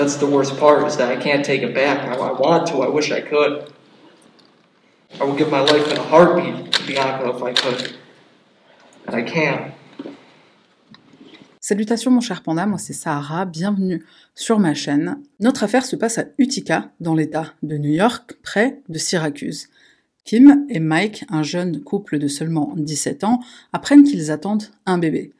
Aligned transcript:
That's 0.00 0.16
the 0.16 0.26
worst 0.26 0.58
part 0.58 0.86
is 0.88 0.96
that 0.96 1.10
I 1.10 1.16
can't 1.16 1.44
take 1.44 1.62
it 1.62 1.74
back. 1.74 1.98
I, 2.08 2.14
I 2.14 2.32
want 2.32 2.66
to, 2.68 2.80
I 2.80 2.88
wish 2.88 3.12
I 3.12 3.20
could. 3.20 3.70
I 5.20 5.24
would 5.24 5.36
give 5.36 5.50
my 5.50 5.60
life 5.60 5.92
in 5.92 5.98
a 5.98 6.02
heartbeat 6.02 6.72
to 6.72 6.86
Bianca 6.86 7.28
if 7.28 7.42
I 7.42 7.52
could. 7.52 7.96
And 9.06 9.14
I 9.14 9.22
can't. 9.22 9.74
Salutations 11.60 12.10
mon 12.10 12.22
cher 12.22 12.42
panda, 12.42 12.64
moi 12.64 12.78
c'est 12.78 12.94
Sahara, 12.94 13.44
bienvenue 13.44 14.02
sur 14.34 14.58
ma 14.58 14.72
chaîne. 14.72 15.18
Notre 15.38 15.64
affaire 15.64 15.84
se 15.84 15.96
passe 15.96 16.16
à 16.16 16.24
Utica, 16.38 16.92
dans 17.00 17.14
l'état 17.14 17.52
de 17.62 17.76
New 17.76 17.92
York, 17.92 18.38
près 18.42 18.80
de 18.88 18.96
Syracuse. 18.96 19.68
Kim 20.24 20.64
et 20.70 20.80
Mike, 20.80 21.26
un 21.28 21.42
jeune 21.42 21.82
couple 21.82 22.18
de 22.18 22.26
seulement 22.26 22.72
17 22.74 23.22
ans, 23.24 23.40
apprennent 23.74 24.04
qu'ils 24.04 24.30
attendent 24.30 24.64
un 24.86 24.96
bébé. 24.96 25.34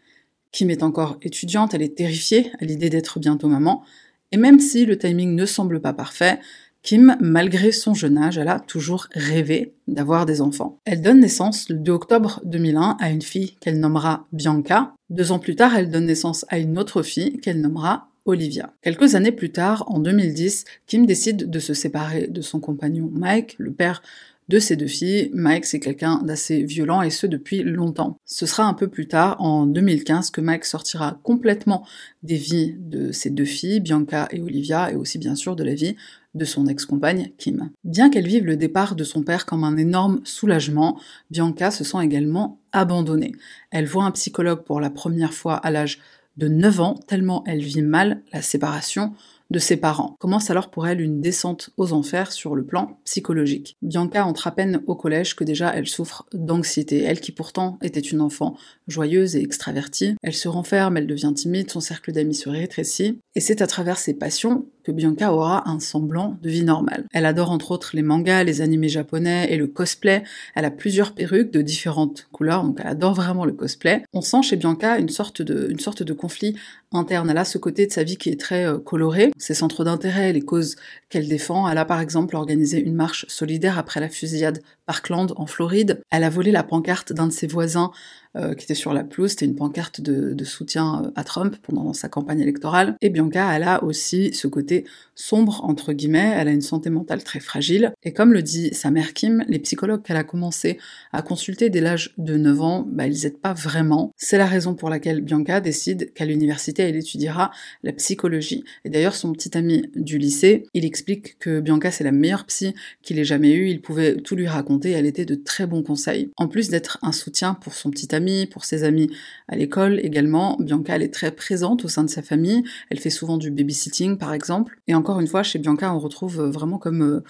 Kim 0.52 0.68
est 0.68 0.82
encore 0.82 1.16
étudiante, 1.22 1.72
elle 1.72 1.82
est 1.82 1.96
terrifiée 1.96 2.52
à 2.60 2.66
l'idée 2.66 2.90
d'être 2.90 3.20
bientôt 3.20 3.48
maman, 3.48 3.84
et 4.32 4.36
même 4.36 4.60
si 4.60 4.86
le 4.86 4.98
timing 4.98 5.34
ne 5.34 5.46
semble 5.46 5.80
pas 5.80 5.92
parfait, 5.92 6.38
Kim, 6.82 7.16
malgré 7.20 7.72
son 7.72 7.92
jeune 7.92 8.16
âge, 8.16 8.38
elle 8.38 8.48
a 8.48 8.58
toujours 8.58 9.08
rêvé 9.12 9.74
d'avoir 9.86 10.24
des 10.24 10.40
enfants. 10.40 10.78
Elle 10.86 11.02
donne 11.02 11.20
naissance 11.20 11.68
le 11.68 11.76
2 11.76 11.92
octobre 11.92 12.40
2001 12.44 12.96
à 12.98 13.10
une 13.10 13.20
fille 13.20 13.54
qu'elle 13.60 13.80
nommera 13.80 14.26
Bianca. 14.32 14.94
Deux 15.10 15.30
ans 15.30 15.38
plus 15.38 15.56
tard, 15.56 15.76
elle 15.76 15.90
donne 15.90 16.06
naissance 16.06 16.46
à 16.48 16.58
une 16.58 16.78
autre 16.78 17.02
fille 17.02 17.38
qu'elle 17.40 17.60
nommera 17.60 18.08
Olivia. 18.24 18.72
Quelques 18.82 19.14
années 19.14 19.32
plus 19.32 19.50
tard, 19.50 19.84
en 19.88 19.98
2010, 19.98 20.64
Kim 20.86 21.04
décide 21.04 21.50
de 21.50 21.58
se 21.58 21.74
séparer 21.74 22.28
de 22.28 22.40
son 22.40 22.60
compagnon 22.60 23.10
Mike, 23.12 23.56
le 23.58 23.72
père 23.72 24.02
de 24.50 24.58
ces 24.58 24.74
deux 24.74 24.88
filles. 24.88 25.30
Mike, 25.32 25.64
c'est 25.64 25.78
quelqu'un 25.78 26.20
d'assez 26.24 26.64
violent 26.64 27.02
et 27.02 27.10
ce 27.10 27.28
depuis 27.28 27.62
longtemps. 27.62 28.18
Ce 28.24 28.46
sera 28.46 28.64
un 28.64 28.74
peu 28.74 28.88
plus 28.88 29.06
tard, 29.06 29.40
en 29.40 29.64
2015, 29.64 30.30
que 30.30 30.40
Mike 30.40 30.64
sortira 30.64 31.20
complètement 31.22 31.86
des 32.24 32.34
vies 32.34 32.74
de 32.76 33.12
ces 33.12 33.30
deux 33.30 33.44
filles, 33.44 33.78
Bianca 33.78 34.26
et 34.32 34.40
Olivia, 34.40 34.90
et 34.90 34.96
aussi 34.96 35.18
bien 35.18 35.36
sûr 35.36 35.54
de 35.54 35.62
la 35.62 35.74
vie 35.74 35.94
de 36.34 36.44
son 36.44 36.66
ex-compagne 36.66 37.30
Kim. 37.38 37.70
Bien 37.84 38.10
qu'elle 38.10 38.26
vive 38.26 38.44
le 38.44 38.56
départ 38.56 38.96
de 38.96 39.04
son 39.04 39.22
père 39.22 39.46
comme 39.46 39.62
un 39.62 39.76
énorme 39.76 40.20
soulagement, 40.24 40.98
Bianca 41.30 41.70
se 41.70 41.84
sent 41.84 41.98
également 42.02 42.58
abandonnée. 42.72 43.32
Elle 43.70 43.86
voit 43.86 44.04
un 44.04 44.10
psychologue 44.10 44.64
pour 44.64 44.80
la 44.80 44.90
première 44.90 45.32
fois 45.32 45.54
à 45.54 45.70
l'âge 45.70 46.00
de 46.36 46.48
9 46.48 46.80
ans, 46.80 46.94
tellement 47.06 47.44
elle 47.46 47.62
vit 47.62 47.82
mal 47.82 48.22
la 48.32 48.42
séparation 48.42 49.12
de 49.50 49.58
ses 49.58 49.76
parents. 49.76 50.16
Commence 50.18 50.50
alors 50.50 50.70
pour 50.70 50.86
elle 50.86 51.00
une 51.00 51.20
descente 51.20 51.70
aux 51.76 51.92
enfers 51.92 52.32
sur 52.32 52.54
le 52.54 52.64
plan 52.64 52.98
psychologique. 53.04 53.76
Bianca 53.82 54.24
entre 54.24 54.46
à 54.46 54.52
peine 54.52 54.82
au 54.86 54.94
collège 54.94 55.34
que 55.36 55.44
déjà 55.44 55.74
elle 55.74 55.88
souffre 55.88 56.26
d'anxiété, 56.32 57.02
elle 57.02 57.20
qui 57.20 57.32
pourtant 57.32 57.78
était 57.82 58.00
une 58.00 58.20
enfant 58.20 58.56
joyeuse 58.90 59.36
et 59.36 59.42
extravertie. 59.42 60.16
Elle 60.22 60.34
se 60.34 60.48
renferme, 60.48 60.96
elle 60.96 61.06
devient 61.06 61.32
timide, 61.34 61.70
son 61.70 61.80
cercle 61.80 62.12
d'amis 62.12 62.34
se 62.34 62.48
rétrécit, 62.48 63.20
et 63.34 63.40
c'est 63.40 63.62
à 63.62 63.66
travers 63.66 63.98
ses 63.98 64.14
passions 64.14 64.66
que 64.84 64.92
Bianca 64.92 65.32
aura 65.32 65.68
un 65.68 65.78
semblant 65.80 66.38
de 66.42 66.48
vie 66.48 66.64
normale. 66.64 67.04
Elle 67.12 67.26
adore 67.26 67.50
entre 67.50 67.70
autres 67.70 67.90
les 67.94 68.02
mangas, 68.02 68.44
les 68.44 68.60
animés 68.60 68.88
japonais 68.88 69.52
et 69.52 69.56
le 69.56 69.66
cosplay. 69.66 70.24
Elle 70.54 70.64
a 70.64 70.70
plusieurs 70.70 71.14
perruques 71.14 71.52
de 71.52 71.62
différentes 71.62 72.28
couleurs, 72.32 72.64
donc 72.64 72.78
elle 72.80 72.86
adore 72.86 73.14
vraiment 73.14 73.44
le 73.44 73.52
cosplay. 73.52 74.02
On 74.12 74.20
sent 74.20 74.42
chez 74.42 74.56
Bianca 74.56 74.98
une 74.98 75.08
sorte 75.08 75.42
de, 75.42 76.12
conflit 76.12 76.56
interne. 76.92 77.30
Elle 77.30 77.38
a 77.38 77.44
ce 77.44 77.58
côté 77.58 77.86
de 77.86 77.92
sa 77.92 78.02
vie 78.02 78.16
qui 78.16 78.30
est 78.30 78.40
très 78.40 78.66
euh, 78.66 78.78
coloré, 78.78 79.30
ses 79.38 79.54
centres 79.54 79.84
d'intérêt, 79.84 80.32
les 80.32 80.40
causes 80.40 80.76
qu'elle 81.08 81.28
défend. 81.28 81.68
Elle 81.68 81.78
a 81.78 81.84
par 81.84 82.00
exemple 82.00 82.36
organisé 82.36 82.80
une 82.80 82.94
marche 82.94 83.26
solidaire 83.28 83.78
après 83.78 84.00
la 84.00 84.08
fusillade 84.08 84.60
Parkland 84.86 85.32
en 85.36 85.46
Floride. 85.46 86.00
Elle 86.10 86.24
a 86.24 86.30
volé 86.30 86.50
la 86.50 86.64
pancarte 86.64 87.12
d'un 87.12 87.28
de 87.28 87.32
ses 87.32 87.46
voisins 87.46 87.92
euh, 88.36 88.54
qui 88.54 88.62
était 88.62 88.76
sur 88.76 88.92
la 88.92 89.02
pelouse. 89.02 89.30
C'était 89.30 89.46
une 89.46 89.56
pancarte 89.56 90.00
de, 90.00 90.34
de, 90.34 90.44
soutien 90.44 91.02
euh, 91.04 91.10
à 91.16 91.24
Trump 91.24 91.56
pendant 91.62 91.92
sa 91.92 92.08
campagne 92.08 92.38
électorale. 92.38 92.94
Et 93.00 93.10
Bianca, 93.10 93.56
elle 93.56 93.64
a 93.64 93.82
aussi 93.82 94.32
ce 94.34 94.46
côté 94.46 94.84
sombre, 95.16 95.64
entre 95.64 95.92
guillemets. 95.92 96.32
Elle 96.36 96.46
a 96.46 96.52
une 96.52 96.60
santé 96.60 96.90
mentale 96.90 97.24
très 97.24 97.40
fragile. 97.40 97.92
Et 98.04 98.12
comme 98.12 98.32
le 98.32 98.42
dit 98.42 98.72
sa 98.72 98.92
mère 98.92 99.14
Kim, 99.14 99.44
les 99.48 99.58
psychologues 99.58 100.02
qu'elle 100.02 100.16
a 100.16 100.22
commencé 100.22 100.78
à 101.12 101.22
consulter 101.22 101.70
dès 101.70 101.80
l'âge 101.80 102.14
de 102.18 102.36
9 102.36 102.60
ans, 102.60 102.86
bah, 102.88 103.08
ils 103.08 103.26
aident 103.26 103.40
pas 103.40 103.52
vraiment. 103.52 104.12
C'est 104.16 104.38
la 104.38 104.46
raison 104.46 104.74
pour 104.74 104.90
laquelle 104.90 105.22
Bianca 105.22 105.60
décide 105.60 106.12
qu'à 106.12 106.24
l'université, 106.24 106.84
elle 106.84 106.94
étudiera 106.94 107.50
la 107.82 107.92
psychologie. 107.92 108.62
Et 108.84 108.90
d'ailleurs, 108.90 109.16
son 109.16 109.32
petit 109.32 109.58
ami 109.58 109.90
du 109.96 110.18
lycée, 110.18 110.68
il 110.74 110.84
explique 110.84 111.36
que 111.40 111.58
Bianca, 111.58 111.90
c'est 111.90 112.04
la 112.04 112.12
meilleure 112.12 112.46
psy 112.46 112.74
qu'il 113.02 113.18
ait 113.18 113.24
jamais 113.24 113.50
eue. 113.50 113.70
Il 113.70 113.82
pouvait 113.82 114.18
tout 114.18 114.36
lui 114.36 114.46
raconter. 114.46 114.92
Elle 114.92 115.06
était 115.06 115.24
de 115.24 115.34
très 115.34 115.66
bons 115.66 115.82
conseils. 115.82 116.30
En 116.36 116.46
plus 116.46 116.68
d'être 116.68 116.98
un 117.02 117.10
soutien 117.10 117.54
pour 117.54 117.74
son 117.74 117.90
petit 117.90 118.14
ami, 118.14 118.19
pour 118.46 118.64
ses 118.64 118.84
amis 118.84 119.10
à 119.48 119.56
l'école 119.56 120.00
également. 120.02 120.56
Bianca, 120.60 120.96
elle 120.96 121.02
est 121.02 121.14
très 121.14 121.32
présente 121.32 121.84
au 121.84 121.88
sein 121.88 122.04
de 122.04 122.10
sa 122.10 122.22
famille. 122.22 122.62
Elle 122.90 123.00
fait 123.00 123.10
souvent 123.10 123.38
du 123.38 123.50
babysitting, 123.50 124.18
par 124.18 124.32
exemple. 124.32 124.78
Et 124.86 124.94
encore 124.94 125.20
une 125.20 125.26
fois, 125.26 125.42
chez 125.42 125.58
Bianca, 125.58 125.94
on 125.94 125.98
retrouve 125.98 126.42
vraiment 126.42 126.78
comme 126.78 127.02
euh, 127.02 127.24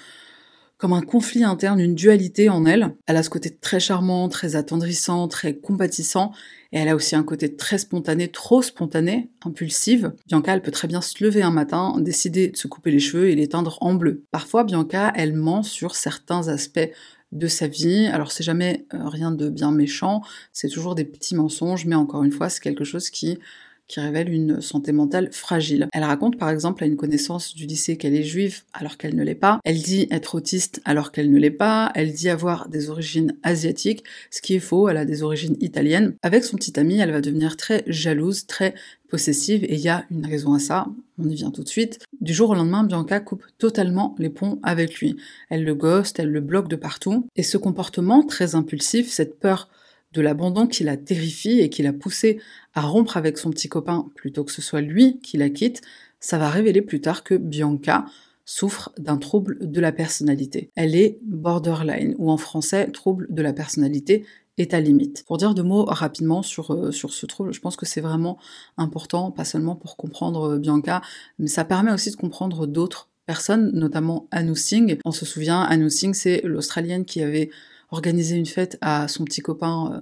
comme 0.81 0.93
un 0.95 1.03
conflit 1.03 1.45
interne, 1.45 1.79
une 1.79 1.95
dualité 1.95 2.49
en 2.49 2.65
elle. 2.65 2.95
Elle 3.07 3.17
a 3.19 3.23
ce 3.23 3.29
côté 3.29 3.51
très 3.51 3.81
charmant, 3.81 4.31
très 4.31 4.57
attendrissant, 4.57 5.29
très 5.29 5.55
compatissant, 5.55 6.33
et 6.73 6.79
elle 6.79 6.89
a 6.89 6.97
aussi 6.97 7.15
un 7.15 7.23
côté 7.23 7.55
très 7.55 7.77
spontané, 7.77 8.29
trop 8.29 8.63
spontané, 8.63 9.31
impulsive. 9.45 10.15
Bianca, 10.27 10.55
elle 10.55 10.63
peut 10.63 10.71
très 10.71 10.89
bien 10.89 11.03
se 11.03 11.23
lever 11.23 11.43
un 11.43 11.51
matin, 11.51 11.95
décider 11.99 12.49
de 12.49 12.57
se 12.57 12.67
couper 12.67 12.91
les 12.91 12.99
cheveux 12.99 13.29
et 13.29 13.35
les 13.35 13.49
teindre 13.49 13.77
en 13.83 13.93
bleu. 13.93 14.25
Parfois, 14.31 14.65
Bianca, 14.65 15.13
elle 15.15 15.35
ment 15.35 15.63
sur 15.63 15.95
certains 15.95 16.49
aspects 16.49 16.91
de 17.33 17.47
sa 17.47 17.67
vie. 17.67 18.07
Alors 18.07 18.33
c'est 18.33 18.45
jamais 18.45 18.87
euh, 18.95 19.09
rien 19.09 19.31
de 19.31 19.49
bien 19.49 19.73
méchant, 19.73 20.23
c'est 20.53 20.69
toujours 20.69 20.95
des 20.95 21.05
petits 21.05 21.35
mensonges, 21.35 21.87
mais 21.87 21.95
encore 21.95 22.25
une 22.25 22.33
fois, 22.33 22.49
c'est 22.49 22.61
quelque 22.61 22.85
chose 22.85 23.11
qui 23.11 23.39
qui 23.91 23.99
révèle 23.99 24.33
une 24.33 24.61
santé 24.61 24.93
mentale 24.93 25.31
fragile. 25.33 25.89
Elle 25.93 26.05
raconte 26.05 26.39
par 26.39 26.49
exemple 26.49 26.85
à 26.85 26.87
une 26.87 26.97
connaissance 26.97 27.57
du 27.57 27.67
lycée 27.67 27.97
qu'elle 27.97 28.15
est 28.15 28.23
juive 28.23 28.63
alors 28.73 28.97
qu'elle 28.97 29.17
ne 29.17 29.25
l'est 29.25 29.35
pas. 29.35 29.59
Elle 29.65 29.83
dit 29.83 30.07
être 30.13 30.37
autiste 30.37 30.81
alors 30.85 31.11
qu'elle 31.11 31.29
ne 31.29 31.39
l'est 31.39 31.51
pas. 31.51 31.91
Elle 31.97 32.13
dit 32.13 32.29
avoir 32.29 32.69
des 32.69 32.89
origines 32.89 33.35
asiatiques, 33.43 34.05
ce 34.31 34.41
qui 34.43 34.55
est 34.55 34.61
faux, 34.61 34.89
elle 34.89 34.97
a 34.97 35.05
des 35.05 35.25
origines 35.25 35.57
italiennes. 35.61 36.15
Avec 36.23 36.45
son 36.45 36.57
petit 36.57 36.79
ami, 36.79 37.01
elle 37.01 37.11
va 37.11 37.21
devenir 37.21 37.57
très 37.57 37.83
jalouse, 37.89 38.47
très 38.47 38.75
possessive 39.09 39.65
et 39.65 39.75
il 39.75 39.81
y 39.81 39.89
a 39.89 40.05
une 40.13 40.25
raison 40.25 40.55
à 40.55 40.61
ça, 40.61 40.87
on 41.21 41.29
y 41.29 41.35
vient 41.35 41.51
tout 41.51 41.63
de 41.63 41.69
suite. 41.69 41.99
Du 42.21 42.33
jour 42.33 42.51
au 42.51 42.55
lendemain, 42.55 42.85
Bianca 42.85 43.21
coupe 43.21 43.45
totalement 43.59 44.15
les 44.19 44.31
ponts 44.31 44.59
avec 44.63 45.01
lui. 45.01 45.17
Elle 45.49 45.65
le 45.65 45.75
ghost, 45.75 46.19
elle 46.19 46.31
le 46.31 46.41
bloque 46.41 46.69
de 46.69 46.77
partout 46.77 47.27
et 47.37 47.43
ce 47.43 47.59
comportement 47.59 48.23
très 48.23 48.55
impulsif, 48.55 49.11
cette 49.11 49.39
peur 49.39 49.69
de 50.13 50.21
l'abandon 50.21 50.67
qui 50.67 50.85
la 50.85 50.97
terrifie 50.97 51.61
et 51.61 51.71
qui 51.71 51.83
l'a 51.83 51.93
poussée 51.93 52.41
à 52.75 52.81
rompre 52.83 53.17
avec 53.17 53.39
son 53.39 53.51
petit 53.51 53.69
copain 53.69 54.07
plutôt 54.15 54.45
que 54.45 54.53
ce 54.53 54.63
soit 54.63 54.81
lui 54.81 55.21
qui 55.21 55.37
la 55.37 55.51
quitte, 55.51 55.83
ça 56.19 56.39
va 56.39 56.51
révéler 56.51 56.83
plus 56.83 57.01
tard 57.01 57.23
que 57.23 57.35
Bianca 57.35 58.07
souffre 58.45 58.93
d'un 58.99 59.17
trouble 59.17 59.59
de 59.61 59.81
la 59.81 59.93
personnalité. 59.93 60.71
Elle 60.75 60.97
est 60.97 61.19
borderline, 61.23 62.17
ou 62.19 62.31
en 62.31 62.37
français, 62.37 62.91
trouble 62.91 63.29
de 63.31 63.43
la 63.43 63.53
personnalité 63.53 64.25
est 64.61 64.75
à 64.75 64.81
limite. 64.81 65.25
Pour 65.27 65.39
dire 65.39 65.55
deux 65.55 65.63
mots 65.63 65.85
rapidement 65.85 66.43
sur, 66.43 66.73
euh, 66.73 66.93
sur 66.93 67.13
ce 67.13 67.27
trouble, 67.27 67.53
je 67.53 67.61
pense 67.61 67.77
que 67.77 67.87
c'est 67.87 68.01
vraiment 68.01 68.39
important, 68.77 69.31
pas 69.31 69.45
seulement 69.45 69.75
pour 69.75 69.97
comprendre 69.97 70.53
euh, 70.53 70.59
Bianca, 70.59 71.01
mais 71.39 71.49
ça 71.49 71.65
permet 71.65 71.93
aussi 71.93 72.11
de 72.11 72.17
comprendre 72.17 72.67
d'autres 72.67 73.09
personnes, 73.27 73.71
notamment 73.73 74.27
Anu 74.31 74.57
Singh. 74.57 74.99
On 75.05 75.13
se 75.13 75.25
souvient, 75.25 75.63
Anu 75.63 75.91
Singh, 75.91 76.15
c'est 76.15 76.43
l'Australienne 76.45 77.05
qui 77.05 77.23
avait 77.23 77.51
organisé 77.91 78.37
une 78.37 78.47
fête 78.47 78.79
à 78.81 79.09
son 79.09 79.25
petit 79.25 79.41
copain. 79.41 79.93
Euh, 79.95 80.01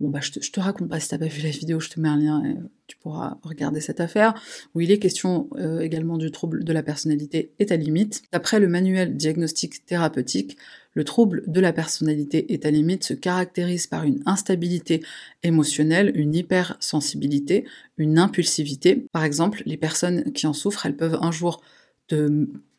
bon, 0.00 0.10
bah, 0.10 0.20
je 0.20 0.32
te, 0.32 0.38
te 0.38 0.60
raconte 0.60 0.88
pas 0.88 1.00
si 1.00 1.08
t'as 1.08 1.18
pas 1.18 1.26
vu 1.26 1.42
la 1.42 1.50
vidéo, 1.50 1.80
je 1.80 1.88
te 1.88 1.98
mets 1.98 2.08
un 2.08 2.16
lien 2.18 2.44
et 2.44 2.56
tu 2.86 2.96
pourras 2.98 3.38
regarder 3.42 3.80
cette 3.80 4.00
affaire, 4.00 4.34
où 4.74 4.80
il 4.80 4.90
est 4.90 4.98
question 4.98 5.48
également 5.80 6.18
du 6.18 6.32
trouble 6.32 6.64
de 6.64 6.72
la 6.72 6.82
personnalité 6.82 7.52
est 7.60 7.70
à 7.70 7.76
limite. 7.76 8.22
D'après 8.32 8.58
le 8.58 8.66
manuel 8.66 9.16
diagnostic 9.16 9.86
thérapeutique, 9.86 10.56
le 10.92 11.04
trouble 11.04 11.44
de 11.46 11.60
la 11.60 11.72
personnalité 11.72 12.52
est 12.52 12.66
à 12.66 12.70
limite 12.70 13.04
se 13.04 13.14
caractérise 13.14 13.86
par 13.86 14.04
une 14.04 14.22
instabilité 14.26 15.02
émotionnelle, 15.42 16.12
une 16.14 16.34
hypersensibilité, 16.34 17.64
une 17.96 18.18
impulsivité. 18.18 19.06
Par 19.12 19.24
exemple, 19.24 19.62
les 19.66 19.76
personnes 19.76 20.32
qui 20.32 20.46
en 20.46 20.52
souffrent, 20.52 20.86
elles 20.86 20.96
peuvent 20.96 21.18
un 21.20 21.32
jour 21.32 21.60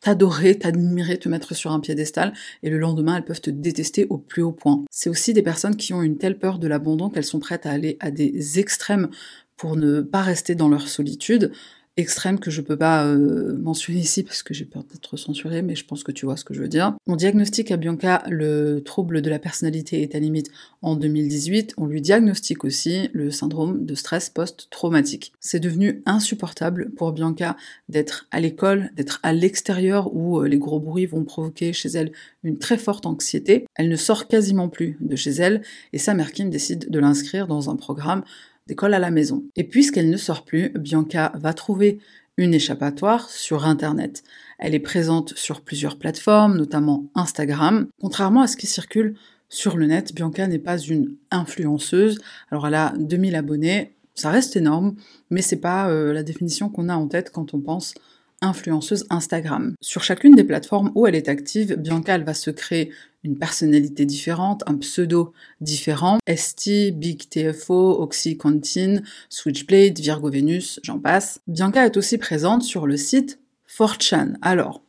t'adorer, 0.00 0.58
t'admirer, 0.58 1.18
te 1.18 1.28
mettre 1.28 1.54
sur 1.54 1.72
un 1.72 1.80
piédestal, 1.80 2.32
et 2.62 2.70
le 2.70 2.78
lendemain, 2.78 3.16
elles 3.16 3.24
peuvent 3.24 3.40
te 3.40 3.50
détester 3.50 4.06
au 4.10 4.18
plus 4.18 4.42
haut 4.42 4.52
point. 4.52 4.84
C'est 4.90 5.08
aussi 5.08 5.32
des 5.32 5.42
personnes 5.42 5.76
qui 5.76 5.94
ont 5.94 6.02
une 6.02 6.18
telle 6.18 6.38
peur 6.38 6.58
de 6.58 6.68
l'abandon 6.68 7.08
qu'elles 7.08 7.24
sont 7.24 7.40
prêtes 7.40 7.66
à 7.66 7.70
aller 7.70 7.96
à 8.00 8.10
des 8.10 8.58
extrêmes 8.58 9.08
pour 9.56 9.76
ne 9.76 10.00
pas 10.00 10.22
rester 10.22 10.54
dans 10.54 10.68
leur 10.68 10.88
solitude 10.88 11.52
extrême 11.96 12.38
que 12.38 12.50
je 12.50 12.60
peux 12.60 12.76
pas 12.76 13.04
euh, 13.04 13.56
mentionner 13.56 14.00
ici 14.00 14.22
parce 14.22 14.42
que 14.42 14.54
j'ai 14.54 14.64
peur 14.64 14.84
d'être 14.84 15.16
censurée, 15.16 15.62
mais 15.62 15.74
je 15.74 15.84
pense 15.84 16.02
que 16.02 16.12
tu 16.12 16.24
vois 16.24 16.36
ce 16.36 16.44
que 16.44 16.54
je 16.54 16.62
veux 16.62 16.68
dire. 16.68 16.94
On 17.06 17.16
diagnostique 17.16 17.70
à 17.70 17.76
Bianca 17.76 18.22
le 18.28 18.80
trouble 18.80 19.20
de 19.20 19.28
la 19.28 19.38
personnalité 19.38 20.02
est 20.02 20.14
à 20.14 20.18
limite 20.18 20.50
en 20.80 20.96
2018. 20.96 21.74
On 21.76 21.86
lui 21.86 22.00
diagnostique 22.00 22.64
aussi 22.64 23.10
le 23.12 23.30
syndrome 23.30 23.84
de 23.84 23.94
stress 23.94 24.30
post-traumatique. 24.30 25.32
C'est 25.40 25.60
devenu 25.60 26.02
insupportable 26.06 26.90
pour 26.92 27.12
Bianca 27.12 27.56
d'être 27.88 28.26
à 28.30 28.40
l'école, 28.40 28.90
d'être 28.96 29.20
à 29.22 29.32
l'extérieur 29.32 30.14
où 30.14 30.40
euh, 30.40 30.48
les 30.48 30.58
gros 30.58 30.80
bruits 30.80 31.06
vont 31.06 31.24
provoquer 31.24 31.72
chez 31.72 31.90
elle 31.90 32.12
une 32.42 32.58
très 32.58 32.78
forte 32.78 33.06
anxiété. 33.06 33.66
Elle 33.74 33.88
ne 33.88 33.96
sort 33.96 34.28
quasiment 34.28 34.68
plus 34.68 34.96
de 35.00 35.16
chez 35.16 35.30
elle 35.30 35.62
et 35.92 35.98
sa 35.98 36.14
mère 36.14 36.32
Kim 36.32 36.48
décide 36.48 36.90
de 36.90 36.98
l'inscrire 36.98 37.46
dans 37.46 37.70
un 37.70 37.76
programme 37.76 38.22
d'école 38.66 38.94
à 38.94 38.98
la 38.98 39.10
maison. 39.10 39.44
Et 39.56 39.64
puisqu'elle 39.64 40.10
ne 40.10 40.16
sort 40.16 40.44
plus, 40.44 40.70
Bianca 40.70 41.32
va 41.34 41.52
trouver 41.52 41.98
une 42.36 42.54
échappatoire 42.54 43.28
sur 43.30 43.66
Internet. 43.66 44.22
Elle 44.58 44.74
est 44.74 44.80
présente 44.80 45.34
sur 45.36 45.60
plusieurs 45.60 45.98
plateformes, 45.98 46.56
notamment 46.56 47.06
Instagram. 47.14 47.88
Contrairement 48.00 48.42
à 48.42 48.46
ce 48.46 48.56
qui 48.56 48.66
circule 48.66 49.16
sur 49.48 49.76
le 49.76 49.86
net, 49.86 50.14
Bianca 50.14 50.46
n'est 50.46 50.58
pas 50.58 50.78
une 50.78 51.16
influenceuse. 51.30 52.20
Alors 52.50 52.66
elle 52.66 52.74
a 52.74 52.94
2000 52.98 53.34
abonnés, 53.34 53.94
ça 54.14 54.30
reste 54.30 54.56
énorme, 54.56 54.94
mais 55.30 55.42
c'est 55.42 55.60
pas 55.60 55.90
euh, 55.90 56.12
la 56.12 56.22
définition 56.22 56.68
qu'on 56.68 56.88
a 56.88 56.96
en 56.96 57.06
tête 57.06 57.30
quand 57.30 57.54
on 57.54 57.60
pense 57.60 57.94
influenceuse 58.42 59.06
Instagram. 59.10 59.74
Sur 59.80 60.02
chacune 60.02 60.34
des 60.34 60.44
plateformes 60.44 60.92
où 60.94 61.06
elle 61.06 61.14
est 61.14 61.28
active, 61.28 61.76
Bianca 61.76 62.18
va 62.18 62.34
se 62.34 62.50
créer 62.50 62.92
une 63.24 63.38
personnalité 63.38 64.04
différente, 64.04 64.62
un 64.66 64.76
pseudo 64.76 65.32
différent. 65.60 66.18
ST, 66.28 66.90
Big 66.92 67.28
TFO, 67.28 68.02
Oxycontin, 68.02 69.00
Switchblade, 69.28 69.98
Virgo 69.98 70.30
Venus, 70.30 70.80
j'en 70.82 70.98
passe. 70.98 71.40
Bianca 71.46 71.86
est 71.86 71.96
aussi 71.96 72.18
présente 72.18 72.62
sur 72.62 72.86
le 72.86 72.96
site 72.96 73.38
4chan. 73.78 74.34
Alors, 74.42 74.82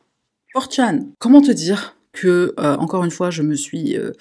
4chan, 0.55 1.11
comment 1.19 1.41
te 1.41 1.51
dire 1.51 1.97
que, 2.11 2.53
euh, 2.59 2.75
encore 2.77 3.03
une 3.03 3.11
fois, 3.11 3.29
je 3.29 3.41
me 3.41 3.55
suis 3.55 3.97
euh, 3.97 4.11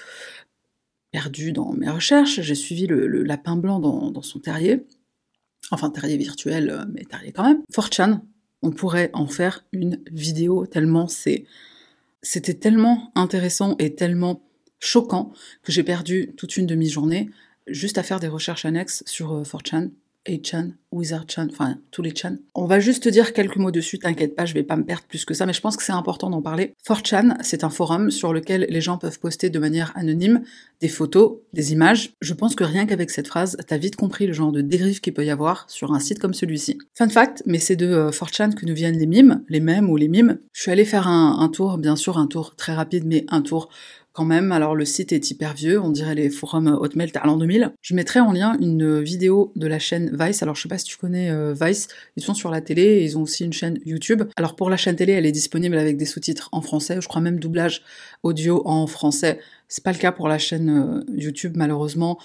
perdue 1.11 1.53
dans 1.53 1.73
mes 1.73 1.91
recherches, 1.91 2.41
j'ai 2.41 2.55
suivi 2.55 2.87
le, 2.87 3.07
lapin 3.23 3.57
blanc 3.57 3.81
dans, 3.81 4.11
dans, 4.11 4.23
son 4.23 4.41
terrier, 4.41 4.87
enfin 5.71 5.91
terrier 5.91 6.17
virtuel, 6.17 6.71
euh, 6.71 6.85
mais 6.93 7.05
terrier 7.05 7.33
quand 7.33 7.45
même. 7.45 7.63
4chan, 7.73 8.21
on 8.63 8.71
pourrait 8.71 9.11
en 9.13 9.27
faire 9.27 9.65
une 9.73 10.01
vidéo 10.11 10.67
tellement 10.67 11.09
c'était 12.23 12.55
tellement 12.55 13.13
intéressant 13.15 13.77
et 13.79 13.95
tellement 13.95 14.43
choquant 14.79 15.33
que 15.63 15.73
j'ai 15.73 15.83
perdu 15.83 16.33
toute 16.37 16.57
une 16.57 16.67
demi-journée 16.67 17.31
juste 17.67 17.99
à 17.99 18.03
faire 18.03 18.21
des 18.21 18.29
recherches 18.29 18.65
annexes 18.65 19.03
sur 19.07 19.43
4chan 19.43 19.91
8chan, 20.29 20.73
Wizard-chan, 20.93 21.49
enfin 21.51 21.79
tous 21.91 22.03
les 22.03 22.15
chan. 22.15 22.37
On 22.55 22.67
va 22.67 22.81
juste 22.81 23.09
dire 23.09 23.33
quelques 23.33 23.57
mots 23.57 23.71
dessus, 23.71 23.99
t'inquiète 23.99 24.37
pas, 24.37 24.47
je 24.47 24.55
vais 24.55 24.63
pas 24.63 24.77
me 24.77 24.85
perdre 24.85 25.05
plus 25.09 25.25
que 25.25 25.35
ça, 25.35 25.47
mais 25.47 25.53
je 25.53 25.61
pense 25.61 25.77
que 25.77 25.83
c'est 25.83 25.93
important 25.93 26.31
d'en 26.31 26.43
parler. 26.43 26.75
4chan, 26.87 27.37
c'est 27.43 27.65
un 27.65 27.71
forum 27.71 28.11
sur 28.11 28.33
lequel 28.33 28.67
les 28.69 28.81
gens 28.81 28.99
peuvent 28.99 29.19
poster 29.19 29.51
de 29.51 29.59
manière 29.59 29.93
anonyme 29.97 30.43
des 30.81 30.89
photos, 30.89 31.39
des 31.53 31.73
images. 31.73 32.13
Je 32.21 32.35
pense 32.35 32.55
que 32.55 32.65
rien 32.65 32.87
qu'avec 32.87 33.11
cette 33.11 33.29
phrase, 33.29 33.57
t'as 33.67 33.79
vite 33.79 33.97
compris 33.97 34.27
le 34.27 34.33
genre 34.33 34.53
de 34.53 34.61
dérive 34.61 35.01
qu'il 35.01 35.15
peut 35.15 35.25
y 35.25 35.31
avoir 35.31 35.65
sur 35.69 35.93
un 35.93 36.01
site 36.01 36.19
comme 36.19 36.35
celui-ci. 36.35 36.79
Fun 36.95 37.09
fact, 37.09 37.43
mais 37.47 37.59
c'est 37.59 37.77
de 37.77 38.11
4chan 38.11 38.51
euh, 38.51 38.55
que 38.55 38.67
nous 38.67 38.75
viennent 38.75 38.99
les 38.99 39.07
mimes, 39.07 39.43
les 39.49 39.61
mèmes 39.61 39.91
ou 39.91 39.97
les 39.97 40.09
mimes. 40.09 40.39
Je 40.53 40.63
suis 40.63 40.71
allée 40.71 40.85
faire 40.85 41.09
un 41.09 41.49
tour, 41.53 41.79
bien 41.79 41.97
sûr 41.97 42.19
un 42.19 42.27
tour 42.27 42.55
très 42.57 42.75
rapide, 42.75 43.05
mais 43.07 43.25
un 43.29 43.43
tour 43.43 43.69
quand 44.13 44.25
même. 44.25 44.53
Alors 44.53 44.75
le 44.75 44.85
site 44.85 45.13
est 45.13 45.31
hyper 45.31 45.55
vieux, 45.55 45.81
on 45.81 45.91
dirait 45.91 46.15
les 46.15 46.31
forums 46.31 46.69
Hotmail 46.69 47.13
l'an 47.25 47.37
2000. 47.37 47.73
Je 47.81 47.95
mettrai 47.95 48.21
en 48.21 48.33
lien 48.33 48.57
une 48.61 49.01
vidéo 49.01 49.53
de 49.57 49.67
la 49.67 49.79
chaîne 49.79 50.17
Vice. 50.19 50.43
Alors 50.43 50.55
je 50.55 50.63
sais 50.63 50.69
pas 50.69 50.79
si 50.79 50.85
tu 50.85 50.97
connais 50.97 51.31
euh, 51.31 51.55
Vice, 51.59 51.89
ils 52.17 52.23
sont 52.23 52.35
sur 52.35 52.51
la 52.51 52.61
télé 52.61 52.83
et 52.83 53.05
ils 53.05 53.19
ont 53.19 53.23
aussi 53.23 53.45
une 53.45 53.53
chaîne 53.53 53.79
YouTube. 53.85 54.23
Alors 54.37 54.57
pour 54.57 54.71
la 54.71 54.77
chaîne 54.77 54.97
télé, 54.97 55.13
elle 55.13 55.27
est 55.27 55.33
disponible 55.33 55.77
avec 55.77 55.97
des 55.97 56.07
sous-titres 56.07 56.49
en 56.53 56.61
français, 56.61 56.99
je 57.01 57.09
crois 57.09 57.21
même 57.21 57.41
doublage 57.41 57.83
audio 58.23 58.63
en 58.67 58.87
français. 58.87 59.41
C'est 59.69 59.85
pas 59.85 59.93
le 59.93 59.99
cas 59.99 60.13
pour 60.13 60.29
la 60.29 60.39
chaîne 60.39 60.69
euh, 60.69 61.05
YouTube 61.15 61.55
malheureusement. 61.57 62.19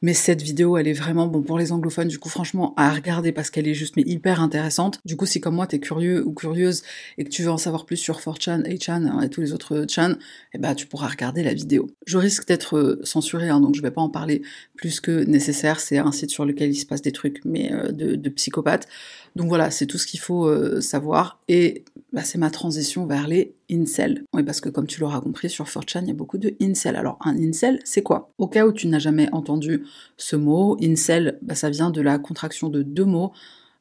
Mais 0.00 0.14
cette 0.14 0.42
vidéo, 0.42 0.76
elle 0.76 0.86
est 0.86 0.92
vraiment 0.92 1.26
bon 1.26 1.42
pour 1.42 1.58
les 1.58 1.72
anglophones, 1.72 2.06
du 2.06 2.20
coup 2.20 2.28
franchement 2.28 2.72
à 2.76 2.92
regarder 2.92 3.32
parce 3.32 3.50
qu'elle 3.50 3.66
est 3.66 3.74
juste 3.74 3.96
mais 3.96 4.04
hyper 4.06 4.40
intéressante. 4.40 5.00
Du 5.04 5.16
coup 5.16 5.26
si 5.26 5.40
comme 5.40 5.56
moi 5.56 5.66
t'es 5.66 5.80
curieux 5.80 6.24
ou 6.24 6.32
curieuse 6.32 6.82
et 7.18 7.24
que 7.24 7.30
tu 7.30 7.42
veux 7.42 7.50
en 7.50 7.58
savoir 7.58 7.84
plus 7.84 7.96
sur 7.96 8.20
4chan, 8.20 8.62
8chan 8.62 9.06
hein, 9.08 9.20
et 9.22 9.28
tous 9.28 9.40
les 9.40 9.52
autres 9.52 9.86
chan, 9.88 10.14
eh 10.54 10.58
ben 10.58 10.76
tu 10.76 10.86
pourras 10.86 11.08
regarder 11.08 11.42
la 11.42 11.52
vidéo. 11.52 11.88
Je 12.06 12.16
risque 12.16 12.46
d'être 12.46 12.76
euh, 12.76 13.00
censuré, 13.02 13.48
hein, 13.48 13.60
donc 13.60 13.74
je 13.74 13.82
vais 13.82 13.90
pas 13.90 14.00
en 14.00 14.08
parler 14.08 14.42
plus 14.76 15.00
que 15.00 15.24
nécessaire. 15.24 15.80
C'est 15.80 15.98
un 15.98 16.12
site 16.12 16.30
sur 16.30 16.44
lequel 16.44 16.70
il 16.70 16.76
se 16.76 16.86
passe 16.86 17.02
des 17.02 17.12
trucs 17.12 17.44
mais 17.44 17.72
euh, 17.72 17.90
de, 17.90 18.28
psychopathes. 18.28 18.86
Donc 19.34 19.48
voilà, 19.48 19.70
c'est 19.72 19.86
tout 19.86 19.98
ce 19.98 20.06
qu'il 20.06 20.20
faut 20.20 20.46
euh, 20.46 20.80
savoir. 20.80 21.40
Et 21.48 21.84
bah, 22.12 22.22
c'est 22.22 22.38
ma 22.38 22.50
transition 22.50 23.06
vers 23.06 23.28
les 23.28 23.54
incels. 23.70 24.24
Oui, 24.32 24.42
parce 24.42 24.60
que 24.60 24.68
comme 24.68 24.86
tu 24.86 25.00
l'auras 25.00 25.20
compris, 25.20 25.50
sur 25.50 25.66
4chan, 25.66 26.00
il 26.02 26.08
y 26.08 26.10
a 26.10 26.14
beaucoup 26.14 26.38
de 26.38 26.54
incels. 26.60 26.96
Alors, 26.96 27.18
un 27.24 27.36
incel, 27.36 27.80
c'est 27.84 28.02
quoi? 28.02 28.32
Au 28.38 28.48
cas 28.48 28.66
où 28.66 28.72
tu 28.72 28.86
n'as 28.86 28.98
jamais 28.98 29.28
entendu 29.32 29.84
ce 30.16 30.36
mot, 30.36 30.76
incel, 30.82 31.38
bah, 31.42 31.54
ça 31.54 31.68
vient 31.70 31.90
de 31.90 32.00
la 32.00 32.18
contraction 32.18 32.68
de 32.68 32.82
deux 32.82 33.04
mots. 33.04 33.32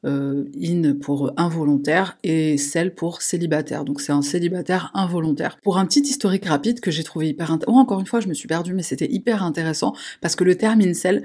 Euh, 0.05 0.45
in 0.63 0.93
pour 0.93 1.33
involontaire 1.37 2.19
et 2.23 2.59
cel 2.59 2.93
pour 2.93 3.23
célibataire. 3.23 3.83
Donc 3.83 3.99
c'est 3.99 4.11
un 4.11 4.21
célibataire 4.21 4.91
involontaire. 4.93 5.57
Pour 5.63 5.79
un 5.79 5.87
petit 5.87 6.01
historique 6.01 6.45
rapide 6.45 6.81
que 6.81 6.91
j'ai 6.91 7.03
trouvé 7.03 7.29
hyper 7.29 7.51
intéressant, 7.51 7.79
oh, 7.79 7.81
encore 7.81 7.99
une 7.99 8.05
fois 8.05 8.19
je 8.19 8.27
me 8.27 8.35
suis 8.35 8.47
perdue 8.47 8.75
mais 8.75 8.83
c'était 8.83 9.11
hyper 9.11 9.41
intéressant 9.41 9.95
parce 10.21 10.35
que 10.35 10.43
le 10.43 10.53
terme 10.53 10.81
incel, 10.81 11.23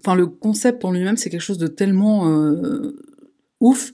enfin 0.00 0.16
le 0.16 0.26
concept 0.26 0.84
en 0.84 0.90
lui-même 0.90 1.16
c'est 1.16 1.30
quelque 1.30 1.40
chose 1.40 1.56
de 1.56 1.68
tellement 1.68 2.28
euh, 2.28 3.00
ouf 3.60 3.92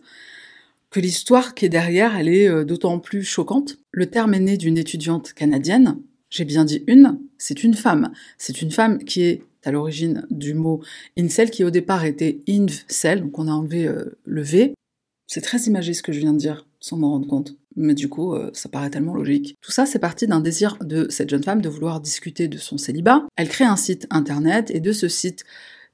que 0.90 1.00
l'histoire 1.00 1.54
qui 1.54 1.66
est 1.66 1.70
derrière, 1.70 2.16
elle 2.16 2.28
est 2.28 2.48
euh, 2.48 2.64
d'autant 2.64 2.98
plus 2.98 3.22
choquante. 3.22 3.76
Le 3.90 4.06
terme 4.06 4.34
est 4.34 4.40
né 4.40 4.56
d'une 4.56 4.78
étudiante 4.78 5.32
canadienne, 5.32 5.98
j'ai 6.30 6.44
bien 6.44 6.64
dit 6.64 6.82
une, 6.86 7.18
c'est 7.38 7.64
une 7.64 7.74
femme. 7.74 8.12
C'est 8.38 8.62
une 8.62 8.70
femme 8.70 8.98
qui 9.04 9.22
est 9.22 9.42
à 9.64 9.70
l'origine 9.70 10.26
du 10.30 10.54
mot 10.54 10.82
incel, 11.18 11.50
qui 11.50 11.64
au 11.64 11.70
départ 11.70 12.04
était 12.04 12.40
invcel, 12.48 13.22
donc 13.22 13.38
on 13.38 13.48
a 13.48 13.52
enlevé 13.52 13.86
euh, 13.86 14.18
le 14.24 14.42
V. 14.42 14.74
C'est 15.26 15.40
très 15.40 15.62
imagé 15.62 15.92
ce 15.92 16.02
que 16.02 16.12
je 16.12 16.20
viens 16.20 16.32
de 16.32 16.38
dire, 16.38 16.66
sans 16.78 16.96
m'en 16.96 17.10
rendre 17.10 17.26
compte. 17.26 17.56
Mais 17.74 17.94
du 17.94 18.08
coup, 18.08 18.34
euh, 18.34 18.50
ça 18.54 18.68
paraît 18.68 18.90
tellement 18.90 19.14
logique. 19.14 19.56
Tout 19.60 19.72
ça, 19.72 19.86
c'est 19.86 19.98
parti 19.98 20.26
d'un 20.26 20.40
désir 20.40 20.78
de 20.82 21.08
cette 21.10 21.30
jeune 21.30 21.42
femme 21.42 21.60
de 21.60 21.68
vouloir 21.68 22.00
discuter 22.00 22.48
de 22.48 22.58
son 22.58 22.78
célibat. 22.78 23.26
Elle 23.36 23.48
crée 23.48 23.64
un 23.64 23.76
site 23.76 24.06
internet, 24.10 24.70
et 24.70 24.80
de 24.80 24.92
ce 24.92 25.08
site, 25.08 25.44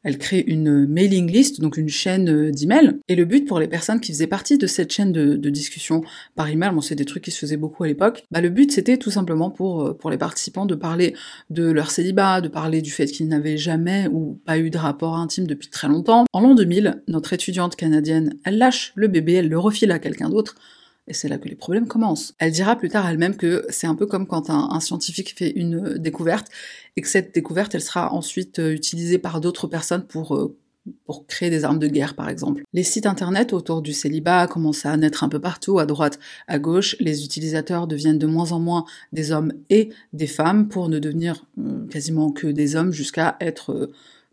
elle 0.04 0.18
crée 0.18 0.44
une 0.46 0.86
mailing 0.86 1.30
list, 1.30 1.60
donc 1.60 1.76
une 1.76 1.88
chaîne 1.88 2.28
euh, 2.28 2.50
d'emails. 2.50 2.98
Et 3.08 3.14
le 3.14 3.24
but 3.24 3.46
pour 3.46 3.58
les 3.58 3.68
personnes 3.68 4.00
qui 4.00 4.12
faisaient 4.12 4.26
partie 4.26 4.58
de 4.58 4.66
cette 4.66 4.92
chaîne 4.92 5.12
de, 5.12 5.50
discussion 5.52 6.02
par 6.34 6.48
email, 6.48 6.70
bon 6.72 6.80
c'est 6.80 6.94
des 6.94 7.04
trucs 7.04 7.24
qui 7.24 7.30
se 7.30 7.38
faisaient 7.38 7.58
beaucoup 7.58 7.84
à 7.84 7.86
l'époque, 7.86 8.24
bah 8.30 8.40
le 8.40 8.48
but 8.48 8.72
c'était 8.72 8.96
tout 8.96 9.10
simplement 9.10 9.50
pour, 9.50 9.82
euh, 9.82 9.92
pour 9.92 10.10
les 10.10 10.16
participants 10.16 10.66
de 10.66 10.74
parler 10.74 11.14
de 11.50 11.70
leur 11.70 11.90
célibat, 11.90 12.40
de 12.40 12.48
parler 12.48 12.80
du 12.80 12.90
fait 12.90 13.06
qu'ils 13.06 13.28
n'avaient 13.28 13.58
jamais 13.58 14.08
ou 14.10 14.40
pas 14.46 14.58
eu 14.58 14.70
de 14.70 14.78
rapport 14.78 15.16
intime 15.16 15.46
depuis 15.46 15.68
très 15.68 15.88
longtemps. 15.88 16.24
En 16.32 16.40
l'an 16.40 16.54
2000, 16.54 17.02
notre 17.08 17.32
étudiante 17.34 17.76
canadienne, 17.76 18.34
elle 18.44 18.58
lâche 18.58 18.92
le 18.94 19.08
bébé, 19.08 19.34
elle 19.34 19.48
le 19.48 19.58
refile 19.58 19.90
à 19.90 19.98
quelqu'un 19.98 20.30
d'autre 20.30 20.56
et 21.08 21.14
c'est 21.14 21.28
là 21.28 21.38
que 21.38 21.48
les 21.48 21.56
problèmes 21.56 21.88
commencent. 21.88 22.34
Elle 22.38 22.52
dira 22.52 22.76
plus 22.76 22.88
tard 22.88 23.08
elle-même 23.08 23.36
que 23.36 23.66
c'est 23.70 23.86
un 23.86 23.94
peu 23.94 24.06
comme 24.06 24.26
quand 24.26 24.50
un, 24.50 24.80
scientifique 24.80 25.36
fait 25.36 25.50
une 25.50 25.98
découverte 25.98 26.48
et 26.96 27.00
que 27.00 27.08
cette 27.08 27.34
découverte, 27.34 27.74
elle 27.74 27.82
sera 27.82 28.12
ensuite 28.12 28.58
euh, 28.58 28.72
utilisée 28.72 29.18
par 29.18 29.40
d'autres 29.40 29.66
personnes 29.66 30.04
pour 30.06 30.36
euh, 30.36 30.56
pour 31.06 31.28
créer 31.28 31.48
des 31.48 31.64
armes 31.64 31.78
de 31.78 31.86
guerre, 31.86 32.16
par 32.16 32.28
exemple. 32.28 32.64
Les 32.72 32.82
sites 32.82 33.06
internet 33.06 33.52
autour 33.52 33.82
du 33.82 33.92
célibat 33.92 34.48
commencent 34.48 34.84
à 34.84 34.96
naître 34.96 35.22
un 35.22 35.28
peu 35.28 35.40
partout, 35.40 35.78
à 35.78 35.86
droite, 35.86 36.18
à 36.48 36.58
gauche. 36.58 36.96
Les 36.98 37.24
utilisateurs 37.24 37.86
deviennent 37.86 38.18
de 38.18 38.26
moins 38.26 38.50
en 38.50 38.58
moins 38.58 38.84
des 39.12 39.30
hommes 39.30 39.52
et 39.70 39.90
des 40.12 40.26
femmes 40.26 40.68
pour 40.68 40.88
ne 40.88 40.98
devenir 40.98 41.46
euh, 41.58 41.86
quasiment 41.86 42.32
que 42.32 42.48
des 42.48 42.74
hommes 42.74 42.92
jusqu'à 42.92 43.36
être 43.40 43.90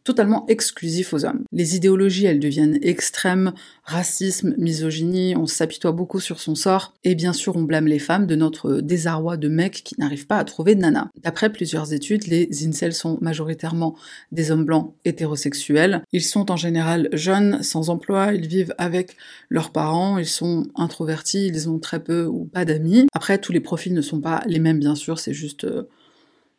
totalement 0.09 0.47
exclusif 0.47 1.13
aux 1.13 1.23
hommes. 1.23 1.43
Les 1.51 1.75
idéologies, 1.75 2.25
elles 2.25 2.39
deviennent 2.39 2.79
extrêmes, 2.81 3.53
racisme, 3.83 4.55
misogynie, 4.57 5.35
on 5.35 5.45
s'apitoie 5.45 5.91
beaucoup 5.91 6.19
sur 6.19 6.39
son 6.39 6.55
sort, 6.55 6.95
et 7.03 7.13
bien 7.13 7.31
sûr 7.31 7.55
on 7.55 7.61
blâme 7.61 7.85
les 7.85 7.99
femmes 7.99 8.25
de 8.25 8.35
notre 8.35 8.81
désarroi 8.81 9.37
de 9.37 9.47
mecs 9.49 9.83
qui 9.83 9.93
n'arrivent 9.99 10.25
pas 10.25 10.39
à 10.39 10.43
trouver 10.45 10.73
de 10.73 10.81
nana. 10.81 11.11
D'après 11.21 11.51
plusieurs 11.51 11.93
études, 11.93 12.25
les 12.25 12.49
incels 12.67 12.95
sont 12.95 13.19
majoritairement 13.21 13.95
des 14.31 14.49
hommes 14.49 14.65
blancs 14.65 14.95
hétérosexuels. 15.05 16.01
Ils 16.11 16.25
sont 16.25 16.49
en 16.49 16.57
général 16.57 17.09
jeunes, 17.13 17.61
sans 17.61 17.91
emploi, 17.91 18.33
ils 18.33 18.47
vivent 18.47 18.73
avec 18.79 19.15
leurs 19.49 19.71
parents, 19.71 20.17
ils 20.17 20.25
sont 20.25 20.65
introvertis, 20.73 21.45
ils 21.45 21.69
ont 21.69 21.77
très 21.77 22.03
peu 22.03 22.25
ou 22.25 22.45
pas 22.45 22.65
d'amis. 22.65 23.05
Après, 23.13 23.37
tous 23.37 23.51
les 23.51 23.59
profils 23.59 23.93
ne 23.93 24.01
sont 24.01 24.21
pas 24.21 24.41
les 24.47 24.59
mêmes 24.59 24.79
bien 24.79 24.95
sûr, 24.95 25.19
c'est 25.19 25.33
juste... 25.33 25.65
Euh, 25.65 25.87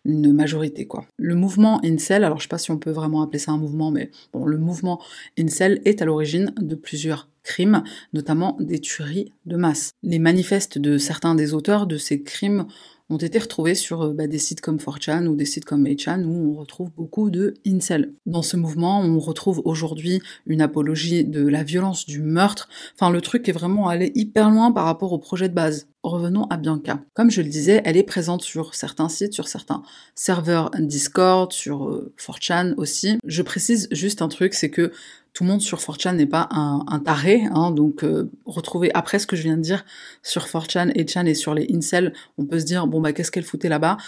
une 0.04 0.32
majorité 0.32 0.86
quoi. 0.86 1.04
Le 1.16 1.34
mouvement 1.34 1.80
incel, 1.84 2.24
alors 2.24 2.38
je 2.38 2.42
sais 2.44 2.48
pas 2.48 2.58
si 2.58 2.70
on 2.70 2.78
peut 2.78 2.90
vraiment 2.90 3.22
appeler 3.22 3.38
ça 3.38 3.52
un 3.52 3.58
mouvement, 3.58 3.90
mais 3.90 4.10
bon, 4.32 4.46
le 4.46 4.58
mouvement 4.58 5.00
incel 5.38 5.80
est 5.84 6.02
à 6.02 6.04
l'origine 6.04 6.52
de 6.58 6.74
plusieurs 6.74 7.28
crimes, 7.42 7.82
notamment 8.12 8.56
des 8.60 8.80
tueries 8.80 9.32
de 9.46 9.56
masse. 9.56 9.92
Les 10.02 10.18
manifestes 10.18 10.78
de 10.78 10.98
certains 10.98 11.34
des 11.34 11.54
auteurs 11.54 11.86
de 11.86 11.96
ces 11.96 12.22
crimes 12.22 12.66
ont 13.10 13.16
été 13.16 13.38
retrouvés 13.38 13.74
sur 13.74 14.02
euh, 14.02 14.12
bah, 14.12 14.26
des 14.26 14.38
sites 14.38 14.60
comme 14.60 14.76
4chan 14.76 15.26
ou 15.26 15.34
des 15.34 15.44
sites 15.44 15.64
comme 15.64 15.84
8chan 15.84 16.24
où 16.24 16.52
on 16.52 16.58
retrouve 16.58 16.90
beaucoup 16.92 17.28
de 17.30 17.54
incel. 17.66 18.14
Dans 18.24 18.42
ce 18.42 18.56
mouvement, 18.56 19.00
on 19.00 19.18
retrouve 19.18 19.60
aujourd'hui 19.64 20.22
une 20.46 20.62
apologie 20.62 21.24
de 21.24 21.46
la 21.46 21.64
violence, 21.64 22.06
du 22.06 22.22
meurtre. 22.22 22.68
Enfin, 22.94 23.10
le 23.10 23.20
truc 23.20 23.48
est 23.48 23.52
vraiment 23.52 23.88
allé 23.88 24.12
hyper 24.14 24.50
loin 24.50 24.70
par 24.70 24.84
rapport 24.84 25.12
au 25.12 25.18
projet 25.18 25.48
de 25.48 25.54
base. 25.54 25.88
Revenons 26.02 26.44
à 26.48 26.56
Bianca. 26.56 27.00
Comme 27.12 27.30
je 27.30 27.42
le 27.42 27.48
disais, 27.48 27.82
elle 27.84 27.98
est 27.98 28.02
présente 28.02 28.42
sur 28.42 28.74
certains 28.74 29.10
sites, 29.10 29.34
sur 29.34 29.48
certains 29.48 29.82
serveurs 30.14 30.70
Discord, 30.78 31.52
sur 31.52 32.04
4chan 32.18 32.70
euh, 32.70 32.74
aussi. 32.78 33.18
Je 33.26 33.42
précise 33.42 33.86
juste 33.90 34.22
un 34.22 34.28
truc, 34.28 34.54
c'est 34.54 34.70
que 34.70 34.92
tout 35.32 35.44
le 35.44 35.50
monde 35.50 35.60
sur 35.60 35.78
4chan 35.78 36.16
n'est 36.16 36.26
pas 36.26 36.48
un, 36.52 36.98
taré, 37.00 37.42
hein, 37.52 37.70
donc 37.70 38.02
euh, 38.02 38.30
retrouver 38.46 38.90
après 38.94 39.18
ce 39.18 39.26
que 39.26 39.36
je 39.36 39.42
viens 39.42 39.56
de 39.56 39.62
dire 39.62 39.84
sur 40.22 40.46
4chan, 40.46 40.90
et 40.94 41.06
chan 41.06 41.26
et 41.26 41.34
sur 41.34 41.54
les 41.54 41.68
incels, 41.72 42.12
on 42.38 42.46
peut 42.46 42.60
se 42.60 42.64
dire 42.64 42.86
bon 42.86 43.00
bah 43.00 43.12
qu'est-ce 43.12 43.30
qu'elle 43.30 43.44
foutait 43.44 43.68
là-bas? 43.68 43.98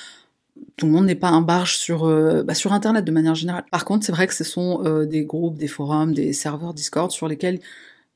Tout 0.76 0.86
le 0.86 0.92
monde 0.92 1.06
n'est 1.06 1.14
pas 1.14 1.28
un 1.28 1.40
barge 1.40 1.76
sur, 1.76 2.04
euh, 2.04 2.42
bah, 2.42 2.54
sur 2.54 2.72
Internet 2.72 3.04
de 3.04 3.12
manière 3.12 3.34
générale. 3.34 3.64
Par 3.70 3.84
contre, 3.84 4.04
c'est 4.04 4.12
vrai 4.12 4.26
que 4.26 4.34
ce 4.34 4.44
sont 4.44 4.82
euh, 4.84 5.06
des 5.06 5.24
groupes, 5.24 5.58
des 5.58 5.68
forums, 5.68 6.12
des 6.12 6.32
serveurs 6.32 6.74
Discord 6.74 7.10
sur 7.10 7.28
lesquels 7.28 7.60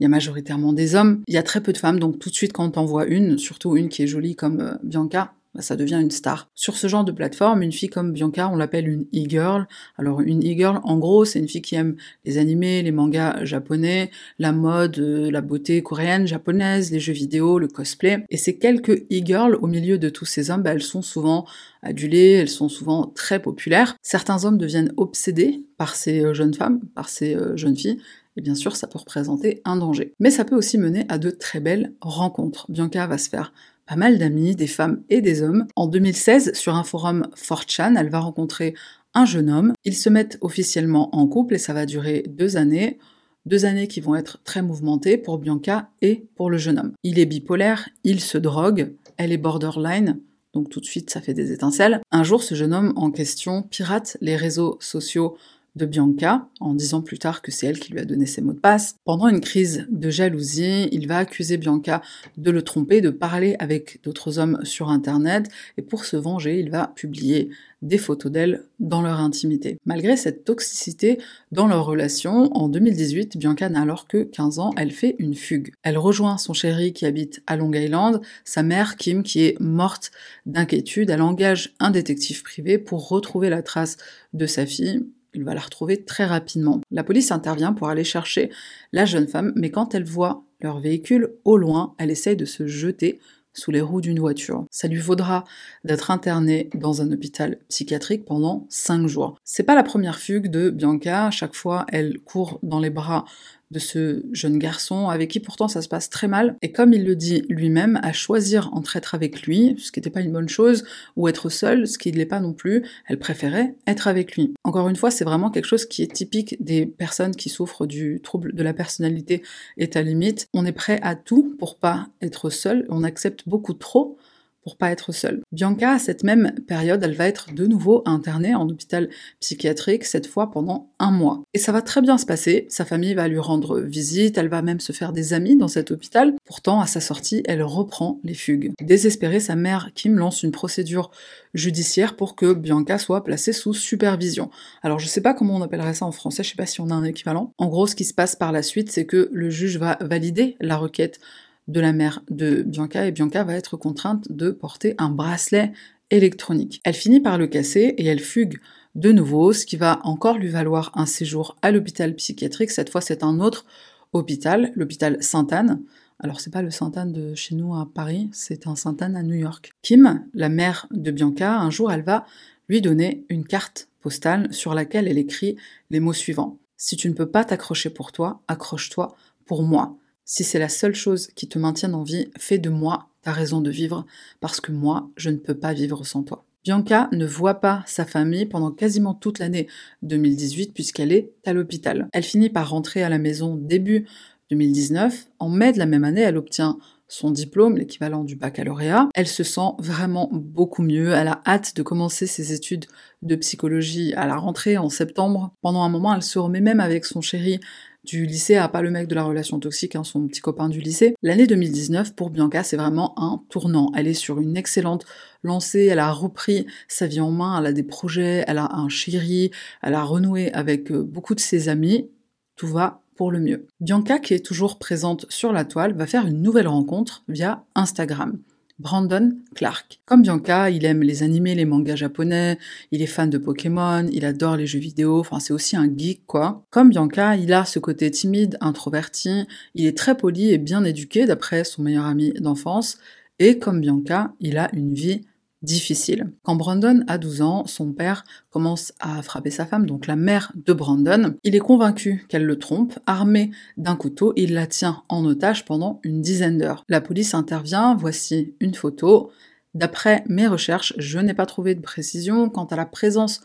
il 0.00 0.04
y 0.04 0.06
a 0.06 0.08
majoritairement 0.08 0.72
des 0.72 0.94
hommes. 0.94 1.22
Il 1.26 1.34
y 1.34 1.38
a 1.38 1.42
très 1.42 1.62
peu 1.62 1.72
de 1.72 1.78
femmes, 1.78 1.98
donc 1.98 2.18
tout 2.18 2.30
de 2.30 2.34
suite 2.34 2.52
quand 2.52 2.76
on 2.76 2.84
voit 2.84 3.06
une, 3.06 3.38
surtout 3.38 3.76
une 3.76 3.88
qui 3.88 4.02
est 4.02 4.06
jolie 4.06 4.36
comme 4.36 4.60
euh, 4.60 4.74
Bianca, 4.82 5.32
bah, 5.56 5.62
ça 5.62 5.74
devient 5.74 5.98
une 6.02 6.10
star. 6.10 6.50
Sur 6.54 6.76
ce 6.76 6.86
genre 6.86 7.04
de 7.04 7.12
plateforme, 7.12 7.62
une 7.62 7.72
fille 7.72 7.88
comme 7.88 8.12
Bianca, 8.12 8.50
on 8.52 8.56
l'appelle 8.56 8.88
une 8.88 9.06
e-girl. 9.14 9.66
Alors 9.96 10.20
une 10.20 10.40
e-girl, 10.40 10.80
en 10.84 10.98
gros, 10.98 11.24
c'est 11.24 11.38
une 11.38 11.48
fille 11.48 11.62
qui 11.62 11.76
aime 11.76 11.96
les 12.26 12.36
animés, 12.36 12.82
les 12.82 12.92
mangas 12.92 13.42
japonais, 13.46 14.10
la 14.38 14.52
mode, 14.52 14.98
euh, 14.98 15.30
la 15.30 15.40
beauté 15.40 15.82
coréenne, 15.82 16.26
japonaise, 16.26 16.92
les 16.92 17.00
jeux 17.00 17.14
vidéo, 17.14 17.58
le 17.58 17.68
cosplay. 17.68 18.22
Et 18.28 18.36
ces 18.36 18.58
quelques 18.58 19.06
e-girls, 19.10 19.56
au 19.62 19.66
milieu 19.66 19.96
de 19.96 20.10
tous 20.10 20.26
ces 20.26 20.50
hommes, 20.50 20.62
bah, 20.62 20.72
elles 20.74 20.82
sont 20.82 21.02
souvent 21.02 21.46
adulées, 21.82 22.32
elles 22.32 22.50
sont 22.50 22.68
souvent 22.68 23.06
très 23.06 23.40
populaires. 23.40 23.96
Certains 24.02 24.44
hommes 24.44 24.58
deviennent 24.58 24.92
obsédés 24.98 25.64
par 25.78 25.94
ces 25.94 26.20
euh, 26.20 26.34
jeunes 26.34 26.54
femmes, 26.54 26.80
par 26.94 27.08
ces 27.08 27.34
jeunes 27.54 27.76
filles, 27.76 27.98
et 28.36 28.42
bien 28.42 28.54
sûr, 28.54 28.76
ça 28.76 28.86
peut 28.86 28.98
représenter 28.98 29.62
un 29.64 29.76
danger. 29.76 30.14
Mais 30.20 30.30
ça 30.30 30.44
peut 30.44 30.56
aussi 30.56 30.78
mener 30.78 31.06
à 31.08 31.18
de 31.18 31.30
très 31.30 31.60
belles 31.60 31.92
rencontres. 32.00 32.70
Bianca 32.70 33.06
va 33.06 33.18
se 33.18 33.28
faire 33.28 33.52
pas 33.86 33.96
mal 33.96 34.18
d'amis, 34.18 34.56
des 34.56 34.66
femmes 34.66 35.02
et 35.08 35.20
des 35.20 35.42
hommes. 35.42 35.66
En 35.76 35.86
2016, 35.86 36.52
sur 36.54 36.74
un 36.74 36.84
forum 36.84 37.28
4chan, 37.36 37.96
elle 37.98 38.10
va 38.10 38.20
rencontrer 38.20 38.74
un 39.14 39.24
jeune 39.24 39.48
homme. 39.48 39.72
Ils 39.84 39.96
se 39.96 40.10
mettent 40.10 40.38
officiellement 40.40 41.14
en 41.16 41.26
couple 41.26 41.54
et 41.54 41.58
ça 41.58 41.72
va 41.72 41.86
durer 41.86 42.24
deux 42.28 42.56
années. 42.56 42.98
Deux 43.46 43.64
années 43.64 43.86
qui 43.86 44.00
vont 44.00 44.16
être 44.16 44.42
très 44.42 44.60
mouvementées 44.60 45.16
pour 45.16 45.38
Bianca 45.38 45.88
et 46.02 46.26
pour 46.34 46.50
le 46.50 46.58
jeune 46.58 46.80
homme. 46.80 46.92
Il 47.04 47.20
est 47.20 47.26
bipolaire, 47.26 47.88
il 48.02 48.20
se 48.20 48.38
drogue, 48.38 48.92
elle 49.18 49.30
est 49.30 49.38
borderline, 49.38 50.20
donc 50.52 50.68
tout 50.68 50.80
de 50.80 50.86
suite 50.86 51.10
ça 51.10 51.20
fait 51.20 51.32
des 51.32 51.52
étincelles. 51.52 52.00
Un 52.10 52.24
jour, 52.24 52.42
ce 52.42 52.56
jeune 52.56 52.74
homme 52.74 52.92
en 52.96 53.10
question 53.10 53.62
pirate 53.62 54.16
les 54.20 54.36
réseaux 54.36 54.78
sociaux 54.80 55.36
de 55.76 55.86
Bianca, 55.86 56.48
en 56.58 56.74
disant 56.74 57.02
plus 57.02 57.18
tard 57.18 57.42
que 57.42 57.52
c'est 57.52 57.66
elle 57.66 57.78
qui 57.78 57.92
lui 57.92 58.00
a 58.00 58.04
donné 58.04 58.26
ses 58.26 58.40
mots 58.40 58.54
de 58.54 58.58
passe. 58.58 58.96
Pendant 59.04 59.28
une 59.28 59.40
crise 59.40 59.86
de 59.90 60.10
jalousie, 60.10 60.88
il 60.90 61.06
va 61.06 61.18
accuser 61.18 61.58
Bianca 61.58 62.02
de 62.36 62.50
le 62.50 62.62
tromper, 62.62 63.00
de 63.00 63.10
parler 63.10 63.56
avec 63.58 64.00
d'autres 64.02 64.38
hommes 64.38 64.58
sur 64.64 64.88
Internet, 64.88 65.48
et 65.76 65.82
pour 65.82 66.04
se 66.04 66.16
venger, 66.16 66.58
il 66.58 66.70
va 66.70 66.92
publier 66.96 67.50
des 67.82 67.98
photos 67.98 68.32
d'elle 68.32 68.64
dans 68.80 69.02
leur 69.02 69.20
intimité. 69.20 69.78
Malgré 69.84 70.16
cette 70.16 70.44
toxicité 70.44 71.18
dans 71.52 71.66
leur 71.66 71.84
relation, 71.84 72.50
en 72.56 72.68
2018, 72.68 73.36
Bianca 73.36 73.68
n'a 73.68 73.82
alors 73.82 74.08
que 74.08 74.24
15 74.24 74.58
ans, 74.58 74.70
elle 74.76 74.92
fait 74.92 75.14
une 75.18 75.34
fugue. 75.34 75.72
Elle 75.82 75.98
rejoint 75.98 76.38
son 76.38 76.54
chéri 76.54 76.94
qui 76.94 77.04
habite 77.04 77.42
à 77.46 77.56
Long 77.56 77.72
Island, 77.72 78.20
sa 78.44 78.62
mère 78.62 78.96
Kim 78.96 79.22
qui 79.22 79.44
est 79.44 79.60
morte 79.60 80.10
d'inquiétude, 80.46 81.10
elle 81.10 81.22
engage 81.22 81.74
un 81.78 81.90
détective 81.90 82.42
privé 82.42 82.78
pour 82.78 83.08
retrouver 83.08 83.50
la 83.50 83.62
trace 83.62 83.98
de 84.32 84.46
sa 84.46 84.64
fille 84.64 85.04
il 85.36 85.44
va 85.44 85.54
la 85.54 85.60
retrouver 85.60 86.04
très 86.04 86.24
rapidement. 86.24 86.80
La 86.90 87.04
police 87.04 87.30
intervient 87.30 87.72
pour 87.72 87.88
aller 87.88 88.04
chercher 88.04 88.50
la 88.92 89.04
jeune 89.04 89.28
femme, 89.28 89.52
mais 89.54 89.70
quand 89.70 89.94
elle 89.94 90.04
voit 90.04 90.44
leur 90.60 90.80
véhicule 90.80 91.34
au 91.44 91.56
loin, 91.56 91.94
elle 91.98 92.10
essaye 92.10 92.36
de 92.36 92.44
se 92.44 92.66
jeter 92.66 93.20
sous 93.52 93.70
les 93.70 93.80
roues 93.80 94.00
d'une 94.00 94.18
voiture. 94.18 94.66
Ça 94.70 94.88
lui 94.88 95.00
vaudra 95.00 95.44
d'être 95.84 96.10
internée 96.10 96.68
dans 96.74 97.00
un 97.00 97.10
hôpital 97.10 97.58
psychiatrique 97.68 98.24
pendant 98.24 98.66
5 98.68 99.06
jours. 99.06 99.38
C'est 99.44 99.62
pas 99.62 99.74
la 99.74 99.82
première 99.82 100.18
fugue 100.18 100.48
de 100.48 100.70
Bianca, 100.70 101.26
à 101.26 101.30
chaque 101.30 101.54
fois 101.54 101.86
elle 101.88 102.18
court 102.20 102.58
dans 102.62 102.80
les 102.80 102.90
bras 102.90 103.24
de 103.70 103.78
ce 103.78 104.24
jeune 104.32 104.58
garçon 104.58 105.08
avec 105.08 105.30
qui 105.30 105.40
pourtant 105.40 105.68
ça 105.68 105.82
se 105.82 105.88
passe 105.88 106.08
très 106.08 106.28
mal. 106.28 106.56
Et 106.62 106.72
comme 106.72 106.92
il 106.92 107.04
le 107.04 107.16
dit 107.16 107.44
lui-même, 107.48 107.98
à 108.02 108.12
choisir 108.12 108.70
entre 108.72 108.96
être 108.96 109.14
avec 109.14 109.42
lui, 109.42 109.74
ce 109.78 109.90
qui 109.90 109.98
n'était 109.98 110.10
pas 110.10 110.20
une 110.20 110.32
bonne 110.32 110.48
chose, 110.48 110.84
ou 111.16 111.28
être 111.28 111.48
seule, 111.48 111.88
ce 111.88 111.98
qui 111.98 112.12
ne 112.12 112.16
l'est 112.16 112.26
pas 112.26 112.40
non 112.40 112.52
plus, 112.52 112.84
elle 113.08 113.18
préférait 113.18 113.74
être 113.86 114.08
avec 114.08 114.36
lui. 114.36 114.54
Encore 114.64 114.88
une 114.88 114.96
fois, 114.96 115.10
c'est 115.10 115.24
vraiment 115.24 115.50
quelque 115.50 115.66
chose 115.66 115.86
qui 115.86 116.02
est 116.02 116.12
typique 116.12 116.56
des 116.62 116.86
personnes 116.86 117.34
qui 117.34 117.48
souffrent 117.48 117.86
du 117.86 118.20
trouble 118.22 118.54
de 118.54 118.62
la 118.62 118.72
personnalité 118.72 119.42
et 119.76 119.86
limite. 120.02 120.48
On 120.52 120.66
est 120.66 120.72
prêt 120.72 121.00
à 121.02 121.14
tout 121.14 121.54
pour 121.58 121.76
pas 121.76 122.08
être 122.22 122.50
seul, 122.50 122.86
on 122.88 123.02
accepte 123.02 123.48
beaucoup 123.48 123.74
trop 123.74 124.18
pour 124.66 124.76
pas 124.76 124.90
être 124.90 125.12
seule. 125.12 125.42
Bianca, 125.52 125.92
à 125.92 125.98
cette 126.00 126.24
même 126.24 126.52
période, 126.66 127.00
elle 127.04 127.14
va 127.14 127.28
être 127.28 127.54
de 127.54 127.68
nouveau 127.68 128.02
internée 128.04 128.52
en 128.52 128.68
hôpital 128.68 129.08
psychiatrique, 129.38 130.04
cette 130.04 130.26
fois 130.26 130.50
pendant 130.50 130.90
un 130.98 131.12
mois. 131.12 131.44
Et 131.54 131.60
ça 131.60 131.70
va 131.70 131.82
très 131.82 132.02
bien 132.02 132.18
se 132.18 132.26
passer, 132.26 132.66
sa 132.68 132.84
famille 132.84 133.14
va 133.14 133.28
lui 133.28 133.38
rendre 133.38 133.78
visite, 133.78 134.38
elle 134.38 134.48
va 134.48 134.62
même 134.62 134.80
se 134.80 134.90
faire 134.90 135.12
des 135.12 135.34
amis 135.34 135.56
dans 135.56 135.68
cet 135.68 135.92
hôpital. 135.92 136.34
Pourtant, 136.44 136.80
à 136.80 136.88
sa 136.88 137.00
sortie, 137.00 137.44
elle 137.46 137.62
reprend 137.62 138.18
les 138.24 138.34
fugues. 138.34 138.72
Désespérée, 138.80 139.38
sa 139.38 139.54
mère 139.54 139.90
Kim 139.94 140.16
lance 140.16 140.42
une 140.42 140.50
procédure 140.50 141.12
judiciaire 141.54 142.16
pour 142.16 142.34
que 142.34 142.52
Bianca 142.52 142.98
soit 142.98 143.22
placée 143.22 143.52
sous 143.52 143.72
supervision. 143.72 144.50
Alors 144.82 144.98
je 144.98 145.06
sais 145.06 145.20
pas 145.20 145.32
comment 145.32 145.54
on 145.54 145.62
appellerait 145.62 145.94
ça 145.94 146.06
en 146.06 146.12
français, 146.12 146.42
je 146.42 146.50
sais 146.50 146.56
pas 146.56 146.66
si 146.66 146.80
on 146.80 146.90
a 146.90 146.94
un 146.94 147.04
équivalent. 147.04 147.52
En 147.58 147.68
gros, 147.68 147.86
ce 147.86 147.94
qui 147.94 148.04
se 148.04 148.14
passe 148.14 148.34
par 148.34 148.50
la 148.50 148.64
suite, 148.64 148.90
c'est 148.90 149.06
que 149.06 149.30
le 149.32 149.48
juge 149.48 149.78
va 149.78 149.96
valider 150.00 150.56
la 150.60 150.76
requête 150.76 151.20
de 151.68 151.80
la 151.80 151.92
mère 151.92 152.22
de 152.30 152.62
Bianca 152.62 153.06
et 153.06 153.12
Bianca 153.12 153.44
va 153.44 153.54
être 153.54 153.76
contrainte 153.76 154.30
de 154.30 154.50
porter 154.50 154.94
un 154.98 155.08
bracelet 155.08 155.72
électronique. 156.10 156.80
Elle 156.84 156.94
finit 156.94 157.20
par 157.20 157.38
le 157.38 157.46
casser 157.46 157.94
et 157.96 158.06
elle 158.06 158.20
fugue 158.20 158.60
de 158.94 159.12
nouveau, 159.12 159.52
ce 159.52 159.66
qui 159.66 159.76
va 159.76 160.00
encore 160.04 160.38
lui 160.38 160.48
valoir 160.48 160.90
un 160.94 161.06
séjour 161.06 161.56
à 161.62 161.70
l'hôpital 161.70 162.14
psychiatrique. 162.14 162.70
Cette 162.70 162.90
fois, 162.90 163.00
c'est 163.00 163.22
un 163.22 163.40
autre 163.40 163.66
hôpital, 164.12 164.72
l'hôpital 164.74 165.22
Sainte-Anne. 165.22 165.82
Alors, 166.18 166.40
c'est 166.40 166.52
pas 166.52 166.62
le 166.62 166.70
Sainte-Anne 166.70 167.12
de 167.12 167.34
chez 167.34 167.54
nous 167.54 167.74
à 167.74 167.90
Paris, 167.92 168.30
c'est 168.32 168.66
un 168.66 168.74
Sainte-Anne 168.74 169.16
à 169.16 169.22
New 169.22 169.34
York. 169.34 169.72
Kim, 169.82 170.24
la 170.32 170.48
mère 170.48 170.86
de 170.92 171.10
Bianca, 171.10 171.58
un 171.58 171.70
jour, 171.70 171.92
elle 171.92 172.02
va 172.02 172.24
lui 172.68 172.80
donner 172.80 173.26
une 173.28 173.44
carte 173.44 173.88
postale 174.00 174.52
sur 174.52 174.72
laquelle 174.72 175.08
elle 175.08 175.18
écrit 175.18 175.56
les 175.90 176.00
mots 176.00 176.14
suivants. 176.14 176.58
Si 176.78 176.96
tu 176.96 177.08
ne 177.08 177.14
peux 177.14 177.28
pas 177.28 177.44
t'accrocher 177.44 177.90
pour 177.90 178.12
toi, 178.12 178.40
accroche-toi 178.48 179.14
pour 179.44 179.62
moi. 179.62 179.98
Si 180.28 180.42
c'est 180.42 180.58
la 180.58 180.68
seule 180.68 180.96
chose 180.96 181.28
qui 181.36 181.46
te 181.46 181.56
maintient 181.56 181.94
en 181.94 182.02
vie, 182.02 182.28
fais 182.36 182.58
de 182.58 182.68
moi 182.68 183.06
ta 183.22 183.30
raison 183.30 183.60
de 183.60 183.70
vivre, 183.70 184.04
parce 184.40 184.60
que 184.60 184.72
moi, 184.72 185.08
je 185.16 185.30
ne 185.30 185.36
peux 185.36 185.54
pas 185.54 185.72
vivre 185.72 186.04
sans 186.04 186.24
toi. 186.24 186.44
Bianca 186.64 187.08
ne 187.12 187.24
voit 187.24 187.60
pas 187.60 187.84
sa 187.86 188.04
famille 188.04 188.44
pendant 188.44 188.72
quasiment 188.72 189.14
toute 189.14 189.38
l'année 189.38 189.68
2018 190.02 190.74
puisqu'elle 190.74 191.12
est 191.12 191.30
à 191.46 191.52
l'hôpital. 191.52 192.08
Elle 192.12 192.24
finit 192.24 192.50
par 192.50 192.68
rentrer 192.68 193.04
à 193.04 193.08
la 193.08 193.18
maison 193.18 193.54
début 193.54 194.08
2019. 194.50 195.28
En 195.38 195.48
mai 195.48 195.72
de 195.72 195.78
la 195.78 195.86
même 195.86 196.02
année, 196.02 196.22
elle 196.22 196.36
obtient 196.36 196.76
son 197.08 197.30
diplôme, 197.30 197.76
l'équivalent 197.76 198.24
du 198.24 198.34
baccalauréat. 198.34 199.08
Elle 199.14 199.28
se 199.28 199.44
sent 199.44 199.74
vraiment 199.78 200.28
beaucoup 200.32 200.82
mieux. 200.82 201.12
Elle 201.12 201.28
a 201.28 201.40
hâte 201.46 201.76
de 201.76 201.82
commencer 201.82 202.26
ses 202.26 202.52
études 202.52 202.86
de 203.22 203.36
psychologie 203.36 204.12
à 204.14 204.26
la 204.26 204.36
rentrée 204.36 204.76
en 204.76 204.88
septembre. 204.88 205.52
Pendant 205.62 205.82
un 205.82 205.88
moment, 205.88 206.14
elle 206.14 206.22
se 206.22 206.38
remet 206.38 206.60
même 206.60 206.80
avec 206.80 207.04
son 207.04 207.20
chéri 207.20 207.60
du 208.06 208.24
lycée 208.24 208.56
à 208.56 208.68
pas 208.68 208.80
le 208.80 208.90
mec 208.90 209.08
de 209.08 209.14
la 209.14 209.24
relation 209.24 209.58
toxique, 209.58 209.96
hein, 209.96 210.04
son 210.04 210.26
petit 210.26 210.40
copain 210.40 210.68
du 210.68 210.80
lycée. 210.80 211.14
L'année 211.22 211.46
2019, 211.46 212.14
pour 212.14 212.30
Bianca, 212.30 212.62
c'est 212.62 212.76
vraiment 212.76 213.12
un 213.20 213.42
tournant. 213.50 213.90
Elle 213.94 214.06
est 214.06 214.14
sur 214.14 214.40
une 214.40 214.56
excellente 214.56 215.04
lancée, 215.42 215.86
elle 215.86 215.98
a 215.98 216.12
repris 216.12 216.66
sa 216.88 217.06
vie 217.06 217.20
en 217.20 217.30
main, 217.30 217.58
elle 217.58 217.66
a 217.66 217.72
des 217.72 217.82
projets, 217.82 218.44
elle 218.46 218.58
a 218.58 218.74
un 218.74 218.88
chéri, 218.88 219.50
elle 219.82 219.94
a 219.94 220.02
renoué 220.02 220.52
avec 220.52 220.90
euh, 220.90 221.02
beaucoup 221.02 221.34
de 221.34 221.40
ses 221.40 221.68
amis. 221.68 222.08
Tout 222.56 222.68
va 222.68 223.02
pour 223.16 223.30
le 223.30 223.40
mieux. 223.40 223.66
Bianca, 223.80 224.18
qui 224.18 224.34
est 224.34 224.44
toujours 224.44 224.78
présente 224.78 225.26
sur 225.28 225.52
la 225.52 225.64
toile, 225.64 225.94
va 225.94 226.06
faire 226.06 226.26
une 226.26 226.42
nouvelle 226.42 226.68
rencontre 226.68 227.24
via 227.28 227.64
Instagram. 227.74 228.38
Brandon 228.78 229.36
Clark. 229.54 230.00
Comme 230.04 230.22
Bianca, 230.22 230.70
il 230.70 230.84
aime 230.84 231.02
les 231.02 231.22
animés, 231.22 231.54
les 231.54 231.64
mangas 231.64 231.96
japonais, 231.96 232.58
il 232.92 233.02
est 233.02 233.06
fan 233.06 233.30
de 233.30 233.38
Pokémon, 233.38 234.06
il 234.12 234.24
adore 234.24 234.56
les 234.56 234.66
jeux 234.66 234.78
vidéo, 234.78 235.20
enfin 235.20 235.40
c'est 235.40 235.52
aussi 235.52 235.76
un 235.76 235.88
geek 235.94 236.26
quoi. 236.26 236.64
Comme 236.70 236.90
Bianca, 236.90 237.36
il 237.36 237.52
a 237.52 237.64
ce 237.64 237.78
côté 237.78 238.10
timide, 238.10 238.58
introverti, 238.60 239.46
il 239.74 239.86
est 239.86 239.96
très 239.96 240.16
poli 240.16 240.52
et 240.52 240.58
bien 240.58 240.84
éduqué 240.84 241.26
d'après 241.26 241.64
son 241.64 241.82
meilleur 241.82 242.04
ami 242.04 242.32
d'enfance, 242.32 242.98
et 243.38 243.58
comme 243.58 243.80
Bianca, 243.80 244.34
il 244.40 244.58
a 244.58 244.70
une 244.74 244.94
vie 244.94 245.22
difficile. 245.62 246.32
Quand 246.42 246.56
Brandon 246.56 247.04
a 247.08 247.18
12 247.18 247.42
ans, 247.42 247.66
son 247.66 247.92
père 247.92 248.24
commence 248.50 248.92
à 249.00 249.22
frapper 249.22 249.50
sa 249.50 249.66
femme, 249.66 249.86
donc 249.86 250.06
la 250.06 250.16
mère 250.16 250.52
de 250.54 250.72
Brandon. 250.72 251.34
Il 251.44 251.54
est 251.54 251.60
convaincu 251.60 252.24
qu'elle 252.28 252.44
le 252.44 252.58
trompe, 252.58 252.98
armé 253.06 253.50
d'un 253.76 253.96
couteau, 253.96 254.32
il 254.36 254.54
la 254.54 254.66
tient 254.66 255.02
en 255.08 255.24
otage 255.24 255.64
pendant 255.64 256.00
une 256.04 256.20
dizaine 256.20 256.58
d'heures. 256.58 256.84
La 256.88 257.00
police 257.00 257.34
intervient, 257.34 257.94
voici 257.94 258.54
une 258.60 258.74
photo. 258.74 259.30
D'après 259.74 260.24
mes 260.28 260.46
recherches, 260.46 260.94
je 260.98 261.18
n'ai 261.18 261.34
pas 261.34 261.46
trouvé 261.46 261.74
de 261.74 261.80
précision 261.80 262.48
quant 262.48 262.64
à 262.64 262.76
la 262.76 262.86
présence 262.86 263.40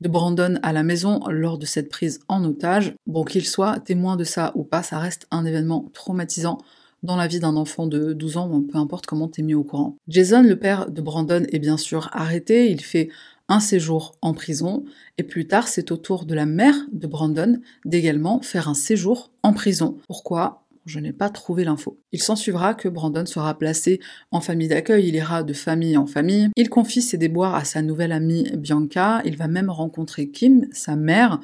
de 0.00 0.08
Brandon 0.08 0.58
à 0.62 0.72
la 0.72 0.82
maison 0.82 1.20
lors 1.28 1.58
de 1.58 1.66
cette 1.66 1.88
prise 1.88 2.20
en 2.28 2.44
otage. 2.44 2.94
Bon, 3.06 3.24
qu'il 3.24 3.46
soit 3.46 3.78
témoin 3.80 4.16
de 4.16 4.24
ça 4.24 4.52
ou 4.56 4.64
pas, 4.64 4.82
ça 4.82 4.98
reste 4.98 5.26
un 5.30 5.44
événement 5.44 5.88
traumatisant 5.94 6.58
dans 7.02 7.16
la 7.16 7.26
vie 7.26 7.40
d'un 7.40 7.56
enfant 7.56 7.86
de 7.86 8.12
12 8.12 8.36
ans, 8.36 8.62
peu 8.62 8.78
importe 8.78 9.06
comment 9.06 9.28
t'es 9.28 9.42
mis 9.42 9.54
au 9.54 9.64
courant. 9.64 9.96
Jason, 10.08 10.42
le 10.42 10.58
père 10.58 10.90
de 10.90 11.02
Brandon, 11.02 11.44
est 11.50 11.58
bien 11.58 11.76
sûr 11.76 12.08
arrêté, 12.12 12.70
il 12.70 12.80
fait 12.80 13.08
un 13.48 13.60
séjour 13.60 14.14
en 14.22 14.32
prison, 14.32 14.84
et 15.18 15.22
plus 15.22 15.46
tard, 15.46 15.68
c'est 15.68 15.90
au 15.90 15.96
tour 15.96 16.24
de 16.24 16.34
la 16.34 16.46
mère 16.46 16.76
de 16.92 17.06
Brandon 17.06 17.60
d'également 17.84 18.40
faire 18.40 18.68
un 18.68 18.74
séjour 18.74 19.30
en 19.42 19.52
prison. 19.52 19.98
Pourquoi? 20.06 20.62
Je 20.84 20.98
n'ai 20.98 21.12
pas 21.12 21.30
trouvé 21.30 21.62
l'info. 21.62 22.00
Il 22.10 22.20
s'ensuivra 22.20 22.74
que 22.74 22.88
Brandon 22.88 23.24
sera 23.24 23.56
placé 23.56 24.00
en 24.32 24.40
famille 24.40 24.66
d'accueil, 24.66 25.08
il 25.08 25.14
ira 25.14 25.44
de 25.44 25.52
famille 25.52 25.96
en 25.96 26.06
famille. 26.06 26.48
Il 26.56 26.70
confie 26.70 27.02
ses 27.02 27.18
déboires 27.18 27.54
à 27.54 27.64
sa 27.64 27.82
nouvelle 27.82 28.10
amie 28.10 28.50
Bianca, 28.56 29.22
il 29.24 29.36
va 29.36 29.46
même 29.46 29.70
rencontrer 29.70 30.30
Kim, 30.30 30.66
sa 30.72 30.96
mère, 30.96 31.38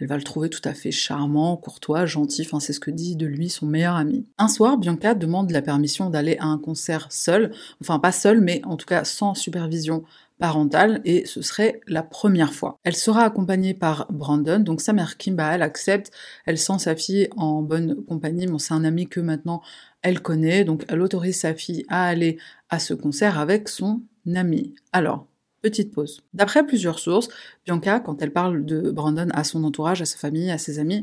Elle 0.00 0.08
va 0.08 0.16
le 0.16 0.22
trouver 0.22 0.50
tout 0.50 0.60
à 0.64 0.74
fait 0.74 0.90
charmant, 0.90 1.56
courtois, 1.56 2.04
gentil, 2.04 2.42
enfin 2.42 2.58
c'est 2.58 2.72
ce 2.72 2.80
que 2.80 2.90
dit 2.90 3.14
de 3.14 3.26
lui 3.26 3.48
son 3.48 3.66
meilleur 3.66 3.94
ami. 3.94 4.26
Un 4.38 4.48
soir, 4.48 4.76
Bianca 4.76 5.14
demande 5.14 5.50
la 5.52 5.62
permission 5.62 6.10
d'aller 6.10 6.36
à 6.40 6.46
un 6.46 6.58
concert 6.58 7.06
seule, 7.10 7.52
enfin 7.80 8.00
pas 8.00 8.12
seule, 8.12 8.40
mais 8.40 8.60
en 8.64 8.76
tout 8.76 8.86
cas 8.86 9.04
sans 9.04 9.34
supervision 9.34 10.04
parentale, 10.38 11.00
et 11.04 11.26
ce 11.26 11.42
serait 11.42 11.80
la 11.86 12.02
première 12.02 12.52
fois. 12.52 12.78
Elle 12.82 12.96
sera 12.96 13.22
accompagnée 13.22 13.72
par 13.72 14.06
Brandon, 14.10 14.58
donc 14.58 14.80
sa 14.80 14.92
mère 14.92 15.16
Kimba, 15.16 15.54
elle 15.54 15.62
accepte, 15.62 16.10
elle 16.44 16.58
sent 16.58 16.80
sa 16.80 16.96
fille 16.96 17.28
en 17.36 17.62
bonne 17.62 18.04
compagnie, 18.04 18.46
bon 18.46 18.58
c'est 18.58 18.74
un 18.74 18.84
ami 18.84 19.06
que 19.06 19.20
maintenant 19.20 19.62
elle 20.02 20.20
connaît, 20.20 20.64
donc 20.64 20.84
elle 20.88 21.00
autorise 21.00 21.38
sa 21.38 21.54
fille 21.54 21.84
à 21.88 22.06
aller 22.06 22.38
à 22.68 22.80
ce 22.80 22.94
concert 22.94 23.38
avec 23.38 23.68
son 23.68 24.02
ami. 24.34 24.74
Alors, 24.92 25.28
Petite 25.64 25.94
pause. 25.94 26.20
D'après 26.34 26.66
plusieurs 26.66 26.98
sources, 26.98 27.30
Bianca, 27.64 27.98
quand 27.98 28.20
elle 28.20 28.34
parle 28.34 28.66
de 28.66 28.90
Brandon 28.90 29.30
à 29.32 29.44
son 29.44 29.64
entourage, 29.64 30.02
à 30.02 30.04
sa 30.04 30.18
famille, 30.18 30.50
à 30.50 30.58
ses 30.58 30.78
amis, 30.78 31.02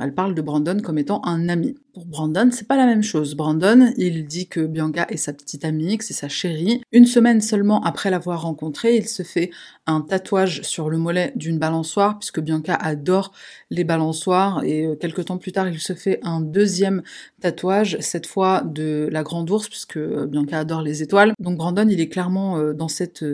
elle 0.00 0.14
parle 0.14 0.34
de 0.34 0.42
Brandon 0.42 0.78
comme 0.82 0.98
étant 0.98 1.20
un 1.24 1.48
ami. 1.48 1.74
Pour 1.92 2.06
Brandon, 2.06 2.50
c'est 2.52 2.68
pas 2.68 2.76
la 2.76 2.86
même 2.86 3.02
chose. 3.02 3.34
Brandon, 3.34 3.92
il 3.96 4.26
dit 4.26 4.46
que 4.46 4.60
Bianca 4.60 5.06
est 5.08 5.16
sa 5.16 5.32
petite 5.32 5.64
amie, 5.64 5.98
que 5.98 6.04
c'est 6.04 6.14
sa 6.14 6.28
chérie. 6.28 6.80
Une 6.92 7.06
semaine 7.06 7.40
seulement 7.40 7.82
après 7.82 8.10
l'avoir 8.10 8.42
rencontrée, 8.42 8.96
il 8.96 9.08
se 9.08 9.24
fait 9.24 9.50
un 9.86 10.02
tatouage 10.02 10.62
sur 10.62 10.90
le 10.90 10.98
mollet 10.98 11.32
d'une 11.34 11.58
balançoire, 11.58 12.18
puisque 12.18 12.40
Bianca 12.40 12.74
adore 12.74 13.32
les 13.70 13.82
balançoires, 13.82 14.62
et 14.62 14.86
euh, 14.86 14.94
quelques 14.94 15.24
temps 15.24 15.38
plus 15.38 15.50
tard, 15.50 15.68
il 15.68 15.80
se 15.80 15.94
fait 15.94 16.20
un 16.22 16.40
deuxième 16.40 17.02
tatouage, 17.40 17.96
cette 18.00 18.26
fois 18.26 18.62
de 18.64 19.08
la 19.10 19.24
grande 19.24 19.50
ours, 19.50 19.68
puisque 19.68 19.96
euh, 19.96 20.26
Bianca 20.26 20.60
adore 20.60 20.82
les 20.82 21.02
étoiles. 21.02 21.32
Donc 21.40 21.56
Brandon, 21.56 21.88
il 21.88 22.00
est 22.00 22.08
clairement 22.08 22.58
euh, 22.58 22.74
dans 22.74 22.88
cette, 22.88 23.24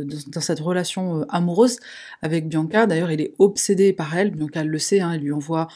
relation 0.61 1.26
amoureuse 1.28 1.78
avec 2.23 2.49
Bianca. 2.49 2.87
D'ailleurs, 2.87 3.11
il 3.11 3.20
est 3.20 3.34
obsédé 3.38 3.92
par 3.92 4.16
elle. 4.16 4.30
Bianca 4.30 4.64
le 4.64 4.78
sait, 4.78 5.00
hein, 5.00 5.18
lui 5.18 5.32
envoie 5.32 5.68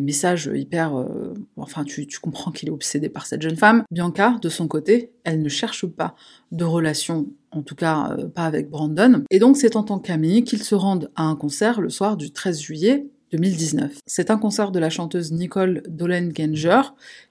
messages 0.00 0.50
hyper... 0.52 0.96
Euh, 0.96 1.34
enfin, 1.56 1.84
tu, 1.84 2.06
comprends 2.20 2.50
qu'il 2.50 2.68
est 2.68 2.72
obsédé 2.72 3.08
par 3.08 3.26
cette 3.26 3.42
jeune 3.42 3.56
femme. 3.56 3.84
Bianca, 3.90 4.36
de 4.40 4.48
son 4.48 4.68
côté, 4.68 5.12
elle 5.24 5.42
ne 5.42 5.48
cherche 5.48 5.86
pas 5.86 6.14
de 6.52 6.64
relation, 6.64 7.26
en 7.50 7.62
tout 7.62 7.74
cas 7.74 8.16
euh, 8.18 8.28
pas 8.28 8.44
avec 8.44 8.70
Brandon. 8.70 9.24
Et 9.30 9.38
donc 9.38 9.56
c'est 9.56 9.76
en 9.76 9.82
tant 9.82 9.98
qu'ami 9.98 10.44
qu'ils 10.44 10.62
se 10.62 10.74
rendent 10.74 11.10
à 11.16 11.24
un 11.24 11.36
concert 11.36 11.80
le 11.80 11.90
soir 11.90 12.16
du 12.16 12.30
13 12.30 12.60
juillet 12.60 13.06
2019. 13.32 13.98
C'est 14.06 14.30
un 14.30 14.38
concert 14.38 14.72
de 14.72 14.78
la 14.78 14.90
chanteuse 14.90 15.32
Nicole 15.32 15.82
Dolenganger 15.88 16.80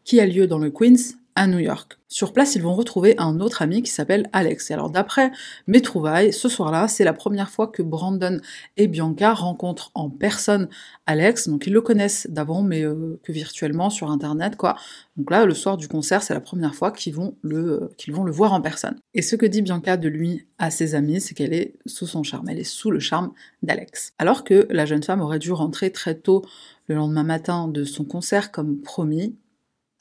qui 0.04 0.20
a 0.20 0.26
lieu 0.26 0.48
dans 0.48 0.60
le 0.60 0.70
Queens 0.70 1.16
à 1.38 1.46
New 1.46 1.60
York. 1.60 2.00
Sur 2.08 2.34
place, 2.34 2.56
ils 2.56 2.63
vont 2.63 2.74
retrouver 2.74 3.13
un 3.20 3.39
autre 3.41 3.62
ami 3.62 3.84
qui 3.84 3.91
s'appelle 3.91 4.27
Alex. 4.34 4.72
Et 4.72 4.74
alors 4.74 4.89
d'après 4.89 5.32
mes 5.67 5.82
trouvailles, 5.82 6.34
ce 6.34 6.50
soir-là, 6.50 6.88
c'est 6.88 7.03
la 7.03 7.13
première 7.13 7.51
fois 7.51 7.67
que 7.67 7.84
Brandon 7.84 8.39
et 8.75 8.88
Bianca 8.88 9.34
rencontrent 9.34 9.91
en 9.94 10.10
personne 10.10 10.67
Alex. 11.06 11.48
Donc 11.48 11.67
ils 11.67 11.74
le 11.74 11.82
connaissent 11.82 12.25
d'avant, 12.32 12.63
mais 12.63 12.82
euh, 12.82 13.20
que 13.24 13.32
virtuellement 13.32 13.91
sur 13.91 14.10
Internet, 14.10 14.56
quoi. 14.56 14.77
Donc 15.15 15.29
là, 15.29 15.46
le 15.46 15.53
soir 15.53 15.77
du 15.77 15.88
concert, 15.88 16.24
c'est 16.24 16.34
la 16.34 16.41
première 16.41 16.74
fois 16.74 16.91
qu'ils 16.91 17.13
vont 17.13 17.36
le 17.44 17.84
euh, 17.84 17.94
qu'ils 17.98 18.15
vont 18.15 18.24
le 18.24 18.32
voir 18.32 18.51
en 18.51 18.62
personne. 18.62 18.96
Et 19.13 19.22
ce 19.22 19.36
que 19.36 19.46
dit 19.46 19.62
Bianca 19.62 19.96
de 19.96 20.10
lui 20.10 20.48
à 20.58 20.72
ses 20.72 20.96
amis, 20.96 21.22
c'est 21.22 21.36
qu'elle 21.36 21.53
est 21.53 21.75
sous 21.86 22.08
son 22.08 22.24
charme. 22.24 22.50
Elle 22.50 22.60
est 22.60 22.63
sous 22.63 22.89
le 22.89 23.00
charme 23.00 23.32
d'Alex. 23.62 24.13
Alors 24.17 24.44
que 24.44 24.65
la 24.72 24.88
jeune 24.88 25.03
femme 25.03 25.22
aurait 25.22 25.39
dû 25.39 25.51
rentrer 25.51 25.91
très 25.91 26.15
tôt 26.15 26.44
le 26.88 26.96
lendemain 26.96 27.24
matin 27.24 27.67
de 27.67 27.84
son 27.84 28.06
concert 28.06 28.51
comme 28.51 28.82
promis, 28.82 29.36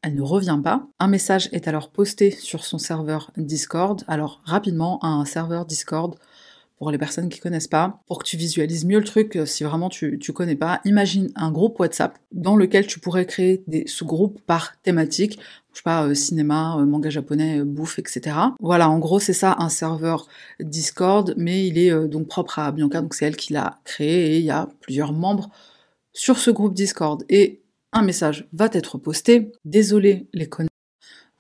elle 0.07 0.15
ne 0.15 0.23
revient 0.23 0.61
pas. 0.63 0.87
Un 1.01 1.09
message 1.09 1.49
est 1.51 1.67
alors 1.67 1.91
posté 1.91 2.31
sur 2.31 2.65
son 2.65 2.79
serveur 2.79 3.33
Discord. 3.37 4.05
Alors 4.07 4.41
rapidement, 4.45 5.05
un 5.05 5.25
serveur 5.25 5.67
Discord, 5.67 6.15
pour 6.79 6.93
les 6.93 6.99
personnes 6.99 7.29
qui 7.29 7.41
connaissent 7.41 7.67
pas, 7.67 8.05
pour 8.07 8.21
que 8.21 8.25
tu 8.25 8.37
visualises 8.37 8.85
mieux 8.85 9.01
le 9.01 9.05
truc, 9.05 9.35
euh, 9.35 9.47
si 9.47 9.65
vraiment 9.65 9.89
tu, 9.89 10.21
tu 10.21 10.33
connais 10.33 10.55
pas, 10.55 10.81
imagine 10.85 11.33
un 11.35 11.51
groupe 11.51 11.81
WhatsApp 11.81 12.17
dans 12.31 12.55
lequel 12.55 12.87
tu 12.87 13.01
pourrais 13.01 13.27
créer 13.27 13.65
des 13.67 13.89
sous-groupes 13.89 14.41
par 14.47 14.81
thématique, 14.83 15.41
je 15.73 15.79
sais 15.79 15.83
pas, 15.83 16.07
euh, 16.07 16.15
cinéma, 16.15 16.77
euh, 16.79 16.85
manga 16.85 17.11
japonais, 17.11 17.65
bouffe, 17.65 17.99
etc. 17.99 18.37
Voilà, 18.61 18.89
en 18.89 19.01
gros, 19.01 19.19
c'est 19.19 19.33
ça 19.33 19.57
un 19.59 19.71
serveur 19.71 20.29
Discord, 20.61 21.35
mais 21.37 21.67
il 21.67 21.79
est 21.79 21.91
donc 22.07 22.29
propre 22.29 22.61
à 22.61 22.71
Bianca, 22.71 23.01
donc 23.01 23.15
c'est 23.15 23.25
elle 23.25 23.37
qui 23.37 23.55
l'a 23.55 23.81
créé 23.83 24.35
et 24.35 24.39
il 24.39 24.45
y 24.45 24.53
a 24.53 24.69
plusieurs 24.83 25.13
membres 25.13 25.51
sur 26.13 26.39
ce 26.39 26.53
groupe 26.53 26.75
Discord. 26.75 27.25
Et 27.29 27.63
un 27.97 28.03
message 28.03 28.47
va 28.53 28.69
être 28.73 28.99
posté. 28.99 29.53
Désolé 29.65 30.27
les 30.35 30.49
connards, 30.49 30.69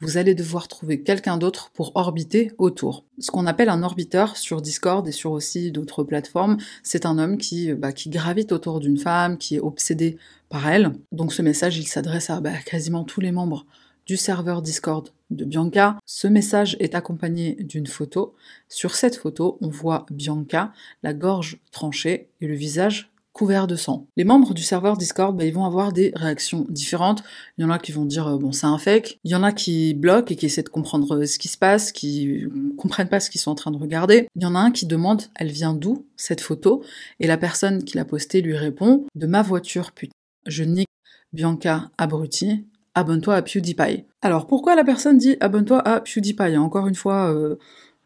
vous 0.00 0.16
allez 0.16 0.34
devoir 0.34 0.68
trouver 0.68 1.02
quelqu'un 1.02 1.36
d'autre 1.36 1.70
pour 1.74 1.92
orbiter 1.96 2.50
autour. 2.56 3.04
Ce 3.18 3.30
qu'on 3.30 3.46
appelle 3.46 3.68
un 3.68 3.82
orbiteur 3.82 4.38
sur 4.38 4.62
Discord 4.62 5.06
et 5.06 5.12
sur 5.12 5.32
aussi 5.32 5.70
d'autres 5.70 6.02
plateformes, 6.02 6.56
c'est 6.82 7.04
un 7.04 7.18
homme 7.18 7.36
qui, 7.36 7.74
bah, 7.74 7.92
qui 7.92 8.08
gravite 8.08 8.52
autour 8.52 8.80
d'une 8.80 8.96
femme, 8.96 9.36
qui 9.36 9.56
est 9.56 9.60
obsédé 9.60 10.16
par 10.48 10.66
elle. 10.66 10.92
Donc 11.12 11.34
ce 11.34 11.42
message, 11.42 11.76
il 11.76 11.86
s'adresse 11.86 12.30
à 12.30 12.40
bah, 12.40 12.56
quasiment 12.64 13.04
tous 13.04 13.20
les 13.20 13.32
membres 13.32 13.66
du 14.06 14.16
serveur 14.16 14.62
Discord 14.62 15.10
de 15.28 15.44
Bianca. 15.44 15.98
Ce 16.06 16.26
message 16.26 16.76
est 16.80 16.94
accompagné 16.94 17.56
d'une 17.56 17.86
photo. 17.86 18.34
Sur 18.68 18.94
cette 18.94 19.16
photo, 19.16 19.58
on 19.60 19.68
voit 19.68 20.06
Bianca, 20.10 20.72
la 21.02 21.12
gorge 21.12 21.58
tranchée 21.70 22.30
et 22.40 22.46
le 22.46 22.54
visage 22.54 23.10
couvert 23.36 23.66
de 23.66 23.76
sang. 23.76 24.06
Les 24.16 24.24
membres 24.24 24.54
du 24.54 24.62
serveur 24.62 24.96
Discord, 24.96 25.36
bah, 25.36 25.44
ils 25.44 25.52
vont 25.52 25.66
avoir 25.66 25.92
des 25.92 26.10
réactions 26.16 26.64
différentes. 26.70 27.22
Il 27.58 27.62
y 27.62 27.64
en 27.66 27.70
a 27.70 27.78
qui 27.78 27.92
vont 27.92 28.06
dire 28.06 28.26
euh, 28.28 28.38
bon 28.38 28.50
c'est 28.50 28.66
un 28.66 28.78
fake. 28.78 29.18
Il 29.24 29.30
y 29.30 29.34
en 29.34 29.42
a 29.42 29.52
qui 29.52 29.92
bloquent 29.92 30.32
et 30.32 30.36
qui 30.36 30.46
essaient 30.46 30.62
de 30.62 30.70
comprendre 30.70 31.16
euh, 31.16 31.26
ce 31.26 31.38
qui 31.38 31.48
se 31.48 31.58
passe, 31.58 31.92
qui 31.92 32.44
comprennent 32.78 33.10
pas 33.10 33.20
ce 33.20 33.28
qu'ils 33.28 33.42
sont 33.42 33.50
en 33.50 33.54
train 33.54 33.70
de 33.72 33.76
regarder. 33.76 34.26
Il 34.36 34.42
y 34.42 34.46
en 34.46 34.54
a 34.54 34.58
un 34.58 34.70
qui 34.70 34.86
demande 34.86 35.24
elle 35.34 35.50
vient 35.50 35.74
d'où 35.74 36.06
cette 36.16 36.40
photo? 36.40 36.82
Et 37.20 37.26
la 37.26 37.36
personne 37.36 37.84
qui 37.84 37.98
l'a 37.98 38.06
postée 38.06 38.40
lui 38.40 38.56
répond 38.56 39.04
de 39.14 39.26
ma 39.26 39.42
voiture 39.42 39.92
putain. 39.92 40.14
Je 40.46 40.64
nique 40.64 40.88
Bianca 41.34 41.90
abruti. 41.98 42.64
Abonne-toi 42.94 43.34
à 43.34 43.42
PewDiePie. 43.42 44.04
Alors 44.22 44.46
pourquoi 44.46 44.74
la 44.74 44.82
personne 44.82 45.18
dit 45.18 45.36
abonne-toi 45.40 45.86
à 45.86 46.00
PewDiePie? 46.00 46.56
Encore 46.56 46.86
une 46.86 46.94
fois, 46.94 47.30
euh, 47.30 47.56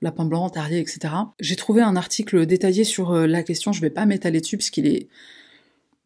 lapin 0.03 0.25
blanc, 0.25 0.49
terrier, 0.51 0.81
etc. 0.81 1.15
J'ai 1.41 1.57
trouvé 1.57 1.83
un 1.83 1.97
article 1.97 2.47
détaillé 2.47 2.85
sur 2.85 3.13
euh, 3.13 3.27
la 3.27 3.43
question, 3.43 3.73
je 3.73 3.81
vais 3.81 3.91
pas 3.91 4.07
m'étaler 4.07 4.41
dessus 4.41 4.57
puisqu'il 4.57 4.87
est... 4.87 5.09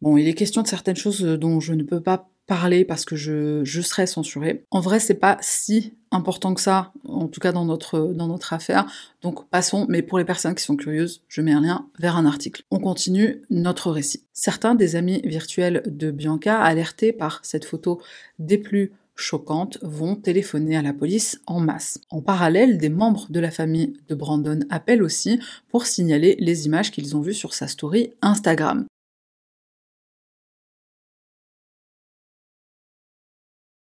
Bon, 0.02 0.16
il 0.16 0.28
est 0.28 0.34
question 0.34 0.62
de 0.62 0.66
certaines 0.66 0.96
choses 0.96 1.24
euh, 1.24 1.38
dont 1.38 1.60
je 1.60 1.72
ne 1.72 1.82
peux 1.82 2.00
pas 2.00 2.28
parler 2.46 2.84
parce 2.84 3.04
que 3.04 3.16
je, 3.16 3.64
je 3.64 3.80
serais 3.80 4.06
censurée. 4.06 4.64
En 4.70 4.80
vrai, 4.80 5.00
c'est 5.00 5.14
pas 5.14 5.38
si 5.40 5.94
important 6.10 6.54
que 6.54 6.60
ça, 6.60 6.92
en 7.08 7.26
tout 7.26 7.40
cas 7.40 7.52
dans 7.52 7.64
notre, 7.64 8.12
dans 8.12 8.28
notre 8.28 8.52
affaire. 8.52 8.86
Donc 9.22 9.48
passons, 9.48 9.86
mais 9.88 10.02
pour 10.02 10.18
les 10.18 10.24
personnes 10.24 10.54
qui 10.54 10.62
sont 10.62 10.76
curieuses, 10.76 11.22
je 11.28 11.40
mets 11.40 11.52
un 11.52 11.60
lien 11.60 11.88
vers 11.98 12.16
un 12.16 12.26
article. 12.26 12.62
On 12.70 12.78
continue 12.78 13.42
notre 13.50 13.90
récit. 13.90 14.24
Certains 14.32 14.74
des 14.74 14.96
amis 14.96 15.22
virtuels 15.24 15.82
de 15.86 16.10
Bianca, 16.10 16.60
alertés 16.60 17.12
par 17.12 17.40
cette 17.42 17.64
photo 17.64 18.00
des 18.38 18.58
plus 18.58 18.92
choquantes 19.14 19.78
vont 19.82 20.16
téléphoner 20.16 20.76
à 20.76 20.82
la 20.82 20.92
police 20.92 21.40
en 21.46 21.60
masse. 21.60 22.00
En 22.10 22.20
parallèle, 22.20 22.78
des 22.78 22.88
membres 22.88 23.26
de 23.30 23.40
la 23.40 23.50
famille 23.50 23.94
de 24.08 24.14
Brandon 24.14 24.60
appellent 24.70 25.02
aussi 25.02 25.38
pour 25.68 25.86
signaler 25.86 26.36
les 26.38 26.66
images 26.66 26.90
qu'ils 26.90 27.16
ont 27.16 27.20
vues 27.20 27.34
sur 27.34 27.54
sa 27.54 27.68
story 27.68 28.12
Instagram. 28.22 28.86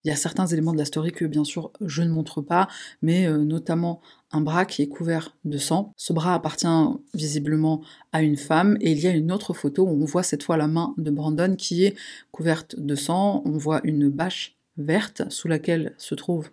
Il 0.06 0.10
y 0.10 0.12
a 0.12 0.16
certains 0.16 0.46
éléments 0.46 0.72
de 0.72 0.78
la 0.78 0.86
story 0.86 1.12
que 1.12 1.26
bien 1.26 1.44
sûr 1.44 1.72
je 1.82 2.04
ne 2.04 2.12
montre 2.12 2.40
pas, 2.40 2.68
mais 3.02 3.26
euh, 3.26 3.40
notamment 3.40 4.02
un 4.32 4.42
bras 4.42 4.66
qui 4.66 4.84
est 4.84 4.88
couvert 4.88 5.36
de 5.46 5.58
sang. 5.58 5.94
Ce 5.98 6.14
bras 6.14 6.36
appartient 6.36 6.68
visiblement 7.16 7.82
à 8.12 8.22
une 8.22 8.38
femme 8.38 8.78
et 8.82 8.92
il 8.92 9.00
y 9.00 9.08
a 9.08 9.16
une 9.16 9.32
autre 9.32 9.56
photo 9.56 9.82
où 9.84 10.04
on 10.04 10.06
voit 10.06 10.22
cette 10.22 10.44
fois 10.44 10.58
la 10.58 10.68
main 10.68 10.94
de 10.98 11.10
Brandon 11.10 11.56
qui 11.56 11.86
est 11.86 11.96
couverte 12.32 12.76
de 12.80 12.94
sang. 12.94 13.42
On 13.46 13.58
voit 13.58 13.82
une 13.84 14.10
bâche 14.10 14.55
verte 14.78 15.24
sous 15.30 15.48
laquelle 15.48 15.94
se 15.98 16.16
trouve 16.16 16.50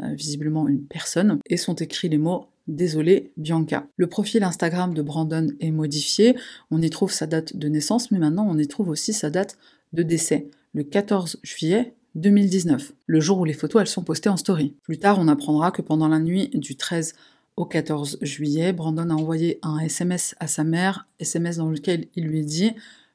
euh, 0.00 0.14
visiblement 0.14 0.68
une 0.68 0.84
personne 0.84 1.38
et 1.46 1.56
sont 1.56 1.74
écrits 1.74 2.08
les 2.08 2.18
mots 2.18 2.46
Désolé 2.68 3.32
Bianca. 3.36 3.88
Le 3.96 4.06
profil 4.06 4.44
Instagram 4.44 4.94
de 4.94 5.02
Brandon 5.02 5.48
est 5.58 5.72
modifié, 5.72 6.36
on 6.70 6.80
y 6.80 6.90
trouve 6.90 7.10
sa 7.10 7.26
date 7.26 7.56
de 7.56 7.68
naissance, 7.68 8.12
mais 8.12 8.20
maintenant 8.20 8.46
on 8.48 8.56
y 8.56 8.68
trouve 8.68 8.88
aussi 8.88 9.12
sa 9.12 9.30
date 9.30 9.58
de 9.92 10.04
décès, 10.04 10.46
le 10.72 10.84
14 10.84 11.40
juillet 11.42 11.94
2019, 12.14 12.92
le 13.06 13.20
jour 13.20 13.38
où 13.38 13.44
les 13.44 13.52
photos 13.52 13.80
elles 13.80 13.88
sont 13.88 14.04
postées 14.04 14.28
en 14.28 14.36
story. 14.36 14.76
Plus 14.82 14.98
tard, 14.98 15.18
on 15.18 15.28
apprendra 15.28 15.72
que 15.72 15.82
pendant 15.82 16.08
la 16.08 16.20
nuit 16.20 16.50
du 16.54 16.76
13 16.76 17.14
au 17.56 17.64
14 17.64 18.18
juillet, 18.22 18.72
Brandon 18.72 19.10
a 19.10 19.14
envoyé 19.14 19.58
un 19.62 19.78
SMS 19.78 20.34
à 20.38 20.46
sa 20.46 20.64
mère, 20.64 21.08
SMS 21.18 21.56
dans 21.56 21.68
lequel 21.68 22.06
il 22.14 22.26
lui 22.26 22.44
dit 22.44 22.72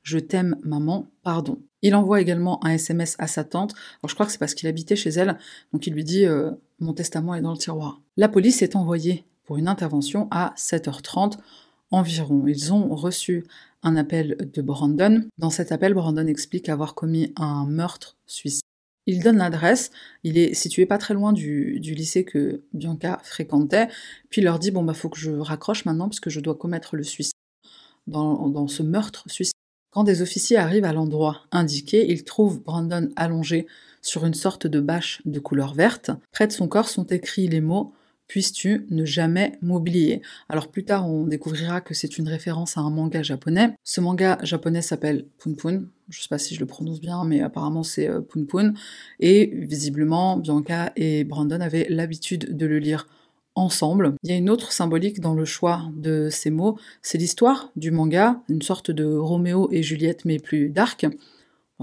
Je 0.08 0.20
t'aime 0.20 0.56
maman, 0.64 1.12
pardon. 1.22 1.60
Il 1.82 1.94
envoie 1.94 2.22
également 2.22 2.64
un 2.64 2.72
SMS 2.72 3.18
à 3.20 3.28
sa 3.28 3.44
tante. 3.44 3.74
Alors 3.74 4.08
je 4.08 4.14
crois 4.14 4.26
que 4.26 4.32
c'est 4.32 4.38
parce 4.38 4.54
qu'il 4.54 4.70
habitait 4.70 4.96
chez 4.96 5.10
elle. 5.10 5.38
Donc 5.74 5.86
il 5.86 5.94
lui 5.94 6.06
dit 6.06 6.24
euh, 6.24 6.52
Mon 6.80 6.94
testament 6.94 7.36
est 7.36 7.42
dans 7.42 7.52
le 7.52 7.58
tiroir. 7.58 8.00
La 8.16 8.30
police 8.30 8.62
est 8.62 8.78
envoyée 8.78 9.26
pour 9.44 9.58
une 9.58 9.68
intervention 9.68 10.30
à 10.32 10.54
7h30 10.56 11.34
environ. 11.92 12.48
Ils 12.48 12.72
ont 12.72 12.96
reçu 12.96 13.44
un 13.84 13.98
appel 13.98 14.38
de 14.54 14.62
Brandon. 14.62 15.28
Dans 15.40 15.50
cet 15.50 15.74
appel, 15.74 15.94
Brandon 15.94 16.26
explique 16.28 16.70
avoir 16.70 16.96
commis 16.96 17.34
un 17.36 17.66
meurtre 17.66 18.16
suicide. 18.28 18.64
Il 19.08 19.22
donne 19.22 19.40
l'adresse, 19.40 19.92
il 20.24 20.38
est 20.38 20.54
situé 20.54 20.86
pas 20.86 20.98
très 20.98 21.16
loin 21.16 21.34
du, 21.34 21.80
lycée 21.82 22.24
que 22.24 22.64
Bianca 22.74 23.20
fréquentait, 23.24 23.90
puis 24.30 24.40
il 24.40 24.46
leur 24.46 24.58
dit 24.58 24.72
bon 24.72 24.86
bah 24.86 24.94
faut 24.94 25.10
que 25.10 25.20
je 25.20 25.32
raccroche 25.32 25.84
maintenant 25.84 26.08
parce 26.08 26.22
que 26.22 26.30
je 26.30 26.40
dois 26.40 26.56
commettre 26.56 26.96
le 26.96 27.04
suicide 27.04 27.34
dans, 28.06 28.48
dans 28.48 28.68
ce 28.70 28.84
meurtre 28.84 29.30
suicide 29.30 29.54
Des 30.04 30.22
officiers 30.22 30.58
arrivent 30.58 30.86
à 30.86 30.94
l'endroit 30.94 31.42
indiqué, 31.52 32.12
ils 32.12 32.24
trouvent 32.24 32.62
Brandon 32.62 33.10
allongé 33.16 33.68
sur 34.02 34.26
une 34.26 34.34
sorte 34.34 34.68
de 34.68 34.80
bâche 34.80 35.22
de 35.26 35.40
couleur 35.40 35.74
verte. 35.74 36.12
Près 36.32 36.48
de 36.48 36.52
son 36.52 36.68
corps 36.68 36.90
sont 36.90 37.06
écrits 37.06 37.48
les 37.48 37.62
mots 37.62 37.94
Puisses-tu 38.28 38.86
ne 38.90 39.06
jamais 39.06 39.58
m'oublier? 39.62 40.22
Alors 40.50 40.68
plus 40.70 40.84
tard, 40.84 41.10
on 41.10 41.24
découvrira 41.24 41.80
que 41.80 41.94
c'est 41.94 42.18
une 42.18 42.28
référence 42.28 42.76
à 42.78 42.82
un 42.82 42.90
manga 42.90 43.24
japonais. 43.24 43.74
Ce 43.86 44.02
manga 44.02 44.38
japonais 44.44 44.82
s'appelle 44.82 45.26
Punpun. 45.42 45.86
Je 46.10 46.22
sais 46.22 46.28
pas 46.28 46.38
si 46.38 46.54
je 46.54 46.60
le 46.60 46.66
prononce 46.66 47.00
bien, 47.00 47.24
mais 47.24 47.40
apparemment 47.40 47.84
c'est 47.84 48.10
euh, 48.10 48.20
Punpun. 48.20 48.74
Et 49.22 49.52
visiblement, 49.54 50.36
Bianca 50.36 50.92
et 50.98 51.24
Brandon 51.24 51.62
avaient 51.62 51.88
l'habitude 51.90 52.58
de 52.58 52.66
le 52.66 52.80
lire 52.80 53.08
ensemble. 53.58 54.14
Il 54.24 54.30
y 54.30 54.34
a 54.34 54.38
une 54.38 54.50
autre 54.50 54.72
symbolique 54.72 55.20
dans 55.20 55.34
le 55.34 55.46
choix 55.46 55.84
de 55.96 56.30
ces 56.30 56.50
mots, 56.50 56.78
c'est 57.02 57.18
l'histoire 57.18 57.72
du 57.76 57.92
manga, 57.92 58.42
une 58.50 58.62
sorte 58.62 58.92
de 58.92 59.06
Roméo 59.06 59.68
et 59.72 59.84
Juliette 59.84 60.26
mais 60.26 60.40
plus 60.40 60.70
dark. 60.70 61.06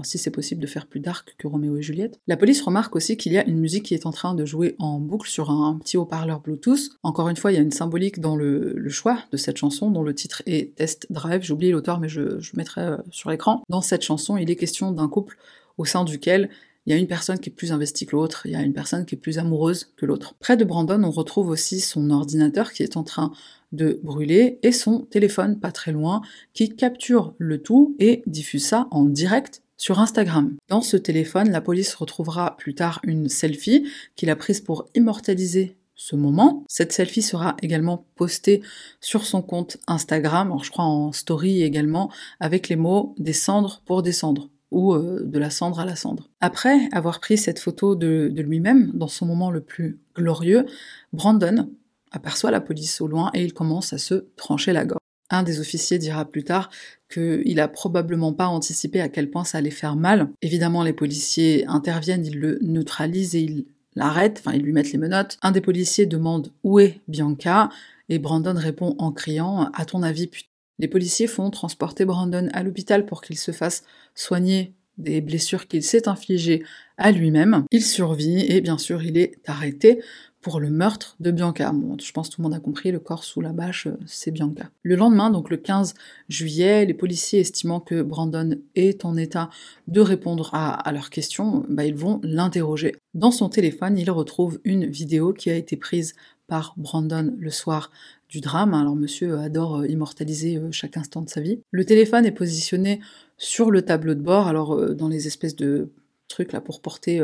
si 0.03 0.17
c'est 0.17 0.31
possible 0.31 0.61
de 0.61 0.67
faire 0.67 0.87
plus 0.87 0.99
dark 0.99 1.35
que 1.37 1.47
Roméo 1.47 1.77
et 1.77 1.81
Juliette. 1.81 2.19
La 2.27 2.35
police 2.37 2.61
remarque 2.61 2.95
aussi 2.95 3.15
qu'il 3.15 3.31
y 3.31 3.37
a 3.37 3.45
une 3.45 3.59
musique 3.59 3.83
qui 3.83 3.93
est 3.93 4.05
en 4.05 4.11
train 4.11 4.33
de 4.33 4.45
jouer 4.45 4.75
en 4.77 4.99
boucle 4.99 5.29
sur 5.29 5.49
un 5.51 5.77
petit 5.77 5.95
haut-parleur 5.97 6.41
Bluetooth. 6.41 6.97
Encore 7.03 7.29
une 7.29 7.37
fois, 7.37 7.51
il 7.51 7.55
y 7.55 7.57
a 7.57 7.61
une 7.61 7.71
symbolique 7.71 8.19
dans 8.19 8.35
le, 8.35 8.89
choix 8.89 9.19
de 9.31 9.37
cette 9.37 9.57
chanson, 9.57 9.91
dont 9.91 10.03
le 10.03 10.13
titre 10.13 10.43
est 10.45 10.75
Test 10.75 11.07
Drive. 11.11 11.43
J'ai 11.43 11.53
oublié 11.53 11.71
l'auteur, 11.71 11.99
mais 11.99 12.09
je, 12.09 12.39
mettrai 12.55 12.81
euh, 12.81 12.97
sur 13.09 13.29
l'écran. 13.29 13.63
Dans 13.69 13.81
cette 13.81 14.01
chanson, 14.01 14.37
il 14.37 14.49
est 14.49 14.55
question 14.57 14.91
d'un 14.91 15.07
couple 15.07 15.37
au 15.77 15.85
sein 15.85 16.03
duquel 16.03 16.49
il 16.85 16.91
y 16.91 16.93
a 16.93 16.97
une 16.97 17.07
personne 17.07 17.39
qui 17.39 17.49
est 17.49 17.53
plus 17.53 17.71
investie 17.71 18.05
que 18.05 18.15
l'autre, 18.15 18.45
il 18.45 18.51
y 18.51 18.55
a 18.55 18.61
une 18.61 18.73
personne 18.73 19.05
qui 19.05 19.15
est 19.15 19.17
plus 19.17 19.39
amoureuse 19.39 19.91
que 19.97 20.05
l'autre. 20.05 20.35
Près 20.39 20.55
de 20.55 20.63
Brandon, 20.63 21.03
on 21.03 21.11
retrouve 21.11 21.49
aussi 21.49 21.79
son 21.79 22.11
ordinateur 22.11 22.73
qui 22.73 22.83
est 22.83 22.97
en 22.97 23.03
train 23.03 23.31
de 23.71 23.99
brûler 24.03 24.59
et 24.61 24.71
son 24.71 24.99
téléphone 24.99 25.59
pas 25.59 25.71
très 25.71 25.91
loin 25.91 26.21
qui 26.53 26.75
capture 26.75 27.33
le 27.37 27.61
tout 27.61 27.95
et 27.99 28.21
diffuse 28.27 28.65
ça 28.65 28.87
en 28.91 29.03
direct 29.03 29.63
sur 29.77 29.99
Instagram. 29.99 30.55
Dans 30.69 30.81
ce 30.81 30.95
téléphone, 30.95 31.51
la 31.51 31.61
police 31.61 31.93
retrouvera 31.95 32.55
plus 32.57 32.75
tard 32.75 33.01
une 33.03 33.29
selfie 33.29 33.87
qu'il 34.15 34.29
a 34.29 34.35
prise 34.35 34.61
pour 34.61 34.87
immortaliser 34.95 35.77
ce 35.95 36.15
moment. 36.15 36.63
Cette 36.67 36.91
selfie 36.91 37.21
sera 37.21 37.55
également 37.61 38.05
postée 38.15 38.61
sur 39.01 39.25
son 39.25 39.41
compte 39.41 39.77
Instagram, 39.87 40.47
alors 40.47 40.63
je 40.63 40.71
crois 40.71 40.85
en 40.85 41.11
story 41.11 41.63
également, 41.63 42.11
avec 42.39 42.69
les 42.69 42.75
mots 42.75 43.15
descendre 43.17 43.81
pour 43.85 44.03
descendre 44.03 44.49
ou 44.71 44.93
euh, 44.93 45.21
de 45.23 45.39
la 45.39 45.49
cendre 45.49 45.79
à 45.79 45.85
la 45.85 45.95
cendre. 45.95 46.29
Après 46.41 46.89
avoir 46.91 47.19
pris 47.19 47.37
cette 47.37 47.59
photo 47.59 47.95
de, 47.95 48.31
lui-même, 48.35 48.91
dans 48.93 49.07
son 49.07 49.25
moment 49.25 49.51
le 49.51 49.61
plus 49.61 49.99
glorieux, 50.15 50.65
Brandon 51.13 51.69
aperçoit 52.11 52.51
la 52.51 52.61
police 52.61 53.01
au 53.01 53.07
loin 53.07 53.31
et 53.33 53.43
il 53.43 53.53
commence 53.53 53.93
à 53.93 53.97
se 53.97 54.25
trancher 54.35 54.73
la 54.73 54.85
gorge. 54.85 54.99
Un 55.31 55.43
des 55.43 55.59
officiers 55.59 55.97
dira 55.97 56.23
plus 56.25 56.43
tard 56.43 56.69
qu'il 57.11 57.59
a 57.59 57.67
probablement 57.67 58.31
pas 58.31 58.47
anticipé 58.47 59.01
à 59.01 59.09
quel 59.09 59.31
point 59.31 59.43
ça 59.43 59.57
allait 59.57 59.71
faire 59.71 59.95
mal. 59.95 60.29
Évidemment, 60.41 60.83
les 60.83 60.93
policiers 60.93 61.65
interviennent, 61.67 62.25
ils 62.25 62.39
le 62.39 62.59
neutralisent 62.61 63.35
et 63.35 63.41
ils 63.41 63.65
l'arrêtent, 63.95 64.43
enfin 64.45 64.55
ils 64.55 64.61
lui 64.61 64.71
mettent 64.71 64.91
les 64.91 64.99
menottes. 64.99 65.37
Un 65.41 65.51
des 65.51 65.61
policiers 65.61 66.05
demande 66.05 66.51
où 66.63 66.79
est 66.79 67.01
Bianca? 67.07 67.69
Et 68.07 68.19
Brandon 68.19 68.53
répond 68.55 68.95
en 68.99 69.11
criant 69.11 69.71
À 69.73 69.85
ton 69.85 70.03
avis, 70.03 70.27
putain 70.27 70.54
les 70.79 70.87
policiers 70.87 71.27
font 71.27 71.49
transporter 71.49 72.05
Brandon 72.05 72.49
à 72.53 72.63
l'hôpital 72.63 73.05
pour 73.05 73.21
qu'il 73.21 73.37
se 73.37 73.51
fasse 73.51 73.83
soigner 74.13 74.73
des 74.97 75.21
blessures 75.21 75.67
qu'il 75.67 75.83
s'est 75.83 76.07
infligées 76.07 76.63
à 76.97 77.11
lui-même. 77.11 77.65
Il 77.71 77.83
survit 77.83 78.45
et 78.47 78.61
bien 78.61 78.77
sûr 78.77 79.03
il 79.03 79.17
est 79.17 79.37
arrêté 79.45 80.01
pour 80.45 80.59
le 80.59 80.69
meurtre 80.69 81.15
de 81.19 81.31
Bianca. 81.31 81.73
je 81.99 82.11
pense 82.11 82.29
que 82.29 82.35
tout 82.35 82.41
le 82.41 82.43
monde 82.43 82.53
a 82.53 82.59
compris, 82.59 82.91
le 82.91 82.99
corps 82.99 83.23
sous 83.23 83.41
la 83.41 83.51
bâche, 83.51 83.87
c'est 84.05 84.29
Bianca. 84.29 84.69
Le 84.83 84.95
lendemain, 84.95 85.31
donc 85.31 85.49
le 85.49 85.57
15 85.57 85.95
juillet, 86.29 86.85
les 86.85 86.93
policiers 86.93 87.39
estimant 87.39 87.79
que 87.79 88.03
Brandon 88.03 88.55
est 88.75 89.05
en 89.05 89.17
état 89.17 89.49
de 89.87 90.01
répondre 90.01 90.51
à, 90.53 90.91
leurs 90.91 91.09
questions, 91.09 91.65
bah, 91.67 91.83
ils 91.83 91.95
vont 91.95 92.19
l'interroger. 92.21 92.95
Dans 93.15 93.31
son 93.31 93.49
téléphone, 93.49 93.97
il 93.97 94.11
retrouve 94.11 94.59
une 94.63 94.85
vidéo 94.85 95.33
qui 95.33 95.49
a 95.49 95.55
été 95.55 95.77
prise 95.77 96.13
par 96.45 96.75
Brandon 96.77 97.33
le 97.39 97.49
soir 97.49 97.89
du 98.29 98.41
drame. 98.41 98.73
Alors 98.73 98.95
monsieur 98.95 99.37
adore 99.39 99.77
euh, 99.77 99.87
immortaliser 99.87 100.57
euh, 100.57 100.71
chaque 100.71 100.97
instant 100.97 101.21
de 101.21 101.29
sa 101.29 101.41
vie. 101.41 101.59
Le 101.71 101.85
téléphone 101.85 102.25
est 102.25 102.31
positionné 102.31 103.01
sur 103.37 103.71
le 103.71 103.81
tableau 103.81 104.13
de 104.13 104.21
bord, 104.21 104.47
alors 104.47 104.73
euh, 104.73 104.93
dans 104.93 105.07
les 105.07 105.27
espèces 105.27 105.55
de 105.55 105.89
trucs 106.27 106.51
là 106.51 106.61
pour 106.61 106.81
porter 106.81 107.21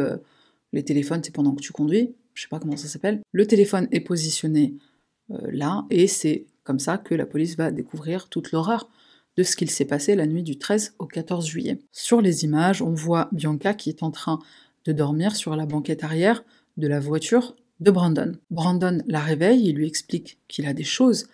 les 0.73 0.83
téléphones, 0.83 1.21
c'est 1.23 1.33
pendant 1.33 1.55
que 1.55 1.61
tu 1.61 1.73
conduis, 1.73 2.13
je 2.35 2.43
sais 2.43 2.47
pas 2.47 2.59
comment 2.59 2.77
ça 2.77 2.87
s'appelle. 2.87 3.21
Le 3.31 3.47
téléphone 3.47 3.87
est 3.91 3.99
positionné 3.99 4.75
là 5.29 5.85
et 5.89 6.05
c'est 6.05 6.45
comme 6.63 6.77
ça 6.77 6.99
que 6.99 7.15
la 7.15 7.25
police 7.25 7.57
va 7.57 7.71
découvrir 7.71 8.29
toute 8.29 8.51
l'horreur 8.51 8.89
de 9.37 9.43
ce 9.43 9.55
qu'il 9.55 9.71
s'est 9.71 9.85
passé 9.85 10.13
la 10.15 10.27
nuit 10.27 10.43
du 10.43 10.59
13 10.59 10.93
au 10.99 11.07
14 11.07 11.47
juillet. 11.47 11.79
Sur 11.91 12.21
les 12.21 12.43
images, 12.43 12.83
on 12.83 12.93
voit 12.93 13.27
Bianca 13.31 13.73
qui 13.73 13.89
est 13.89 14.03
en 14.03 14.11
train 14.11 14.37
de 14.85 14.91
dormir 14.91 15.35
sur 15.35 15.55
la 15.55 15.65
banquette 15.65 16.03
arrière 16.03 16.43
de 16.77 16.87
la 16.87 16.99
voiture 16.99 17.55
de 17.81 17.91
Brandon. 17.91 18.33
Brandon 18.49 18.99
la 19.07 19.19
réveille, 19.19 19.67
il 19.67 19.75
lui 19.75 19.87
explique 19.87 20.39
qu'il 20.47 20.67
a 20.67 20.73
des 20.73 20.83
choses 20.83 21.27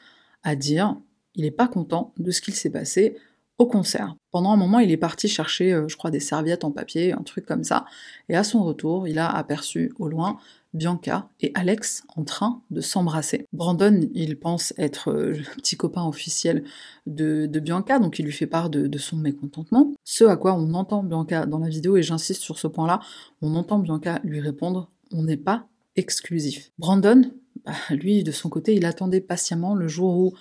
à 0.43 0.55
dire, 0.55 0.97
il 1.35 1.43
n'est 1.43 1.51
pas 1.51 1.67
content 1.67 2.13
de 2.17 2.31
ce 2.31 2.41
qu'il 2.41 2.55
s'est 2.55 2.69
passé 2.71 3.17
au 3.57 3.65
concert. 3.65 4.15
Pendant 4.31 4.51
un 4.51 4.55
moment, 4.55 4.79
il 4.79 4.91
est 4.91 4.97
parti 4.97 5.27
chercher, 5.27 5.73
euh, 5.73 5.87
je 5.87 5.97
crois, 5.97 6.11
des 6.11 6.19
serviettes 6.19 6.63
en 6.63 6.71
papier, 6.71 7.13
un 7.13 7.23
truc 7.23 7.45
comme 7.45 7.63
ça, 7.63 7.85
et 8.29 8.35
à 8.35 8.43
son 8.43 8.63
retour, 8.63 9.07
il 9.07 9.17
a 9.19 9.29
aperçu 9.29 9.91
au 9.97 10.07
loin 10.07 10.37
Bianca 10.73 11.27
et 11.41 11.51
Alex 11.55 12.03
en 12.15 12.23
train 12.23 12.61
de 12.69 12.81
s'embrasser. 12.81 13.45
Brandon, 13.51 14.07
il 14.13 14.37
pense 14.37 14.73
être 14.77 15.11
euh, 15.11 15.31
le 15.31 15.43
petit 15.57 15.75
copain 15.75 16.05
officiel 16.05 16.63
de, 17.07 17.47
Bianca, 17.59 17.99
donc 17.99 18.19
il 18.19 18.25
lui 18.25 18.31
fait 18.31 18.47
part 18.47 18.69
de, 18.69 18.97
son 18.97 19.17
mécontentement. 19.17 19.91
Ce 20.03 20.23
à 20.23 20.37
quoi 20.37 20.53
on 20.53 20.73
entend 20.75 21.03
Bianca 21.03 21.45
dans 21.45 21.59
la 21.59 21.69
vidéo, 21.69 21.97
et 21.97 22.03
j'insiste 22.03 22.43
sur 22.43 22.59
ce 22.59 22.67
point-là, 22.67 22.99
on 23.41 23.55
entend 23.55 23.79
Bianca 23.79 24.19
lui 24.23 24.39
répondre 24.39 24.91
On 25.11 25.23
n'est 25.23 25.37
pas 25.37 25.67
exclusif. 25.97 26.71
Brandon, 26.77 27.21
bah, 27.65 27.73
lui, 27.89 28.23
de 28.23 28.31
son 28.31 28.49
côté, 28.49 28.75
il 28.75 28.85
attendait 28.85 29.21
patiemment 29.21 29.75
le 29.75 29.87
jour 29.87 30.17
où 30.17 30.33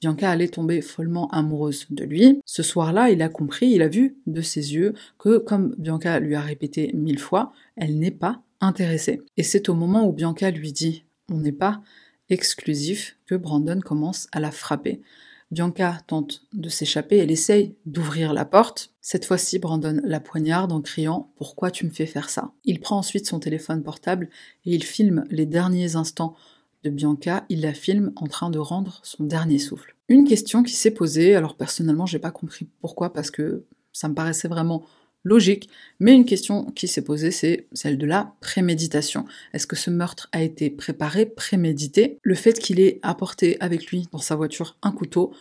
Bianca 0.00 0.30
allait 0.30 0.48
tomber 0.48 0.82
follement 0.82 1.28
amoureuse 1.30 1.86
de 1.90 2.04
lui. 2.04 2.40
Ce 2.44 2.62
soir-là, 2.62 3.10
il 3.10 3.22
a 3.22 3.30
compris, 3.30 3.68
il 3.68 3.80
a 3.80 3.88
vu 3.88 4.16
de 4.26 4.42
ses 4.42 4.74
yeux 4.74 4.92
que, 5.18 5.38
comme 5.38 5.74
Bianca 5.78 6.20
lui 6.20 6.34
a 6.34 6.42
répété 6.42 6.90
mille 6.92 7.18
fois, 7.18 7.52
elle 7.76 7.98
n'est 7.98 8.10
pas 8.10 8.42
intéressée. 8.60 9.22
Et 9.36 9.42
c'est 9.42 9.68
au 9.68 9.74
moment 9.74 10.06
où 10.06 10.12
Bianca 10.12 10.50
lui 10.50 10.72
dit 10.72 11.04
on 11.30 11.38
n'est 11.38 11.52
pas 11.52 11.80
exclusif 12.28 13.16
que 13.26 13.34
Brandon 13.34 13.80
commence 13.80 14.28
à 14.32 14.40
la 14.40 14.50
frapper. 14.50 15.00
Bianca 15.50 15.98
tente 16.06 16.42
de 16.52 16.68
s'échapper, 16.68 17.18
elle 17.18 17.30
essaye 17.30 17.74
d'ouvrir 17.86 18.32
la 18.32 18.44
porte. 18.44 18.92
Cette 19.00 19.24
fois-ci, 19.24 19.58
Brandon 19.58 20.00
la 20.02 20.20
poignarde 20.20 20.72
en 20.72 20.80
criant 20.80 21.30
Pourquoi 21.36 21.70
tu 21.70 21.84
me 21.86 21.90
fais 21.90 22.06
faire 22.06 22.30
ça? 22.30 22.52
Il 22.64 22.80
prend 22.80 22.98
ensuite 22.98 23.26
son 23.26 23.38
téléphone 23.38 23.82
portable 23.82 24.30
et 24.64 24.74
il 24.74 24.82
filme 24.82 25.24
les 25.30 25.46
derniers 25.46 25.96
instants 25.96 26.34
de 26.82 26.90
Bianca. 26.90 27.44
Il 27.48 27.60
la 27.60 27.74
filme 27.74 28.12
en 28.16 28.26
train 28.26 28.50
de 28.50 28.58
rendre 28.58 29.00
son 29.02 29.24
dernier 29.24 29.58
souffle. 29.58 29.94
Une 30.08 30.26
question 30.26 30.62
qui 30.62 30.74
s'est 30.74 30.90
posée, 30.90 31.34
alors 31.34 31.56
personnellement, 31.56 32.06
j'ai 32.06 32.18
pas 32.18 32.30
compris 32.30 32.68
pourquoi, 32.80 33.12
parce 33.12 33.30
que 33.30 33.64
ça 33.92 34.08
me 34.08 34.14
paraissait 34.14 34.48
vraiment 34.48 34.84
logique, 35.24 35.68
mais 35.98 36.14
une 36.14 36.24
question 36.24 36.64
qui 36.74 36.86
s'est 36.86 37.02
posée, 37.02 37.30
c'est 37.30 37.66
celle 37.72 37.98
de 37.98 38.06
la 38.06 38.34
préméditation. 38.40 39.24
Est-ce 39.52 39.66
que 39.66 39.76
ce 39.76 39.90
meurtre 39.90 40.28
a 40.32 40.42
été 40.42 40.70
préparé, 40.70 41.26
prémédité? 41.26 42.18
Le 42.22 42.34
fait 42.34 42.58
qu'il 42.58 42.78
ait 42.80 43.00
apporté 43.02 43.56
avec 43.60 43.86
lui 43.86 44.06
dans 44.12 44.18
sa 44.18 44.36
voiture 44.36 44.76
un 44.82 44.92
couteau, 44.92 45.32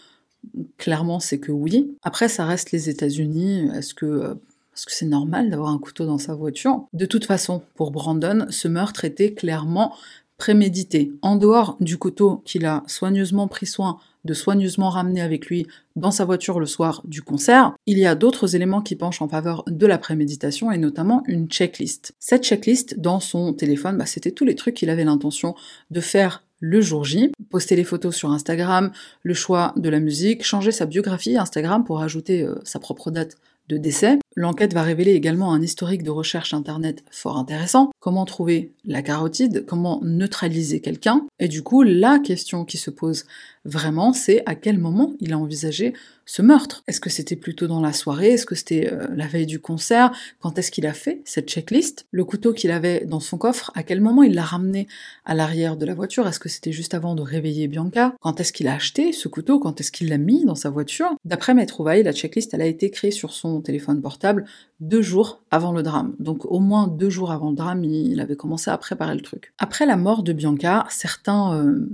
clairement 0.78 1.20
c'est 1.20 1.40
que 1.40 1.52
oui. 1.52 1.96
Après, 2.02 2.30
ça 2.30 2.46
reste 2.46 2.72
les 2.72 2.90
États-Unis. 2.90 3.70
Est-ce 3.76 3.94
que 3.94 4.06
euh, 4.06 4.34
est-ce 4.76 4.88
que 4.88 4.92
c'est 4.92 5.06
normal 5.06 5.52
d'avoir 5.52 5.70
un 5.70 5.78
couteau 5.78 6.08
dans 6.08 6.18
sa 6.18 6.34
voiture? 6.34 6.88
De 6.94 7.06
toute 7.06 7.26
façon, 7.26 7.62
pour 7.76 7.92
Brandon, 7.92 8.48
ce 8.50 8.68
meurtre 8.68 9.06
était 9.06 9.34
clairement 9.34 9.94
prémédité. 10.38 11.12
En 11.22 11.36
dehors 11.36 11.78
du 11.80 11.98
couteau 11.98 12.42
qu'il 12.44 12.66
a 12.66 12.84
soigneusement 12.88 13.48
pris 13.48 13.68
soin 13.68 14.00
de 14.26 14.34
soigneusement 14.34 14.90
ramener 14.90 15.22
avec 15.22 15.48
lui 15.48 15.68
dans 15.96 16.12
sa 16.12 16.26
voiture 16.26 16.60
le 16.60 16.66
soir 16.66 17.02
du 17.06 17.22
concert, 17.22 17.74
il 17.86 17.98
y 17.98 18.06
a 18.06 18.16
d'autres 18.16 18.56
éléments 18.56 18.82
qui 18.82 18.96
penchent 18.96 19.22
en 19.22 19.28
faveur 19.28 19.64
de 19.68 19.86
la 19.86 19.98
préméditation 19.98 20.72
et 20.72 20.78
notamment 20.78 21.24
une 21.28 21.48
checklist. 21.48 22.14
Cette 22.20 22.44
checklist, 22.44 23.00
dans 23.00 23.20
son 23.20 23.54
téléphone, 23.54 23.98
bah, 23.98 24.06
c'était 24.06 24.32
tous 24.32 24.46
les 24.46 24.56
trucs 24.56 24.76
qu'il 24.76 24.90
avait 24.90 25.04
l'intention 25.04 25.56
de 25.92 26.02
faire 26.02 26.44
le 26.60 26.80
jour 26.80 27.04
J, 27.04 27.30
poster 27.50 27.76
les 27.76 27.84
photos 27.84 28.16
sur 28.16 28.32
Instagram, 28.32 28.94
le 29.22 29.34
choix 29.34 29.74
de 29.76 29.90
la 29.90 30.00
musique, 30.00 30.46
changer 30.46 30.72
sa 30.72 30.86
biographie 30.86 31.38
Instagram 31.38 31.84
pour 31.84 32.02
ajouter 32.02 32.44
euh, 32.44 32.56
sa 32.64 32.80
propre 32.80 33.12
date 33.12 33.36
de 33.70 33.78
décès, 33.78 34.20
L'enquête 34.36 34.74
va 34.74 34.82
révéler 34.82 35.12
également 35.12 35.54
un 35.54 35.62
historique 35.62 36.04
de 36.04 36.10
recherche 36.10 36.54
internet 36.54 37.04
fort 37.12 37.38
intéressant, 37.38 37.92
comment 38.00 38.26
trouver 38.26 38.72
la 38.84 39.04
carotide, 39.04 39.66
comment 39.68 40.00
neutraliser 40.04 40.80
quelqu'un, 40.80 41.28
et 41.40 41.48
du 41.48 41.62
coup 41.62 41.84
la 41.84 42.18
question 42.18 42.66
qui 42.66 42.78
se 42.78 42.90
pose 42.90 43.26
vraiment 43.66 44.12
c'est 44.12 44.42
à 44.48 44.56
quel 44.56 44.80
moment 44.80 45.14
il 45.20 45.34
a 45.34 45.38
envisagé 45.38 45.94
ce 46.26 46.42
meurtre. 46.42 46.84
Est-ce 46.88 47.02
que 47.02 47.10
c'était 47.10 47.36
plutôt 47.36 47.68
dans 47.68 47.82
la 47.82 47.94
soirée? 47.94 48.32
Est-ce 48.32 48.46
que 48.46 48.56
c'était 48.56 48.92
euh, 48.92 49.08
la 49.16 49.28
veille 49.28 49.46
du 49.46 49.60
concert? 49.60 50.12
Quand 50.40 50.58
est-ce 50.58 50.72
qu'il 50.72 50.86
a 50.86 50.94
fait 50.94 51.22
cette 51.26 51.50
checklist? 51.50 52.06
Le 52.12 52.26
couteau 52.26 52.54
qu'il 52.54 52.72
avait 52.72 53.06
dans 53.06 53.20
son 53.20 53.38
coffre, 53.38 53.72
à 53.76 53.84
quel 53.84 54.02
moment 54.02 54.24
il 54.24 54.34
l'a 54.34 54.44
ramené 54.44 54.88
à 55.26 55.36
l'arrière 55.36 55.78
de 55.78 55.86
la 55.86 55.94
voiture? 55.94 56.28
Est-ce 56.28 56.40
que 56.40 56.50
c'était 56.50 56.72
juste 56.72 56.94
avant 56.94 57.16
de 57.16 57.22
réveiller 57.22 57.68
Bianca? 57.68 58.16
Quand 58.22 58.40
est-ce 58.40 58.54
qu'il 58.54 58.68
a 58.68 58.74
acheté 58.74 59.12
ce 59.12 59.28
couteau? 59.28 59.60
Quand 59.60 59.80
est-ce 59.80 59.92
qu'il 59.92 60.10
l'a 60.10 60.18
mis 60.18 60.46
dans 60.46 60.56
sa 60.56 60.70
voiture? 60.70 61.16
D'après 61.26 61.54
mes 61.54 61.66
trouvailles, 61.66 62.04
la 62.04 62.14
checklist, 62.14 62.54
elle 62.54 62.62
a 62.62 62.66
été 62.66 62.90
créée 62.90 63.12
sur 63.12 63.34
son 63.34 63.62
téléphone 63.62 64.02
portable 64.02 64.46
deux 64.80 65.02
jours 65.02 65.42
avant 65.52 65.72
le 65.72 65.84
drame. 65.84 66.16
Donc 66.20 66.46
au 66.46 66.60
moins 66.60 66.88
deux 66.88 67.10
jours 67.10 67.32
avant 67.32 67.50
le 67.50 67.56
drame, 67.56 67.84
il 67.84 68.20
avait 68.20 68.36
commencé 68.36 68.70
à 68.70 68.78
préparer 68.78 69.16
le 69.16 69.22
truc. 69.22 69.54
Après 69.58 69.86
la 69.86 69.98
mort 69.98 70.24
de 70.24 70.34
Bianca, 70.34 70.86
certains... 70.90 71.58
Euh, 71.58 71.90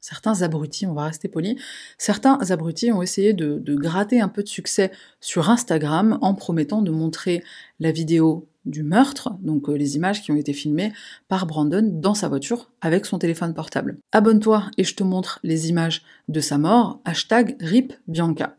certains 0.00 0.42
abrutis, 0.42 0.86
on 0.86 0.94
va 0.94 1.04
rester 1.04 1.28
poli, 1.28 1.56
certains 1.98 2.38
abrutis 2.50 2.92
ont 2.92 3.02
essayé 3.02 3.32
de, 3.32 3.62
gratter 3.74 4.20
un 4.20 4.28
peu 4.28 4.42
de 4.42 4.48
succès 4.48 4.90
sur 5.20 5.50
Instagram 5.50 6.18
en 6.20 6.34
promettant 6.34 6.82
de 6.82 6.90
montrer 6.90 7.42
la 7.80 7.92
vidéo 7.92 8.48
du 8.64 8.82
meurtre, 8.82 9.30
donc 9.40 9.68
euh, 9.68 9.74
les 9.74 9.96
images 9.96 10.22
qui 10.22 10.30
ont 10.30 10.36
été 10.36 10.52
filmées 10.52 10.92
par 11.28 11.46
Brandon 11.46 11.88
dans 11.90 12.14
sa 12.14 12.28
voiture 12.28 12.70
avec 12.82 13.06
son 13.06 13.18
téléphone 13.18 13.54
portable. 13.54 13.98
Abonne-toi 14.12 14.64
et 14.76 14.84
je 14.84 14.94
te 14.94 15.02
montre 15.02 15.40
les 15.42 15.70
images 15.70 16.02
de 16.28 16.40
sa 16.40 16.58
mort, 16.58 17.00
hashtag 17.04 17.56
RIP 17.60 17.94
Bianca. 18.08 18.56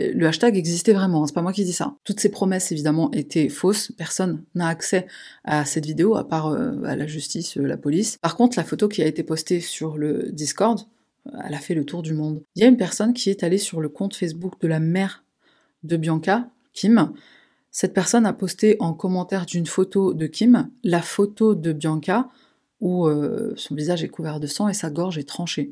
Euh, 0.00 0.12
le 0.14 0.26
hashtag 0.26 0.56
existait 0.56 0.92
vraiment, 0.92 1.22
hein, 1.22 1.26
c'est 1.26 1.34
pas 1.34 1.42
moi 1.42 1.52
qui 1.52 1.64
dis 1.64 1.72
ça. 1.72 1.96
Toutes 2.04 2.20
ces 2.20 2.30
promesses 2.30 2.72
évidemment 2.72 3.10
étaient 3.12 3.48
fausses, 3.48 3.92
personne 3.96 4.42
n'a 4.54 4.68
accès 4.68 5.06
à 5.44 5.64
cette 5.64 5.86
vidéo 5.86 6.16
à 6.16 6.26
part 6.26 6.48
euh, 6.48 6.72
la 6.82 7.06
justice, 7.06 7.56
la 7.56 7.76
police. 7.76 8.18
Par 8.18 8.36
contre, 8.36 8.56
la 8.56 8.64
photo 8.64 8.88
qui 8.88 9.02
a 9.02 9.06
été 9.06 9.22
postée 9.22 9.60
sur 9.60 9.96
le 9.96 10.30
Discord, 10.32 10.80
elle 11.44 11.54
a 11.54 11.58
fait 11.58 11.74
le 11.74 11.84
tour 11.84 12.02
du 12.02 12.14
monde. 12.14 12.42
Il 12.56 12.62
y 12.62 12.64
a 12.64 12.68
une 12.68 12.76
personne 12.76 13.12
qui 13.12 13.30
est 13.30 13.42
allée 13.42 13.58
sur 13.58 13.80
le 13.80 13.88
compte 13.88 14.16
Facebook 14.16 14.60
de 14.60 14.68
la 14.68 14.80
mère 14.80 15.24
de 15.82 15.96
Bianca, 15.96 16.48
Kim, 16.72 17.12
cette 17.70 17.94
personne 17.94 18.26
a 18.26 18.32
posté 18.32 18.76
en 18.80 18.92
commentaire 18.92 19.46
d'une 19.46 19.66
photo 19.66 20.12
de 20.12 20.26
Kim 20.26 20.70
la 20.82 21.02
photo 21.02 21.54
de 21.54 21.72
Bianca 21.72 22.28
où 22.80 23.06
euh, 23.06 23.52
son 23.56 23.74
visage 23.74 24.02
est 24.02 24.08
couvert 24.08 24.40
de 24.40 24.46
sang 24.46 24.68
et 24.68 24.74
sa 24.74 24.90
gorge 24.90 25.18
est 25.18 25.28
tranchée. 25.28 25.70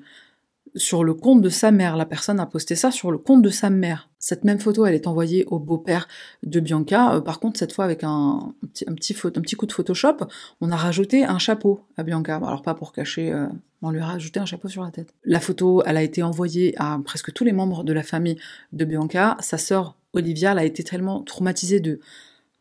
Sur 0.75 1.05
le 1.05 1.15
compte 1.15 1.41
de 1.43 1.49
sa 1.49 1.71
mère, 1.71 1.97
la 1.97 2.07
personne 2.07 2.41
a 2.41 2.47
posté 2.47 2.75
ça 2.77 2.91
sur 2.91 3.11
le 3.11 3.19
compte 3.19 3.43
de 3.43 3.51
sa 3.51 3.71
mère. 3.71 4.09
Cette 4.19 4.45
même 4.45 4.59
photo, 4.59 4.85
elle 4.87 4.95
est 4.95 5.07
envoyée 5.07 5.45
au 5.47 5.59
beau-père 5.59 6.09
de 6.43 6.61
Bianca. 6.61 7.15
Euh, 7.15 7.21
par 7.21 7.41
contre, 7.41 7.59
cette 7.59 7.73
fois 7.73 7.85
avec 7.85 8.03
un, 8.03 8.55
petit, 8.97 9.15
coup 9.55 9.67
de 9.67 9.73
Photoshop, 9.73 10.17
on 10.61 10.71
a 10.71 10.77
rajouté 10.77 11.25
un 11.25 11.39
chapeau 11.39 11.81
à 11.97 12.03
Bianca. 12.03 12.37
Alors 12.37 12.63
pas 12.63 12.75
pour 12.75 12.93
cacher, 12.93 13.33
euh, 13.33 13.47
on 13.83 13.91
lui 13.91 14.01
a 14.01 14.07
rajouté 14.07 14.41
un 14.41 14.47
chapeau 14.47 14.69
sur 14.69 14.83
la 14.83 14.91
tête. 14.91 15.15
La 15.25 15.41
photo, 15.41 15.83
elle 15.87 15.97
a 15.97 16.03
été 16.03 16.23
envoyée 16.23 16.75
à 16.79 16.99
presque 17.05 17.33
tous 17.33 17.45
les 17.45 17.53
membres 17.53 17.85
de 17.85 17.93
la 17.93 18.03
famille 18.03 18.39
de 18.73 18.85
Bianca. 18.85 19.37
Sa 19.41 19.59
sœur 19.59 19.99
Olivia 20.13 20.53
elle 20.53 20.59
a 20.59 20.65
été 20.65 20.83
tellement 20.83 21.23
traumatisée 21.23 21.81
de, 21.81 22.01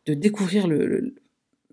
de 0.06 0.14
découvrir 0.14 0.68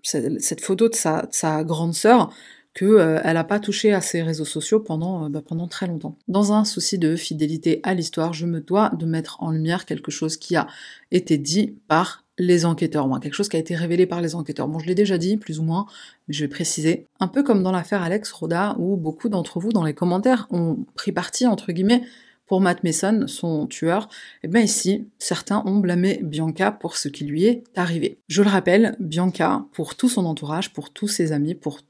cette, 0.02 0.60
photo 0.60 0.88
de 0.88 0.94
sa, 0.94 1.26
sa 1.30 1.64
grande 1.64 1.94
sœur 1.94 2.32
qu'elle 2.76 2.88
euh, 2.88 3.32
n'a 3.32 3.44
pas 3.44 3.58
touché 3.58 3.94
à 3.94 4.02
ses 4.02 4.22
réseaux 4.22 4.44
sociaux 4.44 4.80
pendant, 4.80 5.24
euh, 5.24 5.28
bah, 5.30 5.40
pendant 5.46 5.66
très 5.66 5.86
longtemps. 5.86 6.18
Dans 6.28 6.52
un 6.52 6.64
souci 6.66 6.98
de 6.98 7.16
fidélité 7.16 7.80
à 7.84 7.94
l'histoire, 7.94 8.34
je 8.34 8.44
me 8.44 8.60
dois 8.60 8.90
de 8.90 9.06
mettre 9.06 9.42
en 9.42 9.50
lumière 9.50 9.86
quelque 9.86 10.10
chose 10.10 10.36
qui 10.36 10.56
a 10.56 10.66
été 11.10 11.38
dit 11.38 11.74
par 11.88 12.24
les 12.38 12.66
enquêteurs, 12.66 13.08
quelque 13.18 13.32
chose 13.32 13.48
qui 13.48 13.56
a 13.56 13.60
été 13.60 13.74
révélé 13.74 14.04
par 14.04 14.20
les 14.20 14.34
enquêteurs. 14.34 14.68
Bon, 14.68 14.78
je 14.78 14.86
l'ai 14.86 14.94
déjà 14.94 15.16
dit, 15.16 15.38
plus 15.38 15.58
ou 15.58 15.62
moins, 15.62 15.86
mais 16.28 16.34
je 16.34 16.44
vais 16.44 16.48
préciser. 16.48 17.06
Un 17.18 17.28
peu 17.28 17.42
comme 17.42 17.62
dans 17.62 17.72
l'affaire 17.72 18.02
Alex 18.02 18.30
Roda, 18.30 18.76
où 18.78 18.98
beaucoup 18.98 19.30
d'entre 19.30 19.58
vous, 19.58 19.70
dans 19.70 19.84
les 19.84 19.94
commentaires, 19.94 20.46
ont 20.50 20.84
pris 20.94 21.12
parti, 21.12 21.46
entre 21.46 21.72
guillemets, 21.72 22.02
pour 22.46 22.60
Matt 22.60 22.84
Mason, 22.84 23.26
son 23.26 23.66
tueur, 23.66 24.04
et 24.04 24.44
eh 24.44 24.48
bien 24.48 24.60
ici, 24.60 25.08
certains 25.18 25.62
ont 25.64 25.78
blâmé 25.78 26.20
Bianca 26.22 26.72
pour 26.72 26.98
ce 26.98 27.08
qui 27.08 27.24
lui 27.24 27.46
est 27.46 27.64
arrivé. 27.74 28.18
Je 28.28 28.42
le 28.42 28.50
rappelle, 28.50 28.96
Bianca, 29.00 29.64
pour 29.72 29.96
tout 29.96 30.10
son 30.10 30.26
entourage, 30.26 30.74
pour 30.74 30.90
tous 30.90 31.08
ses 31.08 31.32
amis, 31.32 31.54
pour 31.54 31.80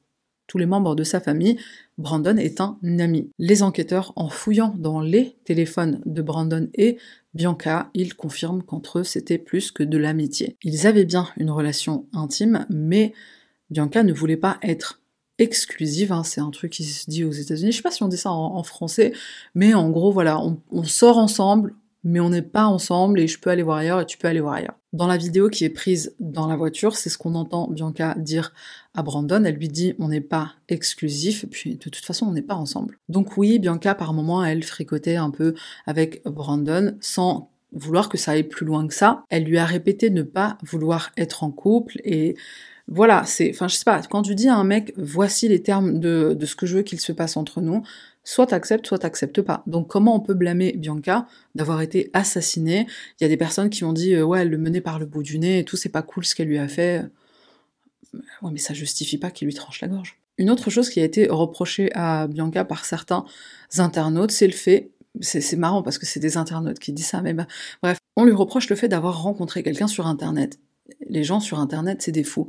tous 0.46 0.58
les 0.58 0.66
membres 0.66 0.94
de 0.94 1.04
sa 1.04 1.20
famille, 1.20 1.58
Brandon 1.98 2.36
est 2.36 2.60
un 2.60 2.78
ami. 2.98 3.30
Les 3.38 3.62
enquêteurs, 3.62 4.12
en 4.16 4.28
fouillant 4.28 4.74
dans 4.78 5.00
les 5.00 5.36
téléphones 5.44 6.00
de 6.04 6.22
Brandon 6.22 6.68
et 6.74 6.98
Bianca, 7.34 7.90
ils 7.94 8.14
confirment 8.14 8.62
qu'entre 8.62 9.00
eux 9.00 9.04
c'était 9.04 9.38
plus 9.38 9.70
que 9.70 9.82
de 9.82 9.98
l'amitié. 9.98 10.56
Ils 10.62 10.86
avaient 10.86 11.04
bien 11.04 11.28
une 11.36 11.50
relation 11.50 12.06
intime, 12.12 12.66
mais 12.70 13.12
Bianca 13.70 14.02
ne 14.02 14.12
voulait 14.12 14.36
pas 14.36 14.58
être 14.62 15.00
exclusive, 15.38 16.12
hein, 16.12 16.22
c'est 16.24 16.40
un 16.40 16.50
truc 16.50 16.72
qui 16.72 16.84
se 16.84 17.10
dit 17.10 17.24
aux 17.24 17.32
États-Unis. 17.32 17.72
Je 17.72 17.76
sais 17.76 17.82
pas 17.82 17.90
si 17.90 18.02
on 18.02 18.08
dit 18.08 18.16
ça 18.16 18.30
en, 18.30 18.62
français, 18.62 19.12
mais 19.54 19.74
en 19.74 19.90
gros, 19.90 20.10
voilà, 20.10 20.40
on, 20.40 20.84
sort 20.84 21.18
ensemble, 21.18 21.74
mais 22.04 22.20
on 22.20 22.30
n'est 22.30 22.42
pas 22.42 22.66
ensemble 22.66 23.20
et 23.20 23.26
je 23.26 23.38
peux 23.38 23.50
aller 23.50 23.62
voir 23.62 23.78
ailleurs 23.78 24.00
et 24.00 24.06
tu 24.06 24.16
peux 24.16 24.28
aller 24.28 24.40
voir 24.40 24.54
ailleurs. 24.54 24.78
Dans 24.92 25.06
la 25.06 25.16
vidéo 25.16 25.50
qui 25.50 25.64
est 25.64 25.70
prise 25.70 26.14
dans 26.20 26.46
la 26.46 26.56
voiture, 26.56 26.96
c'est 26.96 27.10
ce 27.10 27.18
qu'on 27.18 27.34
entend 27.34 27.68
Bianca 27.68 28.14
dire 28.16 28.54
à 28.96 29.02
Brandon. 29.02 29.44
Elle 29.44 29.56
lui 29.56 29.68
dit 29.68 29.94
on 29.98 30.08
n'est 30.08 30.20
pas 30.20 30.54
exclusif, 30.68 31.46
puis 31.50 31.76
de 31.76 31.90
toute 31.90 32.04
façon 32.04 32.26
on 32.26 32.32
n'est 32.32 32.42
pas 32.42 32.54
ensemble. 32.54 32.98
Donc 33.08 33.36
oui, 33.36 33.58
Bianca 33.58 33.94
par 33.94 34.12
moment 34.12 34.44
elle 34.44 34.64
fricotait 34.64 35.16
un 35.16 35.30
peu 35.30 35.54
avec 35.86 36.22
Brandon 36.24 36.96
sans 37.00 37.50
vouloir 37.72 38.08
que 38.08 38.18
ça 38.18 38.32
aille 38.32 38.44
plus 38.44 38.66
loin 38.66 38.86
que 38.86 38.94
ça. 38.94 39.24
Elle 39.28 39.44
lui 39.44 39.58
a 39.58 39.64
répété 39.64 40.10
ne 40.10 40.22
pas 40.22 40.58
vouloir 40.62 41.12
être 41.16 41.44
en 41.44 41.50
couple 41.50 42.00
et 42.04 42.36
voilà, 42.88 43.24
c'est, 43.24 43.50
enfin, 43.50 43.66
je 43.66 43.74
sais 43.74 43.84
pas, 43.84 44.00
quand 44.02 44.22
tu 44.22 44.36
dis 44.36 44.48
à 44.48 44.54
un 44.54 44.62
mec, 44.62 44.92
voici 44.96 45.48
les 45.48 45.60
termes 45.60 45.98
de, 45.98 46.38
ce 46.44 46.54
que 46.54 46.66
je 46.66 46.76
veux 46.76 46.82
qu'il 46.82 47.00
se 47.00 47.10
passe 47.12 47.36
entre 47.36 47.60
nous, 47.60 47.82
soit 48.22 48.46
t'acceptes, 48.46 48.86
soit 48.86 48.98
t'acceptes 48.98 49.42
pas. 49.42 49.64
Donc 49.66 49.88
comment 49.88 50.14
on 50.14 50.20
peut 50.20 50.34
blâmer 50.34 50.72
Bianca 50.72 51.26
d'avoir 51.56 51.82
été 51.82 52.10
assassinée? 52.12 52.86
Il 53.20 53.24
y 53.24 53.26
a 53.26 53.28
des 53.28 53.36
personnes 53.36 53.70
qui 53.70 53.82
ont 53.82 53.92
dit, 53.92 54.14
euh, 54.14 54.24
ouais, 54.24 54.42
elle 54.42 54.50
le 54.50 54.58
menait 54.58 54.80
par 54.80 55.00
le 55.00 55.06
bout 55.06 55.24
du 55.24 55.38
nez 55.38 55.58
et 55.60 55.64
tout, 55.64 55.76
c'est 55.76 55.88
pas 55.88 56.02
cool 56.02 56.24
ce 56.24 56.36
qu'elle 56.36 56.48
lui 56.48 56.58
a 56.58 56.68
fait. 56.68 57.04
Ouais, 58.42 58.50
mais 58.52 58.58
ça 58.58 58.74
justifie 58.74 59.18
pas 59.18 59.30
qu'il 59.30 59.46
lui 59.46 59.54
tranche 59.54 59.80
la 59.80 59.88
gorge. 59.88 60.18
Une 60.38 60.50
autre 60.50 60.70
chose 60.70 60.90
qui 60.90 61.00
a 61.00 61.04
été 61.04 61.28
reprochée 61.28 61.90
à 61.94 62.26
Bianca 62.26 62.64
par 62.64 62.84
certains 62.84 63.24
internautes, 63.78 64.30
c'est 64.30 64.46
le 64.46 64.52
fait 64.52 64.90
c'est 65.22 65.56
marrant 65.56 65.82
parce 65.82 65.96
que 65.96 66.04
c'est 66.04 66.20
des 66.20 66.36
internautes 66.36 66.78
qui 66.78 66.92
disent 66.92 67.06
ça, 67.06 67.22
mais 67.22 67.32
bah, 67.32 67.46
bref, 67.82 67.96
on 68.16 68.24
lui 68.24 68.32
reproche 68.32 68.68
le 68.68 68.76
fait 68.76 68.86
d'avoir 68.86 69.22
rencontré 69.22 69.62
quelqu'un 69.62 69.86
sur 69.86 70.06
Internet 70.06 70.58
les 71.08 71.24
gens 71.24 71.40
sur 71.40 71.58
Internet, 71.58 72.02
c'est 72.02 72.12
des 72.12 72.24
fous. 72.24 72.48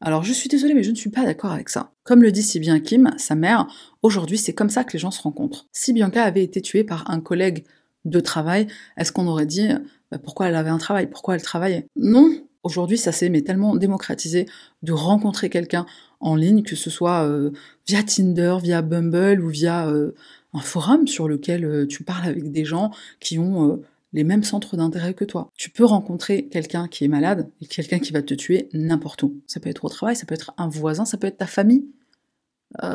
Alors 0.00 0.22
je 0.22 0.32
suis 0.32 0.48
désolée, 0.48 0.74
mais 0.74 0.82
je 0.82 0.90
ne 0.90 0.96
suis 0.96 1.10
pas 1.10 1.24
d'accord 1.24 1.52
avec 1.52 1.68
ça. 1.68 1.92
Comme 2.02 2.22
le 2.22 2.32
dit 2.32 2.42
si 2.42 2.60
bien 2.60 2.80
Kim, 2.80 3.12
sa 3.16 3.34
mère, 3.34 3.66
aujourd'hui 4.02 4.38
c'est 4.38 4.52
comme 4.52 4.70
ça 4.70 4.84
que 4.84 4.92
les 4.92 4.98
gens 4.98 5.10
se 5.10 5.22
rencontrent. 5.22 5.66
Si 5.72 5.92
Bianca 5.92 6.22
avait 6.22 6.44
été 6.44 6.60
tuée 6.60 6.84
par 6.84 7.10
un 7.10 7.20
collègue 7.20 7.64
de 8.04 8.20
travail, 8.20 8.66
est-ce 8.96 9.12
qu'on 9.12 9.26
aurait 9.26 9.46
dit 9.46 9.68
bah, 10.10 10.18
pourquoi 10.18 10.48
elle 10.48 10.56
avait 10.56 10.70
un 10.70 10.78
travail, 10.78 11.08
pourquoi 11.08 11.34
elle 11.34 11.42
travaillait? 11.42 11.86
Non. 11.96 12.30
Aujourd'hui, 12.64 12.96
ça 12.96 13.12
s'est 13.12 13.30
tellement 13.42 13.76
démocratisé 13.76 14.46
de 14.82 14.92
rencontrer 14.92 15.50
quelqu'un 15.50 15.84
en 16.20 16.34
ligne, 16.34 16.62
que 16.62 16.76
ce 16.76 16.88
soit 16.88 17.28
euh, 17.28 17.50
via 17.86 18.02
Tinder, 18.02 18.56
via 18.62 18.80
Bumble 18.80 19.42
ou 19.44 19.48
via 19.48 19.86
euh, 19.86 20.14
un 20.54 20.60
forum 20.60 21.06
sur 21.06 21.28
lequel 21.28 21.66
euh, 21.66 21.86
tu 21.86 22.04
parles 22.04 22.26
avec 22.26 22.50
des 22.50 22.64
gens 22.64 22.90
qui 23.20 23.38
ont 23.38 23.82
les 24.14 24.24
mêmes 24.24 24.44
centres 24.44 24.78
d'intérêt 24.78 25.12
que 25.12 25.26
toi. 25.26 25.50
Tu 25.58 25.68
peux 25.68 25.84
rencontrer 25.84 26.46
quelqu'un 26.46 26.88
qui 26.88 27.04
est 27.04 27.08
malade 27.08 27.50
et 27.60 27.66
quelqu'un 27.66 27.98
qui 27.98 28.12
va 28.12 28.22
te 28.22 28.32
tuer 28.32 28.70
n'importe 28.72 29.22
où. 29.24 29.42
Ça 29.46 29.60
peut 29.60 29.68
être 29.68 29.84
au 29.84 29.90
travail, 29.90 30.16
ça 30.16 30.24
peut 30.24 30.34
être 30.34 30.54
un 30.56 30.68
voisin, 30.68 31.04
ça 31.04 31.18
peut 31.18 31.26
être 31.26 31.38
ta 31.38 31.46
famille. 31.46 31.84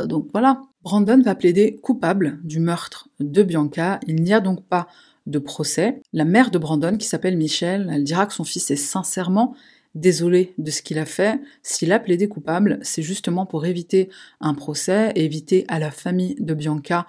Donc 0.08 0.28
voilà. 0.34 0.62
Brandon 0.82 1.22
va 1.22 1.36
plaider 1.36 1.76
coupable 1.76 2.40
du 2.44 2.60
meurtre 2.60 3.10
de 3.20 3.44
Bianca. 3.44 4.00
Il 4.08 4.24
n'y 4.24 4.34
a 4.34 4.40
donc 4.40 4.66
pas 4.66 4.88
de 5.30 5.40
procès. 5.40 6.02
La 6.14 6.26
mère 6.26 6.52
de 6.52 6.58
Brandon, 6.58 6.98
qui 6.98 7.08
s'appelle 7.08 7.38
Michelle, 7.38 7.90
elle 7.94 8.04
dira 8.04 8.26
que 8.26 8.34
son 8.34 8.44
fils 8.44 8.70
est 8.72 8.76
sincèrement 8.76 9.56
désolé 9.96 10.54
de 10.58 10.72
ce 10.72 10.82
qu'il 10.82 11.00
a 11.00 11.06
fait. 11.06 11.40
S'il 11.64 11.92
a 11.92 12.00
plaidé 12.00 12.28
coupable, 12.28 12.80
c'est 12.82 13.02
justement 13.02 13.46
pour 13.46 13.66
éviter 13.66 14.10
un 14.40 14.54
procès, 14.54 15.12
éviter 15.16 15.66
à 15.68 15.80
la 15.80 15.92
famille 15.92 16.36
de 16.40 16.54
Bianca 16.54 17.06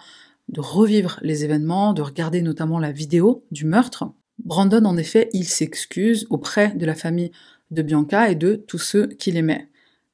de 0.48 0.60
revivre 0.60 1.18
les 1.22 1.44
événements, 1.44 1.92
de 1.92 2.02
regarder 2.02 2.42
notamment 2.42 2.78
la 2.78 2.92
vidéo 2.92 3.44
du 3.50 3.64
meurtre. 3.64 4.10
Brandon, 4.44 4.84
en 4.84 4.96
effet, 4.96 5.30
il 5.32 5.44
s'excuse 5.44 6.26
auprès 6.30 6.74
de 6.74 6.86
la 6.86 6.94
famille 6.94 7.30
de 7.70 7.82
Bianca 7.82 8.30
et 8.30 8.34
de 8.34 8.56
tous 8.56 8.78
ceux 8.78 9.06
qui 9.06 9.30
l'aimaient. 9.30 9.68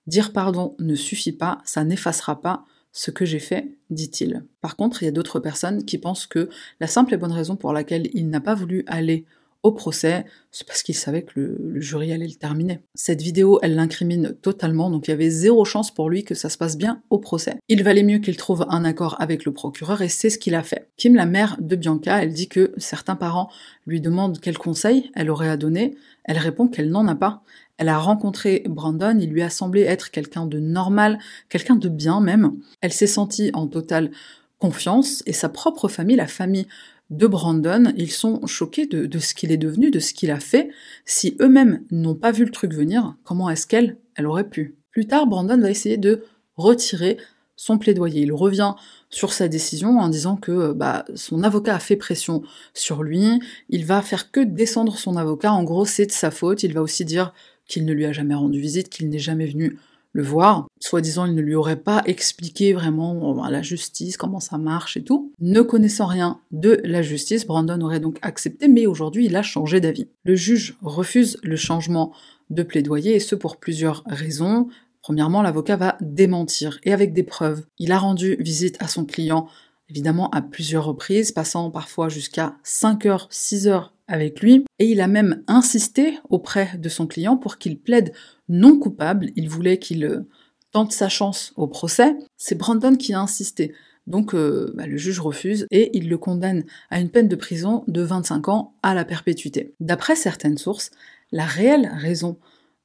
Dire 0.06 0.32
pardon 0.32 0.76
ne 0.78 0.94
suffit 0.94 1.32
pas, 1.32 1.58
ça 1.64 1.84
n'effacera 1.84 2.40
pas 2.40 2.64
ce 2.96 3.10
que 3.10 3.26
j'ai 3.26 3.40
fait, 3.40 3.68
dit-il. 3.90 4.42
Par 4.62 4.74
contre, 4.74 5.02
il 5.02 5.04
y 5.04 5.08
a 5.08 5.12
d'autres 5.12 5.38
personnes 5.38 5.84
qui 5.84 5.98
pensent 5.98 6.26
que 6.26 6.48
la 6.80 6.86
simple 6.86 7.12
et 7.12 7.18
bonne 7.18 7.30
raison 7.30 7.54
pour 7.54 7.74
laquelle 7.74 8.08
il 8.14 8.30
n'a 8.30 8.40
pas 8.40 8.54
voulu 8.54 8.84
aller 8.86 9.26
au 9.62 9.72
procès, 9.72 10.24
c'est 10.50 10.66
parce 10.66 10.82
qu'il 10.82 10.94
savait 10.94 11.22
que 11.22 11.32
le, 11.38 11.80
jury 11.80 12.12
allait 12.12 12.26
le 12.26 12.34
terminer. 12.36 12.80
Cette 12.94 13.20
vidéo, 13.20 13.58
elle 13.62 13.74
l'incrimine 13.74 14.34
totalement, 14.40 14.90
donc 14.90 15.08
il 15.08 15.10
y 15.10 15.14
avait 15.14 15.28
zéro 15.28 15.66
chance 15.66 15.92
pour 15.92 16.08
lui 16.08 16.24
que 16.24 16.34
ça 16.34 16.48
se 16.48 16.56
passe 16.56 16.78
bien 16.78 17.02
au 17.10 17.18
procès. 17.18 17.56
Il 17.68 17.82
valait 17.82 18.02
mieux 18.02 18.18
qu'il 18.18 18.38
trouve 18.38 18.64
un 18.70 18.84
accord 18.84 19.16
avec 19.18 19.44
le 19.44 19.52
procureur 19.52 20.00
et 20.00 20.08
c'est 20.08 20.30
ce 20.30 20.38
qu'il 20.38 20.54
a 20.54 20.62
fait. 20.62 20.88
Kim, 20.96 21.16
la 21.16 21.26
mère 21.26 21.58
de 21.60 21.76
Bianca, 21.76 22.22
elle 22.22 22.32
dit 22.32 22.48
que 22.48 22.72
certains 22.78 23.16
parents 23.16 23.50
lui 23.86 24.00
demandent 24.00 24.38
quel 24.40 24.56
conseil 24.56 25.10
elle 25.14 25.30
aurait 25.30 25.50
à 25.50 25.58
donner. 25.58 25.96
Elle 26.24 26.38
répond 26.38 26.68
qu'elle 26.68 26.88
n'en 26.88 27.06
a 27.08 27.14
pas. 27.14 27.42
Elle 27.78 27.88
a 27.88 27.98
rencontré 27.98 28.64
Brandon, 28.66 29.18
il 29.20 29.30
lui 29.30 29.42
a 29.42 29.50
semblé 29.50 29.82
être 29.82 30.10
quelqu'un 30.10 30.46
de 30.46 30.58
normal, 30.58 31.18
quelqu'un 31.48 31.76
de 31.76 31.88
bien 31.88 32.20
même. 32.20 32.56
Elle 32.80 32.92
s'est 32.92 33.06
sentie 33.06 33.50
en 33.52 33.66
totale 33.66 34.10
confiance 34.58 35.22
et 35.26 35.32
sa 35.32 35.48
propre 35.48 35.88
famille, 35.88 36.16
la 36.16 36.26
famille 36.26 36.66
de 37.10 37.26
Brandon, 37.26 37.92
ils 37.96 38.10
sont 38.10 38.44
choqués 38.46 38.86
de, 38.86 39.18
ce 39.18 39.34
qu'il 39.34 39.52
est 39.52 39.56
devenu, 39.56 39.90
de 39.90 40.00
ce 40.00 40.12
qu'il 40.12 40.30
a 40.30 40.40
fait. 40.40 40.70
Si 41.04 41.36
eux-mêmes 41.40 41.82
n'ont 41.90 42.16
pas 42.16 42.32
vu 42.32 42.44
le 42.44 42.50
truc 42.50 42.74
venir, 42.74 43.14
comment 43.22 43.48
est-ce 43.48 43.66
qu'elle, 43.66 43.98
elle 44.16 44.26
aurait 44.26 44.48
pu? 44.48 44.76
Plus 44.90 45.06
tard, 45.06 45.26
Brandon 45.26 45.58
va 45.58 45.70
essayer 45.70 45.98
de 45.98 46.24
retirer 46.56 47.18
son 47.54 47.78
plaidoyer. 47.78 48.22
Il 48.22 48.32
revient 48.32 48.74
sur 49.08 49.32
sa 49.32 49.48
décision 49.48 49.98
en 49.98 50.08
disant 50.08 50.36
que 50.36 50.72
bah, 50.72 51.04
son 51.14 51.42
avocat 51.42 51.76
a 51.76 51.78
fait 51.78 51.96
pression 51.96 52.42
sur 52.74 53.02
lui, 53.02 53.40
il 53.68 53.84
va 53.84 54.02
faire 54.02 54.30
que 54.30 54.40
descendre 54.40 54.96
son 54.98 55.16
avocat, 55.16 55.52
en 55.52 55.62
gros 55.62 55.84
c'est 55.84 56.06
de 56.06 56.12
sa 56.12 56.30
faute, 56.30 56.64
il 56.64 56.74
va 56.74 56.82
aussi 56.82 57.04
dire 57.04 57.32
qu'il 57.68 57.84
ne 57.84 57.92
lui 57.92 58.06
a 58.06 58.12
jamais 58.12 58.34
rendu 58.34 58.60
visite, 58.60 58.88
qu'il 58.88 59.08
n'est 59.08 59.18
jamais 59.18 59.46
venu 59.46 59.78
le 60.12 60.22
voir. 60.22 60.66
Soi-disant, 60.80 61.26
il 61.26 61.34
ne 61.34 61.42
lui 61.42 61.54
aurait 61.54 61.76
pas 61.76 62.02
expliqué 62.06 62.72
vraiment 62.72 63.46
la 63.48 63.62
justice, 63.62 64.16
comment 64.16 64.40
ça 64.40 64.56
marche 64.56 64.96
et 64.96 65.04
tout. 65.04 65.32
Ne 65.40 65.60
connaissant 65.60 66.06
rien 66.06 66.40
de 66.52 66.80
la 66.84 67.02
justice, 67.02 67.46
Brandon 67.46 67.80
aurait 67.82 68.00
donc 68.00 68.18
accepté, 68.22 68.66
mais 68.66 68.86
aujourd'hui, 68.86 69.26
il 69.26 69.36
a 69.36 69.42
changé 69.42 69.78
d'avis. 69.78 70.08
Le 70.24 70.34
juge 70.34 70.78
refuse 70.82 71.38
le 71.42 71.56
changement 71.56 72.12
de 72.48 72.62
plaidoyer, 72.62 73.14
et 73.14 73.20
ce 73.20 73.34
pour 73.34 73.58
plusieurs 73.58 74.04
raisons. 74.06 74.68
Premièrement, 75.02 75.42
l'avocat 75.42 75.76
va 75.76 75.98
démentir, 76.00 76.80
et 76.84 76.92
avec 76.92 77.12
des 77.12 77.22
preuves. 77.22 77.66
Il 77.78 77.92
a 77.92 77.98
rendu 77.98 78.36
visite 78.40 78.76
à 78.80 78.88
son 78.88 79.04
client, 79.04 79.48
évidemment 79.90 80.30
à 80.30 80.42
plusieurs 80.42 80.84
reprises, 80.84 81.32
passant 81.32 81.70
parfois 81.70 82.08
jusqu'à 82.08 82.56
5 82.62 83.06
heures, 83.06 83.28
6 83.30 83.68
heures 83.68 83.94
avec 84.08 84.40
lui, 84.40 84.64
et 84.78 84.86
il 84.86 85.00
a 85.00 85.08
même 85.08 85.42
insisté 85.46 86.18
auprès 86.28 86.76
de 86.78 86.88
son 86.88 87.06
client 87.06 87.36
pour 87.36 87.58
qu'il 87.58 87.78
plaide 87.78 88.12
non 88.48 88.78
coupable, 88.78 89.30
il 89.36 89.48
voulait 89.48 89.78
qu'il 89.78 90.04
euh, 90.04 90.28
tente 90.72 90.92
sa 90.92 91.08
chance 91.08 91.52
au 91.56 91.66
procès, 91.66 92.16
c'est 92.36 92.56
Brandon 92.56 92.96
qui 92.96 93.14
a 93.14 93.20
insisté. 93.20 93.74
Donc 94.06 94.34
euh, 94.34 94.72
bah, 94.76 94.86
le 94.86 94.96
juge 94.96 95.18
refuse 95.18 95.66
et 95.70 95.96
il 95.96 96.08
le 96.08 96.18
condamne 96.18 96.64
à 96.90 97.00
une 97.00 97.10
peine 97.10 97.28
de 97.28 97.36
prison 97.36 97.82
de 97.88 98.02
25 98.02 98.48
ans 98.48 98.74
à 98.82 98.94
la 98.94 99.04
perpétuité. 99.04 99.74
D'après 99.80 100.14
certaines 100.14 100.58
sources, 100.58 100.90
la 101.32 101.44
réelle 101.44 101.90
raison 101.92 102.38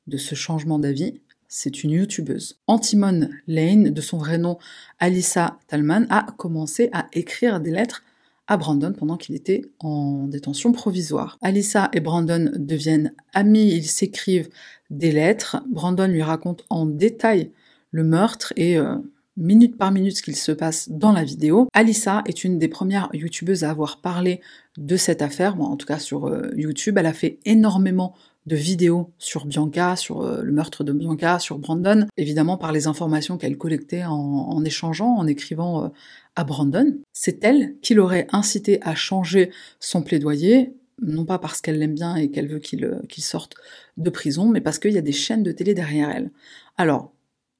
de 0.08 0.18
ce 0.18 0.34
changement 0.34 0.80
d'avis, 0.80 1.22
c'est 1.54 1.84
une 1.84 1.92
youtubeuse. 1.92 2.58
Antimone 2.66 3.30
Lane, 3.46 3.90
de 3.90 4.02
son 4.02 4.18
vrai 4.18 4.38
nom 4.38 4.58
Alissa 5.00 5.60
Talman, 5.68 6.08
a 6.10 6.26
commencé 6.38 6.90
à 6.94 7.08
écrire 7.12 7.60
des 7.60 7.72
lettres 7.72 8.04
à 8.48 8.56
Brandon 8.56 8.94
pendant 8.94 9.18
qu'il 9.18 9.36
était 9.36 9.62
en 9.80 10.28
détention 10.28 10.72
provisoire. 10.72 11.38
Alissa 11.42 11.90
et 11.92 12.00
Brandon 12.00 12.52
deviennent 12.56 13.14
amis, 13.34 13.70
ils 13.70 13.88
s'écrivent 13.88 14.50
des 14.90 15.12
lettres. 15.12 15.62
Brandon 15.70 16.08
lui 16.08 16.24
raconte 16.24 16.64
en 16.70 16.86
détail 16.86 17.52
le 17.92 18.06
meurtre 18.06 18.54
et 18.56 18.78
euh, 18.78 18.96
minute 19.36 19.78
par 19.78 19.92
minute 19.92 20.16
ce 20.16 20.24
qu'il 20.24 20.38
se 20.38 20.54
passe 20.54 20.90
dans 20.90 21.12
la 21.12 21.26
vidéo. 21.26 21.68
Alissa 21.74 22.24
est 22.28 22.46
une 22.46 22.60
des 22.60 22.70
premières 22.70 23.10
youtubeuses 23.12 23.66
à 23.66 23.72
avoir 23.72 24.00
parlé 24.00 24.40
de 24.78 24.96
cette 24.96 25.22
affaire, 25.22 25.60
en 25.60 25.76
tout 25.76 25.86
cas 25.86 26.00
sur 26.00 26.28
euh, 26.28 26.50
YouTube. 26.56 26.98
Elle 26.98 27.08
a 27.08 27.14
fait 27.14 27.40
énormément 27.44 28.16
de 28.46 28.56
vidéos 28.56 29.12
sur 29.18 29.46
Bianca, 29.46 29.96
sur 29.96 30.22
euh, 30.22 30.42
le 30.42 30.52
meurtre 30.52 30.84
de 30.84 30.92
Bianca, 30.92 31.40
sur 31.40 31.60
Brandon, 31.60 32.08
évidemment 32.18 32.58
par 32.58 32.72
les 32.72 32.88
informations 32.88 33.38
qu'elle 33.38 33.58
collectait 33.58 34.04
en, 34.04 34.64
échangeant, 34.66 35.16
en 35.16 35.28
écrivant 35.28 35.92
à 36.36 36.44
Brandon. 36.44 36.98
C'est 37.14 37.44
elle 37.44 37.76
qui 37.82 37.94
l'aurait 37.94 38.28
incité 38.32 38.80
à 38.82 38.96
changer 38.96 39.52
son 39.80 40.02
plaidoyer, 40.02 40.74
non 41.02 41.26
pas 41.26 41.40
parce 41.40 41.62
qu'elle 41.62 41.80
l'aime 41.80 41.96
bien 41.96 42.16
et 42.16 42.30
qu'elle 42.30 42.48
veut 42.48 42.60
qu'il 42.60 43.24
sorte 43.24 43.56
de 43.98 44.10
prison, 44.10 44.50
mais 44.50 44.62
parce 44.62 44.80
qu'il 44.80 44.92
y 44.92 44.98
a 44.98 45.02
des 45.02 45.12
chaînes 45.12 45.44
de 45.44 45.52
télé 45.52 45.74
derrière 45.74 46.10
elle. 46.10 46.32
Alors, 46.78 47.14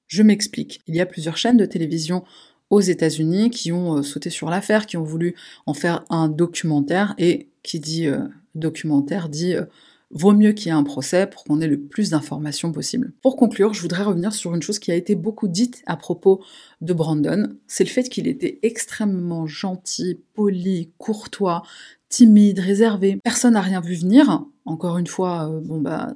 je 0.08 0.24
m'explique. 0.24 0.82
Il 0.88 0.96
y 0.96 1.00
a 1.00 1.06
plusieurs 1.06 1.38
chaînes 1.38 1.58
de 1.58 1.66
télévision 1.66 2.24
aux 2.70 2.82
États-Unis 2.82 3.50
qui 3.50 3.72
ont 3.72 3.98
euh, 3.98 4.04
sauté 4.04 4.30
sur 4.30 4.50
l'affaire, 4.50 4.86
qui 4.86 4.98
ont 4.98 5.04
voulu 5.04 5.36
en 5.66 5.74
faire 5.74 6.04
un 6.10 6.28
documentaire, 6.28 7.16
et 7.18 7.50
qui 7.64 7.80
dit 7.80 8.08
euh, 8.08 8.28
documentaire 8.56 9.30
dit 9.30 9.54
euh, 9.54 9.66
vaut 10.14 10.34
mieux 10.34 10.52
qu'il 10.52 10.68
y 10.68 10.70
ait 10.70 10.74
un 10.78 10.84
procès 10.84 11.28
pour 11.28 11.44
qu'on 11.44 11.62
ait 11.62 11.68
le 11.68 11.80
plus 11.80 12.10
d'informations 12.10 12.72
possible. 12.72 13.14
Pour 13.22 13.36
conclure, 13.36 13.74
je 13.74 13.82
voudrais 13.82 14.04
revenir 14.04 14.34
sur 14.34 14.54
une 14.54 14.62
chose 14.62 14.80
qui 14.80 14.92
a 14.92 14.96
été 14.96 15.16
beaucoup 15.16 15.48
dite 15.48 15.82
à 15.86 15.96
propos 15.96 16.42
de 16.82 16.94
Brandon, 16.94 17.56
c'est 17.68 17.84
le 17.84 17.90
fait 17.90 18.10
qu'il 18.10 18.28
était 18.28 18.60
extrêmement 18.64 19.48
gentil, 19.48 20.20
poli, 20.34 20.92
courtois, 20.98 21.64
timide, 22.10 22.60
réservé. 22.60 23.20
Personne 23.24 23.54
n'a 23.54 23.62
rien 23.62 23.82
vu 23.82 23.96
venir. 23.96 24.46
Encore 24.66 24.98
une 24.98 25.08
fois, 25.08 25.50
euh, 25.50 25.60
bon 25.60 25.80
bah 25.80 26.14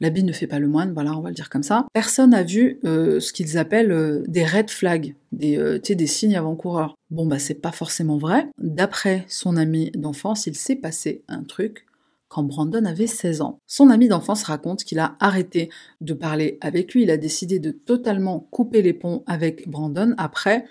l'habit 0.00 0.22
ne 0.22 0.32
fait 0.32 0.46
pas 0.46 0.58
le 0.58 0.68
moine, 0.68 0.92
voilà, 0.94 1.12
on 1.16 1.20
va 1.20 1.28
le 1.30 1.34
dire 1.34 1.50
comme 1.50 1.62
ça. 1.62 1.86
Personne 1.92 2.30
n'a 2.30 2.44
vu 2.44 2.78
euh, 2.84 3.20
ce 3.20 3.32
qu'ils 3.32 3.58
appellent 3.58 3.92
euh, 3.92 4.22
des 4.28 4.44
red 4.44 4.70
flags, 4.70 5.14
des, 5.32 5.80
des 5.80 6.06
signes 6.06 6.36
avant-coureurs. 6.36 6.94
Bon 7.10 7.26
bah 7.26 7.38
c'est 7.38 7.54
pas 7.54 7.72
forcément 7.72 8.16
vrai. 8.16 8.46
D'après 8.58 9.24
son 9.28 9.56
ami 9.56 9.90
d'enfance, 9.94 10.46
il 10.46 10.54
s'est 10.54 10.76
passé 10.76 11.24
un 11.28 11.42
truc 11.42 11.87
quand 12.28 12.42
Brandon 12.42 12.84
avait 12.84 13.06
16 13.06 13.40
ans. 13.40 13.60
Son 13.66 13.90
ami 13.90 14.08
d'enfance 14.08 14.42
raconte 14.44 14.84
qu'il 14.84 14.98
a 14.98 15.16
arrêté 15.20 15.70
de 16.00 16.14
parler 16.14 16.58
avec 16.60 16.94
lui, 16.94 17.02
il 17.02 17.10
a 17.10 17.16
décidé 17.16 17.58
de 17.58 17.70
totalement 17.70 18.40
couper 18.50 18.82
les 18.82 18.92
ponts 18.92 19.22
avec 19.26 19.68
Brandon 19.68 20.14
après 20.18 20.66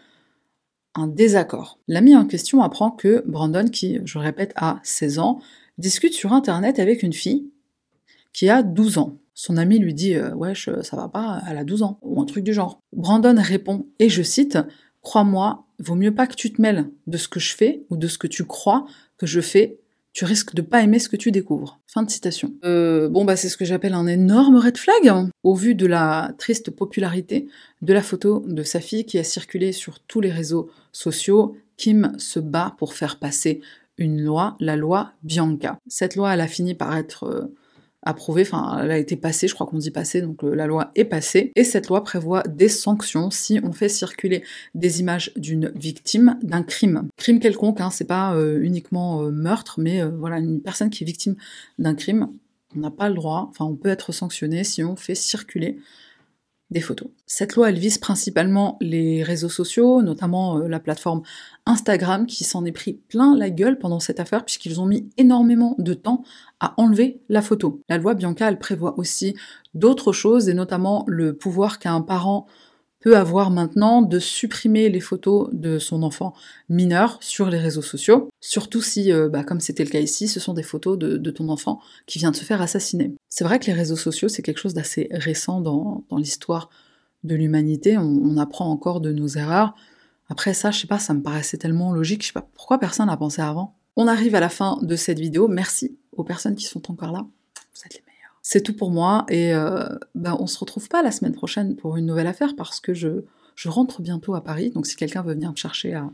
un 0.95 1.07
désaccord. 1.07 1.79
L'ami 1.87 2.15
en 2.15 2.25
question 2.25 2.61
apprend 2.61 2.91
que 2.91 3.23
Brandon, 3.27 3.65
qui, 3.65 3.99
je 4.05 4.17
répète, 4.17 4.53
a 4.55 4.79
16 4.83 5.19
ans, 5.19 5.39
discute 5.77 6.13
sur 6.13 6.33
Internet 6.33 6.79
avec 6.79 7.03
une 7.03 7.13
fille 7.13 7.49
qui 8.33 8.49
a 8.49 8.63
12 8.63 8.97
ans. 8.97 9.17
Son 9.33 9.57
ami 9.57 9.77
lui 9.77 9.93
dit 9.93 10.15
euh, 10.15 10.33
Wesh, 10.33 10.69
ça 10.81 10.97
va 10.97 11.07
pas, 11.07 11.41
elle 11.47 11.57
a 11.57 11.63
12 11.63 11.83
ans, 11.83 11.99
ou 12.01 12.19
un 12.19 12.25
truc 12.25 12.43
du 12.43 12.53
genre. 12.53 12.81
Brandon 12.93 13.35
répond, 13.37 13.85
et 13.99 14.09
je 14.09 14.23
cite 14.23 14.57
Crois-moi, 15.01 15.65
vaut 15.79 15.95
mieux 15.95 16.13
pas 16.13 16.27
que 16.27 16.35
tu 16.35 16.51
te 16.51 16.61
mêles 16.61 16.89
de 17.05 17.17
ce 17.17 17.27
que 17.27 17.39
je 17.39 17.55
fais 17.55 17.85
ou 17.89 17.97
de 17.97 18.07
ce 18.07 18.17
que 18.17 18.27
tu 18.27 18.43
crois 18.43 18.85
que 19.17 19.25
je 19.25 19.39
fais 19.39 19.79
tu 20.17 20.25
risques 20.25 20.55
de 20.55 20.63
pas 20.63 20.81
aimer 20.81 20.97
ce 20.97 21.09
que 21.09 21.15
tu 21.15 21.31
découvres. 21.31 21.79
Fin 21.85 22.01
de 22.01 22.09
citation. 22.09 22.51
Euh, 22.63 23.07
bon 23.07 23.23
bah 23.23 23.35
c'est 23.35 23.49
ce 23.49 23.55
que 23.55 23.65
j'appelle 23.65 23.93
un 23.93 24.07
énorme 24.07 24.55
red 24.55 24.75
flag 24.75 25.07
hein. 25.07 25.29
au 25.43 25.53
vu 25.53 25.75
de 25.75 25.85
la 25.85 26.33
triste 26.39 26.71
popularité 26.71 27.47
de 27.83 27.93
la 27.93 28.01
photo 28.01 28.43
de 28.47 28.63
sa 28.63 28.79
fille 28.79 29.05
qui 29.05 29.19
a 29.19 29.23
circulé 29.23 29.71
sur 29.71 29.99
tous 29.99 30.19
les 30.19 30.31
réseaux 30.31 30.71
sociaux. 30.91 31.55
Kim 31.77 32.13
se 32.17 32.39
bat 32.39 32.73
pour 32.79 32.95
faire 32.95 33.19
passer 33.19 33.61
une 33.99 34.19
loi, 34.19 34.57
la 34.59 34.75
loi 34.75 35.11
Bianca. 35.21 35.77
Cette 35.85 36.15
loi, 36.15 36.33
elle 36.33 36.41
a 36.41 36.47
fini 36.47 36.73
par 36.73 36.97
être 36.97 37.25
euh, 37.25 37.53
approuvée, 38.07 38.43
enfin 38.43 38.79
elle 38.81 38.91
a 38.91 38.97
été 38.97 39.15
passée, 39.15 39.47
je 39.47 39.53
crois 39.53 39.67
qu'on 39.67 39.77
dit 39.77 39.91
passée, 39.91 40.21
donc 40.21 40.43
euh, 40.43 40.55
la 40.55 40.65
loi 40.65 40.91
est 40.95 41.05
passée, 41.05 41.51
et 41.55 41.63
cette 41.63 41.87
loi 41.89 42.03
prévoit 42.03 42.43
des 42.43 42.69
sanctions 42.69 43.29
si 43.29 43.59
on 43.63 43.73
fait 43.73 43.89
circuler 43.89 44.43
des 44.75 44.99
images 45.01 45.31
d'une 45.35 45.71
victime 45.75 46.39
d'un 46.41 46.63
crime. 46.63 47.07
Crime 47.17 47.39
quelconque, 47.39 47.81
hein, 47.81 47.89
c'est 47.91 48.07
pas 48.07 48.33
euh, 48.33 48.59
uniquement 48.61 49.23
euh, 49.23 49.31
meurtre, 49.31 49.79
mais 49.79 50.03
voilà, 50.03 50.39
une 50.39 50.61
personne 50.61 50.89
qui 50.89 51.03
est 51.03 51.07
victime 51.07 51.35
d'un 51.79 51.95
crime, 51.95 52.29
on 52.75 52.79
n'a 52.79 52.91
pas 52.91 53.09
le 53.09 53.15
droit, 53.15 53.47
enfin 53.49 53.65
on 53.65 53.75
peut 53.75 53.89
être 53.89 54.11
sanctionné 54.11 54.63
si 54.63 54.83
on 54.83 54.95
fait 54.95 55.15
circuler 55.15 55.77
des 56.69 56.81
photos. 56.81 57.07
Cette 57.25 57.55
loi, 57.55 57.69
elle 57.69 57.79
vise 57.79 57.97
principalement 57.97 58.77
les 58.81 59.23
réseaux 59.23 59.49
sociaux, 59.49 60.01
notamment 60.01 60.57
euh, 60.57 60.67
la 60.67 60.79
plateforme 60.79 61.21
Instagram, 61.65 62.25
qui 62.25 62.43
s'en 62.43 62.65
est 62.65 62.71
pris 62.71 62.93
plein 63.07 63.35
la 63.37 63.49
gueule 63.49 63.79
pendant 63.79 63.99
cette 63.99 64.19
affaire, 64.19 64.43
puisqu'ils 64.43 64.81
ont 64.81 64.85
mis 64.85 65.09
énormément 65.17 65.75
de 65.79 65.93
temps 65.93 66.23
à 66.59 66.73
enlever 66.77 67.21
la 67.29 67.41
photo. 67.41 67.81
La 67.87 67.97
loi 67.97 68.15
Bianca, 68.15 68.53
prévoit 68.55 68.99
aussi 68.99 69.35
d'autres 69.73 70.11
choses, 70.11 70.49
et 70.49 70.53
notamment 70.53 71.05
le 71.07 71.35
pouvoir 71.35 71.79
qu'a 71.79 71.91
un 71.91 72.01
parent 72.01 72.47
peut 72.99 73.15
avoir 73.15 73.51
maintenant 73.51 74.01
de 74.01 74.19
supprimer 74.19 74.89
les 74.89 74.99
photos 74.99 75.49
de 75.53 75.79
son 75.79 76.03
enfant 76.03 76.33
mineur 76.67 77.19
sur 77.21 77.49
les 77.49 77.59
réseaux 77.59 77.81
sociaux, 77.81 78.29
surtout 78.41 78.81
si, 78.81 79.11
euh, 79.11 79.29
bah, 79.29 79.43
comme 79.43 79.59
c'était 79.59 79.83
le 79.83 79.89
cas 79.89 79.99
ici, 79.99 80.27
ce 80.27 80.39
sont 80.39 80.53
des 80.53 80.63
photos 80.63 80.97
de, 80.97 81.31
ton 81.31 81.49
enfant 81.49 81.79
qui 82.07 82.19
vient 82.19 82.31
de 82.31 82.35
se 82.35 82.43
faire 82.43 82.61
assassiner. 82.61 83.13
C'est 83.37 83.43
vrai 83.43 83.59
que 83.59 83.67
les 83.67 83.73
réseaux 83.73 83.95
sociaux, 83.95 84.29
c'est 84.29 84.41
quelque 84.41 84.57
chose 84.57 84.73
d'assez 84.73 85.09
récent 85.11 85.61
dans, 85.61 86.03
l'histoire 86.17 86.71
de 87.23 87.35
l'humanité, 87.35 87.95
on, 87.95 88.35
apprend 88.37 88.71
encore 88.71 88.99
de 88.99 89.11
nos 89.11 89.27
erreurs. 89.27 89.75
Après 90.27 90.55
ça, 90.55 90.71
je 90.71 90.79
sais 90.79 90.87
pas, 90.87 90.97
ça 90.97 91.13
me 91.13 91.21
paraissait 91.21 91.57
tellement 91.57 91.93
logique, 91.93 92.23
je 92.23 92.29
sais 92.29 92.33
pas 92.33 92.49
pourquoi 92.55 92.79
personne 92.79 93.05
n'a 93.05 93.15
pensé 93.15 93.43
avant? 93.43 93.75
On 93.95 94.07
arrive 94.07 94.33
à 94.33 94.39
la 94.39 94.49
fin 94.49 94.79
de 94.81 94.95
cette 94.95 95.19
vidéo, 95.19 95.47
merci 95.47 95.99
aux 96.13 96.23
personnes 96.23 96.55
qui 96.55 96.65
sont 96.65 96.89
encore 96.89 97.11
là, 97.11 97.27
vous 97.75 97.81
êtes 97.85 97.93
les 97.93 98.01
c'est 98.41 98.61
tout 98.61 98.75
pour 98.75 98.89
moi 98.89 99.23
et 99.29 99.53
euh, 99.53 99.85
ben, 100.15 100.35
on 100.39 100.47
se 100.47 100.57
retrouve 100.57 100.89
pas 100.89 101.03
la 101.03 101.11
semaine 101.11 101.33
prochaine 101.33 101.75
pour 101.75 101.95
une 101.95 102.07
nouvelle 102.07 102.25
affaire 102.25 102.55
parce 102.55 102.79
que 102.79 102.95
je 102.95 103.21
rentre 103.65 104.01
bientôt 104.01 104.33
à 104.33 104.43
Paris. 104.43 104.71
Donc 104.71 104.87
si 104.87 104.95
quelqu'un 104.95 105.21
veut 105.21 105.35
venir 105.35 105.51
me 105.51 105.55
chercher 105.57 105.93
à, 105.93 106.09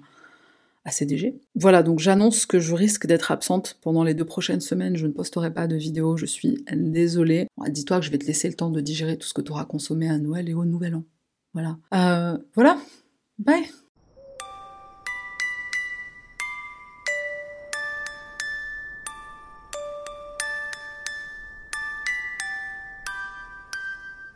à 0.86 0.91
CDG. 0.91 1.39
Voilà, 1.55 1.84
donc 1.84 1.99
j'annonce 1.99 2.45
que 2.45 2.59
je 2.59 2.73
risque 2.73 3.07
d'être 3.07 3.31
absente 3.31 3.77
pendant 3.81 4.03
les 4.03 4.13
deux 4.13 4.25
prochaines 4.25 4.61
semaines. 4.61 4.97
Je 4.97 5.07
ne 5.07 5.11
posterai 5.11 5.53
pas 5.53 5.67
de 5.67 5.75
vidéo, 5.75 6.17
je 6.17 6.25
suis 6.25 6.63
désolée. 6.73 7.47
Dis-toi 7.69 7.99
que 7.99 8.05
je 8.05 8.11
vais 8.11 8.17
te 8.17 8.25
laisser 8.25 8.49
le 8.49 8.55
temps 8.55 8.69
de 8.69 8.81
digérer 8.81 9.17
tout 9.17 9.27
ce 9.27 9.34
que 9.34 9.41
tu 9.41 9.51
auras 9.51 9.65
consommé 9.65 10.09
à 10.09 10.17
Noël 10.17 10.49
et 10.49 10.53
au 10.53 10.65
Nouvel 10.65 10.95
An. 10.95 11.03
Voilà. 11.53 11.77
Euh, 11.93 12.38
voilà. 12.55 12.77
Bye 13.39 13.63